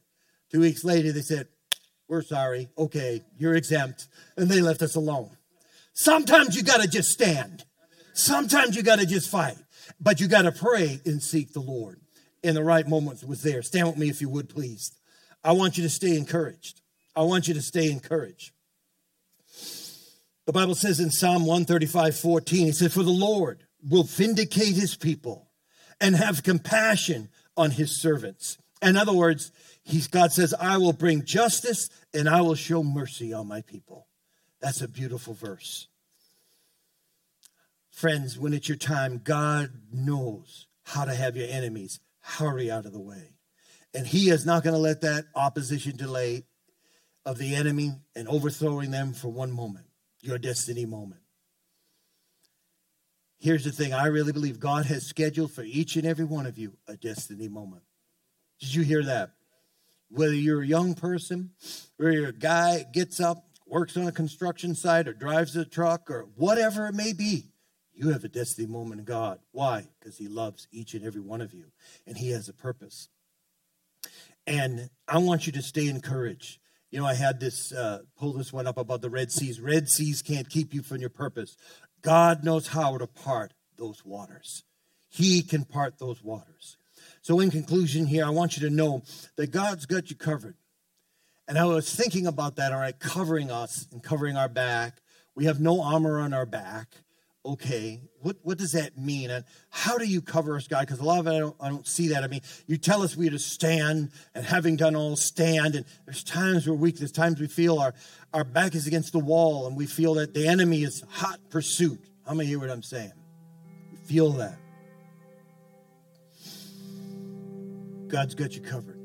Two 0.50 0.60
weeks 0.60 0.84
later, 0.84 1.12
they 1.12 1.20
said, 1.20 1.48
We're 2.08 2.22
sorry. 2.22 2.68
Okay, 2.78 3.22
you're 3.36 3.56
exempt. 3.56 4.08
And 4.36 4.48
they 4.48 4.60
left 4.60 4.82
us 4.82 4.94
alone. 4.94 5.36
Sometimes 5.92 6.56
you 6.56 6.62
got 6.62 6.80
to 6.80 6.88
just 6.88 7.10
stand, 7.10 7.64
sometimes 8.14 8.76
you 8.76 8.82
got 8.82 9.00
to 9.00 9.06
just 9.06 9.28
fight, 9.28 9.56
but 10.00 10.20
you 10.20 10.28
got 10.28 10.42
to 10.42 10.52
pray 10.52 11.00
and 11.04 11.22
seek 11.22 11.52
the 11.52 11.60
Lord. 11.60 12.00
In 12.40 12.54
the 12.54 12.62
right 12.62 12.86
moments 12.86 13.24
was 13.24 13.42
there. 13.42 13.62
Stand 13.62 13.88
with 13.88 13.96
me 13.96 14.08
if 14.08 14.20
you 14.20 14.28
would, 14.28 14.48
please. 14.48 14.92
I 15.48 15.52
want 15.52 15.78
you 15.78 15.82
to 15.84 15.88
stay 15.88 16.14
encouraged. 16.14 16.82
I 17.16 17.22
want 17.22 17.48
you 17.48 17.54
to 17.54 17.62
stay 17.62 17.90
encouraged. 17.90 18.52
The 20.44 20.52
Bible 20.52 20.74
says 20.74 21.00
in 21.00 21.10
Psalm 21.10 21.46
135 21.46 22.18
14, 22.18 22.68
it 22.68 22.74
says, 22.74 22.92
For 22.92 23.02
the 23.02 23.10
Lord 23.10 23.64
will 23.82 24.02
vindicate 24.02 24.74
his 24.74 24.94
people 24.94 25.48
and 26.02 26.14
have 26.14 26.42
compassion 26.42 27.30
on 27.56 27.70
his 27.70 27.98
servants. 27.98 28.58
In 28.82 28.98
other 28.98 29.14
words, 29.14 29.50
he's, 29.82 30.06
God 30.06 30.32
says, 30.32 30.52
I 30.52 30.76
will 30.76 30.92
bring 30.92 31.24
justice 31.24 31.88
and 32.12 32.28
I 32.28 32.42
will 32.42 32.54
show 32.54 32.82
mercy 32.82 33.32
on 33.32 33.48
my 33.48 33.62
people. 33.62 34.06
That's 34.60 34.82
a 34.82 34.88
beautiful 34.88 35.32
verse. 35.32 35.88
Friends, 37.90 38.38
when 38.38 38.52
it's 38.52 38.68
your 38.68 38.76
time, 38.76 39.22
God 39.24 39.70
knows 39.90 40.66
how 40.84 41.06
to 41.06 41.14
have 41.14 41.38
your 41.38 41.48
enemies 41.48 42.00
hurry 42.20 42.70
out 42.70 42.84
of 42.84 42.92
the 42.92 43.00
way. 43.00 43.37
And 43.94 44.06
he 44.06 44.30
is 44.30 44.44
not 44.44 44.62
going 44.62 44.74
to 44.74 44.80
let 44.80 45.00
that 45.00 45.26
opposition 45.34 45.96
delay 45.96 46.44
of 47.24 47.38
the 47.38 47.54
enemy 47.54 47.92
and 48.14 48.28
overthrowing 48.28 48.90
them 48.90 49.12
for 49.12 49.28
one 49.28 49.50
moment, 49.50 49.86
your 50.22 50.38
destiny 50.38 50.86
moment. 50.86 51.20
Here's 53.38 53.64
the 53.64 53.70
thing 53.70 53.94
I 53.94 54.06
really 54.06 54.32
believe 54.32 54.58
God 54.58 54.86
has 54.86 55.06
scheduled 55.06 55.52
for 55.52 55.62
each 55.62 55.96
and 55.96 56.06
every 56.06 56.24
one 56.24 56.46
of 56.46 56.58
you 56.58 56.72
a 56.88 56.96
destiny 56.96 57.48
moment. 57.48 57.82
Did 58.60 58.74
you 58.74 58.82
hear 58.82 59.04
that? 59.04 59.30
Whether 60.10 60.34
you're 60.34 60.62
a 60.62 60.66
young 60.66 60.94
person, 60.94 61.50
or 62.00 62.10
you're 62.10 62.30
a 62.30 62.32
guy 62.32 62.84
gets 62.92 63.20
up, 63.20 63.44
works 63.66 63.96
on 63.96 64.08
a 64.08 64.12
construction 64.12 64.74
site, 64.74 65.06
or 65.06 65.12
drives 65.12 65.54
a 65.54 65.64
truck, 65.64 66.10
or 66.10 66.28
whatever 66.34 66.86
it 66.86 66.94
may 66.94 67.12
be, 67.12 67.52
you 67.92 68.10
have 68.10 68.24
a 68.24 68.28
destiny 68.28 68.66
moment 68.66 69.00
in 69.00 69.04
God. 69.04 69.38
Why? 69.52 69.88
Because 69.98 70.16
He 70.16 70.28
loves 70.28 70.66
each 70.72 70.94
and 70.94 71.04
every 71.04 71.20
one 71.20 71.40
of 71.40 71.52
you, 71.52 71.66
and 72.06 72.16
He 72.16 72.30
has 72.30 72.48
a 72.48 72.54
purpose. 72.54 73.08
And 74.46 74.88
I 75.06 75.18
want 75.18 75.46
you 75.46 75.52
to 75.54 75.62
stay 75.62 75.88
encouraged. 75.88 76.58
You 76.90 77.00
know, 77.00 77.06
I 77.06 77.14
had 77.14 77.38
this, 77.38 77.72
uh, 77.72 78.00
pull 78.16 78.32
this 78.32 78.52
one 78.52 78.66
up 78.66 78.78
about 78.78 79.02
the 79.02 79.10
Red 79.10 79.30
Seas. 79.30 79.60
Red 79.60 79.88
Seas 79.88 80.22
can't 80.22 80.48
keep 80.48 80.72
you 80.72 80.82
from 80.82 80.98
your 80.98 81.10
purpose. 81.10 81.56
God 82.00 82.44
knows 82.44 82.68
how 82.68 82.96
to 82.96 83.06
part 83.06 83.52
those 83.76 84.04
waters, 84.04 84.64
He 85.08 85.42
can 85.42 85.64
part 85.64 85.98
those 85.98 86.22
waters. 86.22 86.76
So, 87.22 87.40
in 87.40 87.50
conclusion, 87.50 88.06
here, 88.06 88.24
I 88.24 88.30
want 88.30 88.56
you 88.56 88.68
to 88.68 88.74
know 88.74 89.02
that 89.36 89.52
God's 89.52 89.86
got 89.86 90.10
you 90.10 90.16
covered. 90.16 90.56
And 91.46 91.58
I 91.58 91.64
was 91.64 91.94
thinking 91.94 92.26
about 92.26 92.56
that, 92.56 92.72
all 92.72 92.80
right, 92.80 92.98
covering 92.98 93.50
us 93.50 93.86
and 93.92 94.02
covering 94.02 94.36
our 94.36 94.48
back. 94.48 95.00
We 95.34 95.44
have 95.44 95.60
no 95.60 95.82
armor 95.82 96.18
on 96.18 96.34
our 96.34 96.46
back 96.46 96.88
okay, 97.44 98.00
what, 98.20 98.36
what 98.42 98.58
does 98.58 98.72
that 98.72 98.98
mean? 98.98 99.30
And 99.30 99.44
how 99.70 99.96
do 99.96 100.04
you 100.04 100.20
cover 100.20 100.56
us, 100.56 100.66
God? 100.66 100.80
Because 100.80 101.00
a 101.00 101.04
lot 101.04 101.20
of 101.20 101.26
it, 101.26 101.30
I 101.30 101.38
don't, 101.38 101.56
I 101.60 101.68
don't 101.68 101.86
see 101.86 102.08
that. 102.08 102.24
I 102.24 102.26
mean, 102.26 102.40
you 102.66 102.76
tell 102.76 103.02
us 103.02 103.16
we 103.16 103.30
to 103.30 103.38
stand, 103.38 104.10
and 104.34 104.44
having 104.44 104.76
done 104.76 104.96
all, 104.96 105.16
stand. 105.16 105.74
And 105.74 105.86
there's 106.04 106.24
times 106.24 106.66
we're 106.66 106.74
weak. 106.74 106.98
There's 106.98 107.12
times 107.12 107.40
we 107.40 107.46
feel 107.46 107.78
our, 107.78 107.94
our 108.34 108.44
back 108.44 108.74
is 108.74 108.86
against 108.86 109.12
the 109.12 109.18
wall, 109.18 109.66
and 109.66 109.76
we 109.76 109.86
feel 109.86 110.14
that 110.14 110.34
the 110.34 110.46
enemy 110.46 110.82
is 110.82 111.02
hot 111.08 111.38
pursuit. 111.48 112.00
How 112.26 112.34
many 112.34 112.48
hear 112.48 112.58
what 112.58 112.70
I'm 112.70 112.82
saying? 112.82 113.12
We 113.92 113.98
feel 113.98 114.32
that. 114.32 114.58
God's 118.08 118.34
got 118.34 118.54
you 118.54 118.62
covered. 118.62 118.98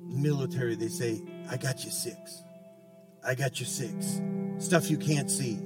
Military, 0.00 0.74
they 0.74 0.88
say, 0.88 1.22
I 1.50 1.56
got 1.56 1.84
you 1.84 1.90
six. 1.90 2.42
I 3.24 3.34
got 3.34 3.60
you 3.60 3.66
six. 3.66 4.20
Stuff 4.58 4.90
you 4.90 4.96
can't 4.96 5.30
see 5.30 5.58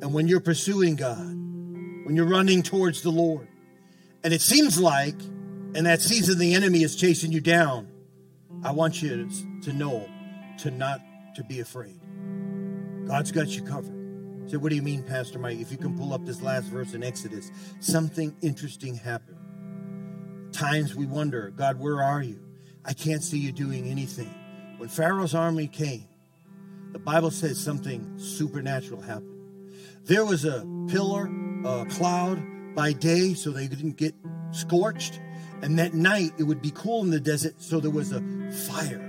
and 0.00 0.12
when 0.12 0.28
you're 0.28 0.40
pursuing 0.40 0.96
God, 0.96 1.26
when 1.26 2.14
you're 2.14 2.26
running 2.26 2.62
towards 2.62 3.02
the 3.02 3.10
Lord, 3.10 3.48
and 4.22 4.32
it 4.34 4.40
seems 4.40 4.78
like 4.78 5.20
in 5.74 5.84
that 5.84 6.00
season 6.00 6.38
the 6.38 6.54
enemy 6.54 6.82
is 6.82 6.96
chasing 6.96 7.32
you 7.32 7.40
down, 7.40 7.88
I 8.64 8.72
want 8.72 9.02
you 9.02 9.28
to 9.62 9.72
know 9.72 10.08
to 10.58 10.70
not 10.70 11.00
to 11.34 11.44
be 11.44 11.60
afraid. 11.60 12.00
God's 13.06 13.30
got 13.30 13.48
you 13.48 13.62
covered. 13.62 13.94
So 14.48 14.58
what 14.58 14.70
do 14.70 14.76
you 14.76 14.82
mean, 14.82 15.02
Pastor 15.02 15.38
Mike? 15.38 15.58
If 15.58 15.72
you 15.72 15.78
can 15.78 15.96
pull 15.96 16.12
up 16.12 16.24
this 16.24 16.40
last 16.40 16.66
verse 16.66 16.94
in 16.94 17.02
Exodus, 17.02 17.50
something 17.80 18.34
interesting 18.42 18.94
happened. 18.94 19.38
Times 20.52 20.94
we 20.94 21.06
wonder, 21.06 21.50
God, 21.50 21.78
where 21.78 22.02
are 22.02 22.22
you? 22.22 22.40
I 22.84 22.92
can't 22.92 23.22
see 23.22 23.38
you 23.38 23.52
doing 23.52 23.88
anything. 23.88 24.32
When 24.78 24.88
Pharaoh's 24.88 25.34
army 25.34 25.66
came, 25.66 26.06
the 26.92 26.98
Bible 26.98 27.30
says 27.30 27.58
something 27.58 28.18
supernatural 28.18 29.00
happened. 29.00 29.35
There 30.06 30.24
was 30.24 30.44
a 30.44 30.64
pillar, 30.88 31.28
a 31.64 31.84
cloud 31.86 32.40
by 32.76 32.92
day 32.92 33.34
so 33.34 33.50
they 33.50 33.66
didn't 33.66 33.96
get 33.96 34.14
scorched. 34.52 35.20
And 35.62 35.78
that 35.80 35.94
night 35.94 36.32
it 36.38 36.44
would 36.44 36.62
be 36.62 36.70
cool 36.70 37.02
in 37.02 37.10
the 37.10 37.18
desert, 37.18 37.60
so 37.60 37.80
there 37.80 37.90
was 37.90 38.12
a 38.12 38.20
fire. 38.70 39.02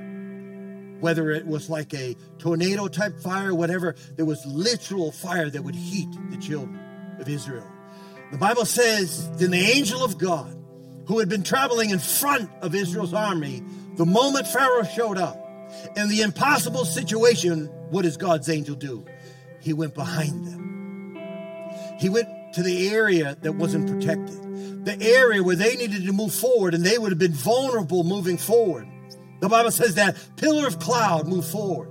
Whether 1.00 1.30
it 1.30 1.46
was 1.46 1.70
like 1.70 1.94
a 1.94 2.16
tornado 2.40 2.88
type 2.88 3.20
fire, 3.20 3.54
whatever, 3.54 3.96
there 4.16 4.26
was 4.26 4.44
literal 4.48 5.12
fire 5.12 5.50
that 5.52 5.62
would 5.62 5.76
heat 5.76 6.10
the 6.32 6.38
children 6.38 6.80
of 7.20 7.30
Israel. 7.30 7.68
The 8.32 8.40
Bible 8.40 8.66
says, 8.66 9.30
then 9.38 9.52
the 9.52 9.60
angel 9.60 10.04
of 10.04 10.18
God, 10.18 10.58
who 11.06 11.20
had 11.20 11.30
been 11.30 11.44
traveling 11.44 11.92
in 11.92 12.00
front 12.00 12.50
of 12.64 12.74
Israel's 12.74 13.14
army, 13.14 13.62
the 13.98 14.06
moment 14.06 14.48
Pharaoh 14.48 14.84
showed 14.84 15.20
up, 15.20 15.44
in 15.96 16.10
the 16.10 16.22
impossible 16.22 16.86
situation, 16.86 17.68
what 17.92 18.02
does 18.02 18.18
God's 18.18 18.50
angel 18.50 18.76
do? 18.76 19.06
He 19.60 19.74
went 19.74 19.94
behind 19.94 20.48
them. 20.48 20.67
He 22.00 22.10
went 22.10 22.28
to 22.54 22.64
the 22.64 22.90
area 22.90 23.38
that 23.42 23.54
wasn't 23.54 23.88
protected, 23.88 24.86
the 24.86 24.98
area 25.02 25.44
where 25.44 25.56
they 25.56 25.76
needed 25.76 26.06
to 26.06 26.14
move 26.14 26.34
forward 26.34 26.74
and 26.74 26.84
they 26.84 26.98
would 26.98 27.12
have 27.12 27.20
been 27.20 27.34
vulnerable 27.34 28.04
moving 28.04 28.38
forward. 28.38 28.88
The 29.40 29.50
Bible 29.50 29.72
says 29.72 29.96
that 29.96 30.18
pillar 30.36 30.68
of 30.68 30.80
cloud 30.80 31.28
moved 31.28 31.48
forward, 31.48 31.90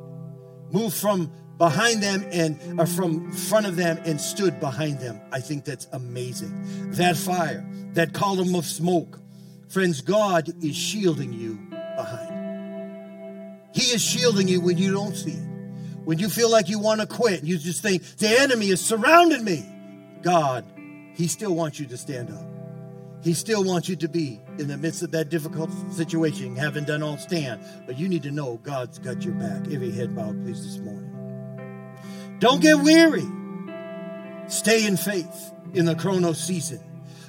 moved 0.72 0.96
from 0.96 1.30
behind 1.58 2.02
them 2.02 2.26
and 2.32 2.80
or 2.80 2.86
from 2.86 3.32
front 3.32 3.66
of 3.66 3.76
them 3.76 3.98
and 4.04 4.20
stood 4.20 4.60
behind 4.60 5.00
them. 5.00 5.20
I 5.32 5.40
think 5.40 5.64
that's 5.64 5.86
amazing. 5.92 6.92
That 6.92 7.16
fire, 7.16 7.64
that 7.92 8.12
column 8.12 8.54
of 8.54 8.66
smoke. 8.66 9.20
Friends, 9.68 10.00
God 10.00 10.52
is 10.62 10.76
shielding 10.76 11.32
you 11.32 11.58
behind. 11.96 13.60
He 13.72 13.92
is 13.92 14.02
shielding 14.02 14.48
you 14.48 14.60
when 14.60 14.78
you 14.78 14.92
don't 14.92 15.14
see 15.14 15.32
it. 15.32 15.48
When 16.04 16.18
you 16.18 16.28
feel 16.28 16.50
like 16.50 16.68
you 16.68 16.78
want 16.78 17.00
to 17.00 17.06
quit, 17.06 17.42
you 17.42 17.58
just 17.58 17.82
think 17.82 18.02
the 18.18 18.28
enemy 18.40 18.68
is 18.68 18.80
surrounding 18.80 19.44
me. 19.44 19.66
God, 20.26 20.64
He 21.14 21.28
still 21.28 21.54
wants 21.54 21.78
you 21.78 21.86
to 21.86 21.96
stand 21.96 22.30
up. 22.30 22.42
He 23.22 23.32
still 23.32 23.62
wants 23.62 23.88
you 23.88 23.94
to 23.94 24.08
be 24.08 24.40
in 24.58 24.66
the 24.66 24.76
midst 24.76 25.04
of 25.04 25.12
that 25.12 25.28
difficult 25.28 25.70
situation, 25.92 26.56
having 26.56 26.82
done 26.82 27.00
all 27.00 27.16
stand. 27.16 27.60
But 27.86 27.96
you 27.96 28.08
need 28.08 28.24
to 28.24 28.32
know 28.32 28.56
God's 28.64 28.98
got 28.98 29.22
your 29.22 29.34
back. 29.34 29.72
Every 29.72 29.92
head 29.92 30.16
bowed, 30.16 30.42
please, 30.42 30.64
this 30.64 30.78
morning. 30.78 31.12
Don't 32.40 32.60
get 32.60 32.78
weary. 32.78 33.24
Stay 34.48 34.84
in 34.84 34.96
faith 34.96 35.52
in 35.74 35.84
the 35.84 35.94
chronos 35.94 36.42
season. 36.42 36.80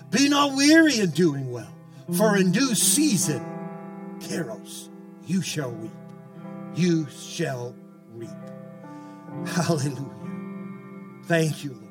Be 0.09 0.27
not 0.27 0.55
weary 0.55 0.99
in 0.99 1.11
doing 1.11 1.51
well, 1.51 1.71
for 2.17 2.35
in 2.35 2.51
due 2.51 2.73
season, 2.73 3.45
kairos, 4.21 4.89
you 5.27 5.43
shall 5.43 5.69
reap. 5.69 5.91
You 6.73 7.07
shall 7.11 7.75
reap. 8.15 8.29
Hallelujah. 9.45 10.01
Thank 11.25 11.63
you, 11.63 11.73
Lord. 11.73 11.86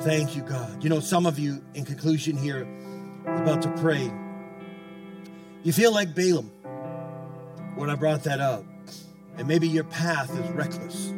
Thank 0.00 0.36
you, 0.36 0.42
God. 0.42 0.82
You 0.82 0.90
know, 0.90 1.00
some 1.00 1.26
of 1.26 1.38
you, 1.38 1.62
in 1.74 1.84
conclusion 1.84 2.36
here, 2.36 2.66
about 3.26 3.62
to 3.62 3.70
pray, 3.78 4.12
you 5.62 5.72
feel 5.72 5.92
like 5.92 6.14
Balaam 6.14 6.50
when 7.74 7.90
I 7.90 7.94
brought 7.94 8.24
that 8.24 8.40
up. 8.40 8.64
And 9.36 9.46
maybe 9.46 9.68
your 9.68 9.84
path 9.84 10.30
is 10.36 10.50
reckless. 10.50 11.12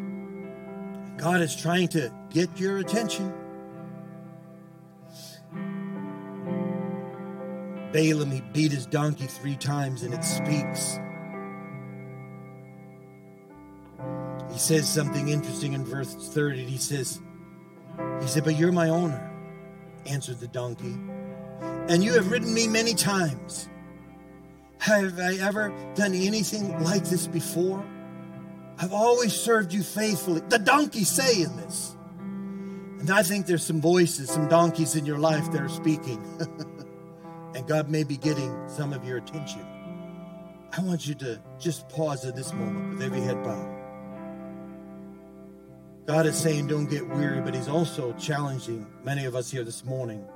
God 1.16 1.40
is 1.40 1.56
trying 1.56 1.88
to 1.88 2.12
get 2.30 2.60
your 2.60 2.78
attention. 2.78 3.32
Balaam, 7.92 8.30
he 8.30 8.42
beat 8.52 8.72
his 8.72 8.86
donkey 8.86 9.26
three 9.26 9.56
times 9.56 10.02
and 10.02 10.12
it 10.12 10.22
speaks. 10.22 10.98
He 14.52 14.58
says 14.58 14.88
something 14.88 15.28
interesting 15.28 15.72
in 15.72 15.84
verse 15.84 16.14
30. 16.14 16.64
He 16.64 16.76
says, 16.76 17.20
he 18.20 18.28
said, 18.28 18.44
But 18.44 18.56
you're 18.56 18.72
my 18.72 18.88
owner, 18.88 19.30
answered 20.06 20.40
the 20.40 20.48
donkey, 20.48 20.96
and 21.88 22.02
you 22.02 22.12
have 22.14 22.30
ridden 22.30 22.52
me 22.52 22.66
many 22.66 22.94
times. 22.94 23.68
Have 24.78 25.18
I 25.18 25.34
ever 25.34 25.72
done 25.94 26.14
anything 26.14 26.82
like 26.82 27.04
this 27.04 27.26
before? 27.26 27.84
I've 28.78 28.94
always 28.94 29.34
served 29.34 29.74
you 29.74 29.82
faithfully. 29.82 30.40
The 30.48 30.58
donkey 30.58 31.04
saying 31.04 31.54
this. 31.58 31.96
And 32.18 33.10
I 33.10 33.22
think 33.22 33.46
there's 33.46 33.64
some 33.64 33.80
voices, 33.80 34.30
some 34.30 34.48
donkeys 34.48 34.94
in 34.96 35.04
your 35.04 35.18
life 35.18 35.50
that 35.52 35.60
are 35.60 35.68
speaking. 35.68 36.22
and 37.54 37.66
God 37.66 37.90
may 37.90 38.04
be 38.04 38.16
getting 38.16 38.56
some 38.68 38.92
of 38.92 39.04
your 39.04 39.18
attention. 39.18 39.66
I 40.76 40.82
want 40.82 41.06
you 41.06 41.14
to 41.16 41.40
just 41.58 41.88
pause 41.88 42.24
in 42.24 42.34
this 42.34 42.52
moment 42.52 42.94
with 42.94 43.02
every 43.02 43.20
head 43.20 43.42
bowed. 43.42 43.79
God 46.06 46.26
is 46.26 46.36
saying, 46.36 46.66
don't 46.66 46.86
get 46.86 47.06
weary, 47.08 47.40
but 47.40 47.54
He's 47.54 47.68
also 47.68 48.12
challenging 48.14 48.86
many 49.04 49.26
of 49.26 49.34
us 49.34 49.50
here 49.50 49.64
this 49.64 49.84
morning 49.84 50.26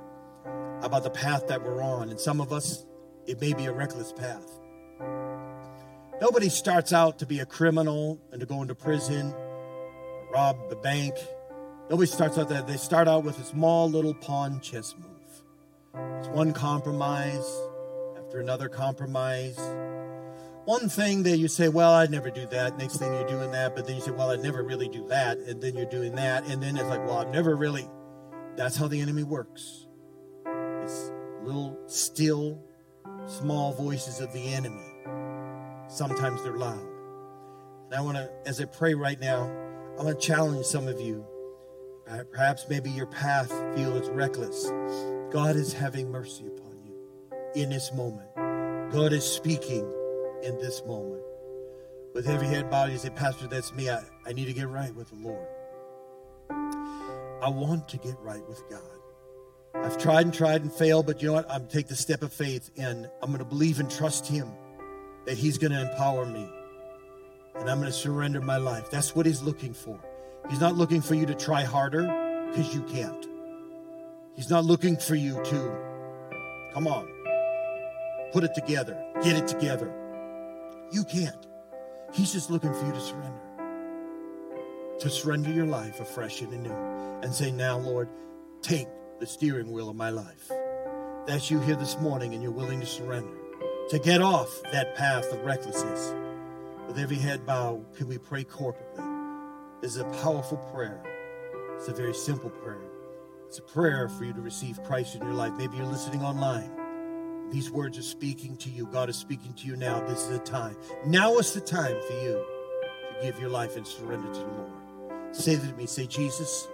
about 0.81 1.03
the 1.03 1.09
path 1.09 1.47
that 1.47 1.63
we're 1.63 1.81
on. 1.81 2.09
And 2.09 2.19
some 2.19 2.39
of 2.39 2.53
us, 2.53 2.85
it 3.25 3.41
may 3.41 3.53
be 3.53 3.65
a 3.65 3.73
reckless 3.73 4.13
path. 4.13 4.47
Nobody 6.21 6.49
starts 6.49 6.93
out 6.93 7.19
to 7.19 7.25
be 7.25 7.39
a 7.39 7.45
criminal 7.45 8.21
and 8.31 8.39
to 8.39 8.45
go 8.45 8.61
into 8.61 8.75
prison, 8.75 9.33
rob 10.31 10.69
the 10.69 10.75
bank. 10.77 11.15
Nobody 11.89 12.07
starts 12.07 12.37
out 12.37 12.49
that. 12.49 12.67
They 12.67 12.77
start 12.77 13.07
out 13.07 13.23
with 13.23 13.37
a 13.39 13.43
small 13.43 13.89
little 13.89 14.13
pawn 14.13 14.61
chess 14.61 14.95
move. 14.97 15.09
It's 16.19 16.29
one 16.29 16.53
compromise 16.53 17.45
after 18.17 18.39
another 18.39 18.69
compromise 18.69 19.57
one 20.65 20.89
thing 20.89 21.23
that 21.23 21.37
you 21.37 21.47
say, 21.47 21.69
well, 21.69 21.91
I'd 21.91 22.09
never 22.09 22.31
do 22.31 22.47
that. 22.47 22.77
Next 22.77 22.97
thing 22.97 23.13
you're 23.13 23.27
doing 23.27 23.51
that, 23.51 23.75
but 23.75 23.85
then 23.85 23.95
you 23.95 24.01
say, 24.01 24.11
well, 24.11 24.31
I'd 24.31 24.41
never 24.41 24.63
really 24.63 24.89
do 24.89 25.07
that. 25.07 25.37
And 25.37 25.61
then 25.61 25.75
you're 25.75 25.85
doing 25.85 26.15
that. 26.15 26.45
And 26.47 26.61
then 26.61 26.75
it's 26.75 26.89
like, 26.89 27.05
well, 27.05 27.19
I've 27.19 27.29
never 27.29 27.55
really. 27.55 27.87
That's 28.55 28.75
how 28.75 28.87
the 28.87 28.99
enemy 28.99 29.23
works. 29.23 29.85
It's 30.83 31.11
little, 31.43 31.77
still, 31.85 32.63
small 33.27 33.73
voices 33.73 34.19
of 34.19 34.33
the 34.33 34.53
enemy. 34.53 34.91
Sometimes 35.87 36.41
they're 36.43 36.57
loud. 36.57 36.87
And 37.85 37.93
I 37.93 38.01
want 38.01 38.17
to, 38.17 38.31
as 38.45 38.59
I 38.59 38.65
pray 38.65 38.95
right 38.95 39.19
now, 39.19 39.43
I 39.99 40.03
want 40.03 40.19
to 40.19 40.27
challenge 40.27 40.65
some 40.65 40.87
of 40.87 40.99
you. 40.99 41.25
Uh, 42.09 42.23
perhaps 42.31 42.65
maybe 42.69 42.89
your 42.89 43.07
path 43.07 43.49
feels 43.75 44.09
reckless. 44.09 44.71
God 45.31 45.55
is 45.55 45.73
having 45.73 46.11
mercy 46.11 46.47
upon 46.47 46.79
you 46.83 47.61
in 47.61 47.69
this 47.69 47.93
moment. 47.93 48.29
God 48.91 49.13
is 49.13 49.23
speaking 49.23 49.91
in 50.45 50.57
this 50.59 50.83
moment. 50.85 51.23
With 52.13 52.25
heavy 52.25 52.45
head 52.45 52.69
bowed, 52.69 52.91
you 52.91 52.97
say, 52.97 53.09
Pastor, 53.09 53.47
that's 53.47 53.73
me. 53.73 53.89
I, 53.89 54.01
I 54.25 54.31
need 54.31 54.45
to 54.45 54.53
get 54.53 54.69
right 54.69 54.93
with 54.95 55.09
the 55.09 55.15
Lord. 55.15 55.47
I 56.49 57.49
want 57.49 57.89
to 57.89 57.97
get 57.97 58.15
right 58.21 58.47
with 58.47 58.61
God. 58.69 58.81
I've 59.73 59.97
tried 59.97 60.25
and 60.25 60.33
tried 60.33 60.61
and 60.61 60.71
failed, 60.71 61.05
but 61.07 61.21
you 61.21 61.27
know 61.27 61.33
what? 61.33 61.51
I'm 61.51 61.67
take 61.67 61.87
the 61.87 61.95
step 61.95 62.21
of 62.21 62.31
faith 62.31 62.71
and 62.77 63.09
I'm 63.21 63.29
going 63.29 63.39
to 63.39 63.45
believe 63.45 63.79
and 63.79 63.91
trust 63.91 64.25
Him 64.27 64.49
that 65.25 65.37
He's 65.37 65.57
going 65.57 65.73
to 65.73 65.81
empower 65.81 66.25
me. 66.25 66.49
And 67.55 67.69
I'm 67.69 67.79
going 67.79 67.91
to 67.91 67.97
surrender 67.97 68.39
my 68.39 68.57
life. 68.57 68.89
That's 68.89 69.15
what 69.15 69.25
He's 69.25 69.41
looking 69.41 69.73
for. 69.73 69.99
He's 70.49 70.61
not 70.61 70.75
looking 70.75 71.01
for 71.01 71.15
you 71.15 71.25
to 71.25 71.35
try 71.35 71.63
harder 71.63 72.03
because 72.49 72.73
you 72.73 72.81
can't. 72.83 73.27
He's 74.35 74.49
not 74.49 74.63
looking 74.63 74.95
for 74.95 75.15
you 75.15 75.41
to, 75.43 76.69
come 76.73 76.87
on, 76.87 77.07
put 78.31 78.43
it 78.43 78.53
together, 78.53 78.97
get 79.21 79.35
it 79.35 79.47
together. 79.47 79.93
You 80.91 81.03
can't. 81.03 81.47
He's 82.13 82.31
just 82.31 82.49
looking 82.49 82.73
for 82.73 82.85
you 82.85 82.93
to 82.93 82.99
surrender. 82.99 83.41
To 84.99 85.09
surrender 85.09 85.51
your 85.51 85.65
life 85.65 85.99
afresh 85.99 86.41
and 86.41 86.53
anew 86.53 87.19
and 87.21 87.33
say, 87.33 87.51
Now, 87.51 87.77
Lord, 87.77 88.07
take 88.61 88.87
the 89.19 89.25
steering 89.25 89.71
wheel 89.71 89.89
of 89.89 89.95
my 89.95 90.09
life. 90.09 90.49
That's 91.25 91.49
you 91.49 91.59
here 91.59 91.75
this 91.75 91.99
morning 91.99 92.33
and 92.33 92.41
you're 92.41 92.51
willing 92.51 92.79
to 92.79 92.85
surrender. 92.85 93.37
To 93.89 93.99
get 93.99 94.21
off 94.21 94.61
that 94.71 94.95
path 94.95 95.31
of 95.31 95.43
recklessness. 95.43 96.13
With 96.87 96.99
every 96.99 97.17
head 97.17 97.45
bowed, 97.45 97.93
can 97.95 98.07
we 98.07 98.17
pray 98.17 98.43
corporately? 98.43 99.81
This 99.81 99.95
is 99.95 100.01
a 100.01 100.05
powerful 100.21 100.57
prayer. 100.73 101.01
It's 101.75 101.87
a 101.87 101.93
very 101.93 102.13
simple 102.13 102.49
prayer. 102.49 102.81
It's 103.47 103.59
a 103.59 103.63
prayer 103.63 104.07
for 104.07 104.23
you 104.23 104.33
to 104.33 104.41
receive 104.41 104.81
Christ 104.83 105.15
in 105.15 105.21
your 105.21 105.33
life. 105.33 105.53
Maybe 105.57 105.77
you're 105.77 105.85
listening 105.85 106.21
online. 106.21 106.84
These 107.51 107.71
words 107.71 107.97
are 107.97 108.03
speaking 108.03 108.57
to 108.57 108.69
you. 108.69 108.87
God 108.87 109.09
is 109.09 109.15
speaking 109.15 109.53
to 109.53 109.67
you 109.67 109.75
now. 109.75 109.99
This 110.07 110.23
is 110.23 110.29
the 110.29 110.39
time. 110.39 110.75
Now 111.05 111.37
is 111.37 111.53
the 111.53 111.61
time 111.61 111.95
for 112.07 112.13
you 112.13 112.33
to 112.33 113.23
give 113.23 113.39
your 113.39 113.49
life 113.49 113.77
and 113.77 113.85
surrender 113.85 114.27
to 114.33 114.39
the 114.39 114.45
Lord. 114.45 114.71
Say 115.35 115.55
that 115.55 115.67
to 115.67 115.73
me. 115.75 115.85
Say, 115.85 116.05
Jesus, 116.07 116.67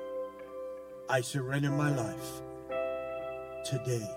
I 1.09 1.21
surrender 1.21 1.71
my 1.71 1.93
life 1.93 2.41
today. 3.65 4.07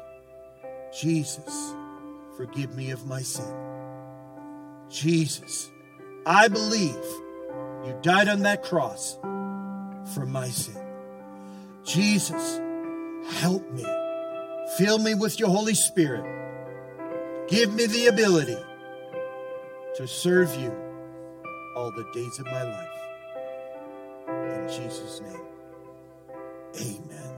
Jesus, 0.99 1.75
forgive 2.37 2.75
me 2.77 2.91
of 2.91 3.07
my 3.07 3.21
sin. 3.21 3.53
Jesus, 4.89 5.71
I 6.25 6.49
believe 6.49 7.05
you 7.85 7.99
died 8.03 8.29
on 8.29 8.41
that 8.41 8.63
cross 8.63 9.19
for 10.15 10.25
my 10.27 10.49
sin. 10.49 10.81
Jesus, 11.85 12.61
help 13.41 13.69
me. 13.73 13.85
Fill 14.79 14.99
me 14.99 15.15
with 15.15 15.39
your 15.39 15.51
Holy 15.51 15.75
Spirit. 15.75 16.25
Give 17.49 17.75
me 17.75 17.87
the 17.87 18.07
ability 18.07 18.57
to 19.97 20.07
serve 20.09 20.55
you 20.57 20.73
all 21.77 21.91
the 21.91 22.05
days 22.15 22.39
of 22.39 22.47
my 22.47 22.63
life. 22.63 22.89
In 24.29 24.69
Jesus' 24.69 25.21
name, 25.21 25.43
amen. 26.77 27.35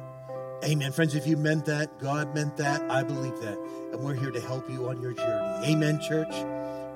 Amen. 0.65 0.93
Friends, 0.93 1.15
if 1.15 1.27
you 1.27 1.37
meant 1.37 1.65
that, 1.67 1.99
God 1.99 2.35
meant 2.35 2.57
that, 2.57 2.89
I 2.91 3.03
believe 3.03 3.37
that. 3.41 3.59
And 3.93 4.01
we're 4.01 4.15
here 4.15 4.31
to 4.31 4.41
help 4.41 4.71
you 4.71 4.89
on 4.89 5.03
your 5.03 5.13
journey. 5.13 5.67
Amen, 5.73 6.01
church. 6.01 6.35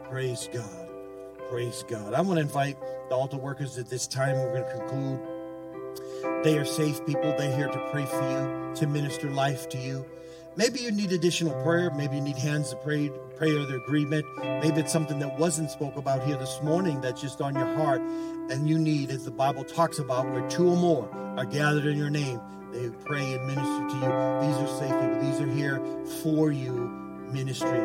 Praise 0.08 0.48
God. 0.52 0.88
Praise 1.50 1.84
God. 1.88 2.14
I 2.14 2.20
want 2.20 2.38
to 2.38 2.42
invite 2.42 2.78
the 3.08 3.14
altar 3.14 3.36
workers 3.36 3.76
at 3.76 3.88
this 3.88 4.06
time. 4.06 4.36
We're 4.36 4.52
going 4.52 4.64
to 4.64 4.76
conclude. 4.76 6.44
They 6.44 6.58
are 6.58 6.64
safe 6.64 7.04
people. 7.06 7.34
They're 7.36 7.54
here 7.54 7.68
to 7.68 7.88
pray 7.90 8.06
for 8.06 8.22
you, 8.30 8.74
to 8.76 8.86
minister 8.86 9.30
life 9.30 9.68
to 9.70 9.78
you. 9.78 10.04
Maybe 10.60 10.80
you 10.80 10.90
need 10.90 11.10
additional 11.10 11.54
prayer. 11.62 11.90
Maybe 11.90 12.16
you 12.16 12.20
need 12.20 12.36
hands 12.36 12.68
to 12.68 12.76
pray, 12.76 13.10
prayer 13.38 13.60
of 13.60 13.70
agreement. 13.70 14.26
Maybe 14.62 14.80
it's 14.80 14.92
something 14.92 15.18
that 15.20 15.38
wasn't 15.38 15.70
spoke 15.70 15.96
about 15.96 16.22
here 16.26 16.36
this 16.36 16.60
morning 16.62 17.00
that's 17.00 17.18
just 17.18 17.40
on 17.40 17.54
your 17.54 17.74
heart. 17.76 18.02
And 18.50 18.68
you 18.68 18.78
need, 18.78 19.10
as 19.10 19.24
the 19.24 19.30
Bible 19.30 19.64
talks 19.64 19.98
about, 19.98 20.30
where 20.30 20.46
two 20.50 20.68
or 20.68 20.76
more 20.76 21.08
are 21.38 21.46
gathered 21.46 21.86
in 21.86 21.96
your 21.96 22.10
name, 22.10 22.42
they 22.74 22.90
pray 23.06 23.32
and 23.32 23.46
minister 23.46 23.88
to 23.88 23.94
you. 23.94 24.46
These 24.46 24.56
are 24.58 24.78
safe 24.78 25.00
people. 25.00 25.20
These 25.22 25.40
are 25.40 25.50
here 25.50 25.80
for 26.22 26.52
you 26.52 26.74
ministry. 27.32 27.80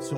So 0.00 0.16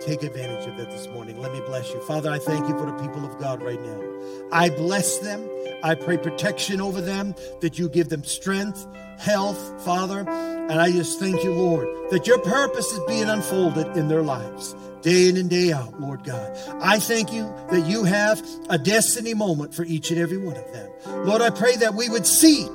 take 0.00 0.22
advantage 0.22 0.66
of 0.66 0.76
that 0.76 0.90
this 0.90 1.06
morning. 1.08 1.40
Let 1.40 1.52
me 1.52 1.60
bless 1.60 1.92
you. 1.92 2.00
Father, 2.00 2.30
I 2.30 2.38
thank 2.38 2.68
you 2.68 2.78
for 2.78 2.86
the 2.86 2.98
people 2.98 3.24
of 3.24 3.38
God 3.38 3.62
right 3.62 3.80
now. 3.80 4.48
I 4.52 4.70
bless 4.70 5.18
them. 5.18 5.48
I 5.82 5.94
pray 5.94 6.18
protection 6.18 6.80
over 6.80 7.00
them, 7.00 7.34
that 7.60 7.78
you 7.78 7.88
give 7.88 8.08
them 8.08 8.24
strength, 8.24 8.86
health, 9.18 9.84
Father. 9.84 10.28
And 10.28 10.80
I 10.80 10.90
just 10.90 11.20
thank 11.20 11.44
you, 11.44 11.52
Lord, 11.52 11.86
that 12.10 12.26
your 12.26 12.38
purpose 12.38 12.90
is 12.92 13.00
being 13.06 13.28
unfolded 13.28 13.96
in 13.96 14.08
their 14.08 14.22
lives 14.22 14.74
day 15.02 15.28
in 15.28 15.36
and 15.36 15.48
day 15.48 15.72
out, 15.72 16.00
Lord 16.00 16.24
God. 16.24 16.56
I 16.82 16.98
thank 16.98 17.32
you 17.32 17.52
that 17.70 17.86
you 17.86 18.04
have 18.04 18.42
a 18.68 18.78
destiny 18.78 19.34
moment 19.34 19.74
for 19.74 19.84
each 19.84 20.10
and 20.10 20.18
every 20.18 20.38
one 20.38 20.56
of 20.56 20.72
them. 20.72 20.90
Lord, 21.24 21.42
I 21.42 21.50
pray 21.50 21.76
that 21.76 21.94
we 21.94 22.08
would 22.08 22.26
see, 22.26 22.68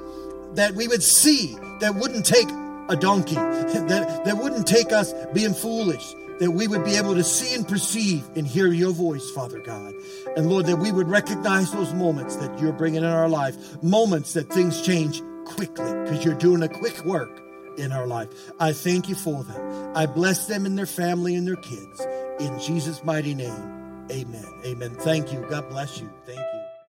that 0.54 0.74
we 0.74 0.88
would 0.88 1.04
see, 1.04 1.56
that 1.80 1.96
wouldn't 1.96 2.26
take 2.26 2.48
a 2.90 2.96
donkey, 2.96 3.36
that, 3.36 4.22
that 4.26 4.38
wouldn't 4.38 4.68
take 4.68 4.92
us 4.92 5.14
being 5.34 5.54
foolish, 5.54 6.14
that 6.40 6.52
we 6.52 6.68
would 6.68 6.84
be 6.84 6.96
able 6.96 7.16
to 7.16 7.24
see 7.24 7.54
and 7.56 7.68
perceive 7.68 8.24
and 8.36 8.46
hear 8.48 8.68
your 8.68 8.92
voice, 8.92 9.30
Father 9.32 9.60
God. 9.60 9.94
And 10.36 10.50
Lord, 10.50 10.66
that 10.66 10.78
we 10.78 10.92
would 10.92 11.08
recognize 11.08 11.72
those 11.72 11.94
moments 11.94 12.36
that 12.38 12.60
you're 12.60 12.74
bringing 12.74 13.04
in 13.04 13.10
our 13.10 13.30
life, 13.30 13.82
moments 13.84 14.34
that 14.34 14.50
things 14.50 14.82
change 14.82 15.22
quickly 15.46 15.92
because 16.04 16.24
you're 16.24 16.36
doing 16.36 16.64
a 16.64 16.70
quick 16.70 17.04
work 17.06 17.42
in 17.78 17.92
our 17.92 18.08
life. 18.08 18.30
I 18.60 18.74
thank 18.74 19.10
you 19.10 19.16
for 19.16 19.44
them. 19.44 19.92
I 19.96 20.06
bless 20.06 20.48
them 20.48 20.66
and 20.66 20.78
their 20.78 20.86
family 20.86 21.36
and 21.36 21.48
their 21.48 21.56
kids. 21.56 22.06
In 22.40 22.60
Jesus' 22.60 23.04
mighty 23.04 23.34
name, 23.34 24.08
amen. 24.12 24.46
Amen. 24.66 24.96
Thank 24.96 25.32
you. 25.32 25.46
God 25.50 25.70
bless 25.70 26.00
you. 26.00 26.10
Thank 26.26 26.40
you. 26.40 26.63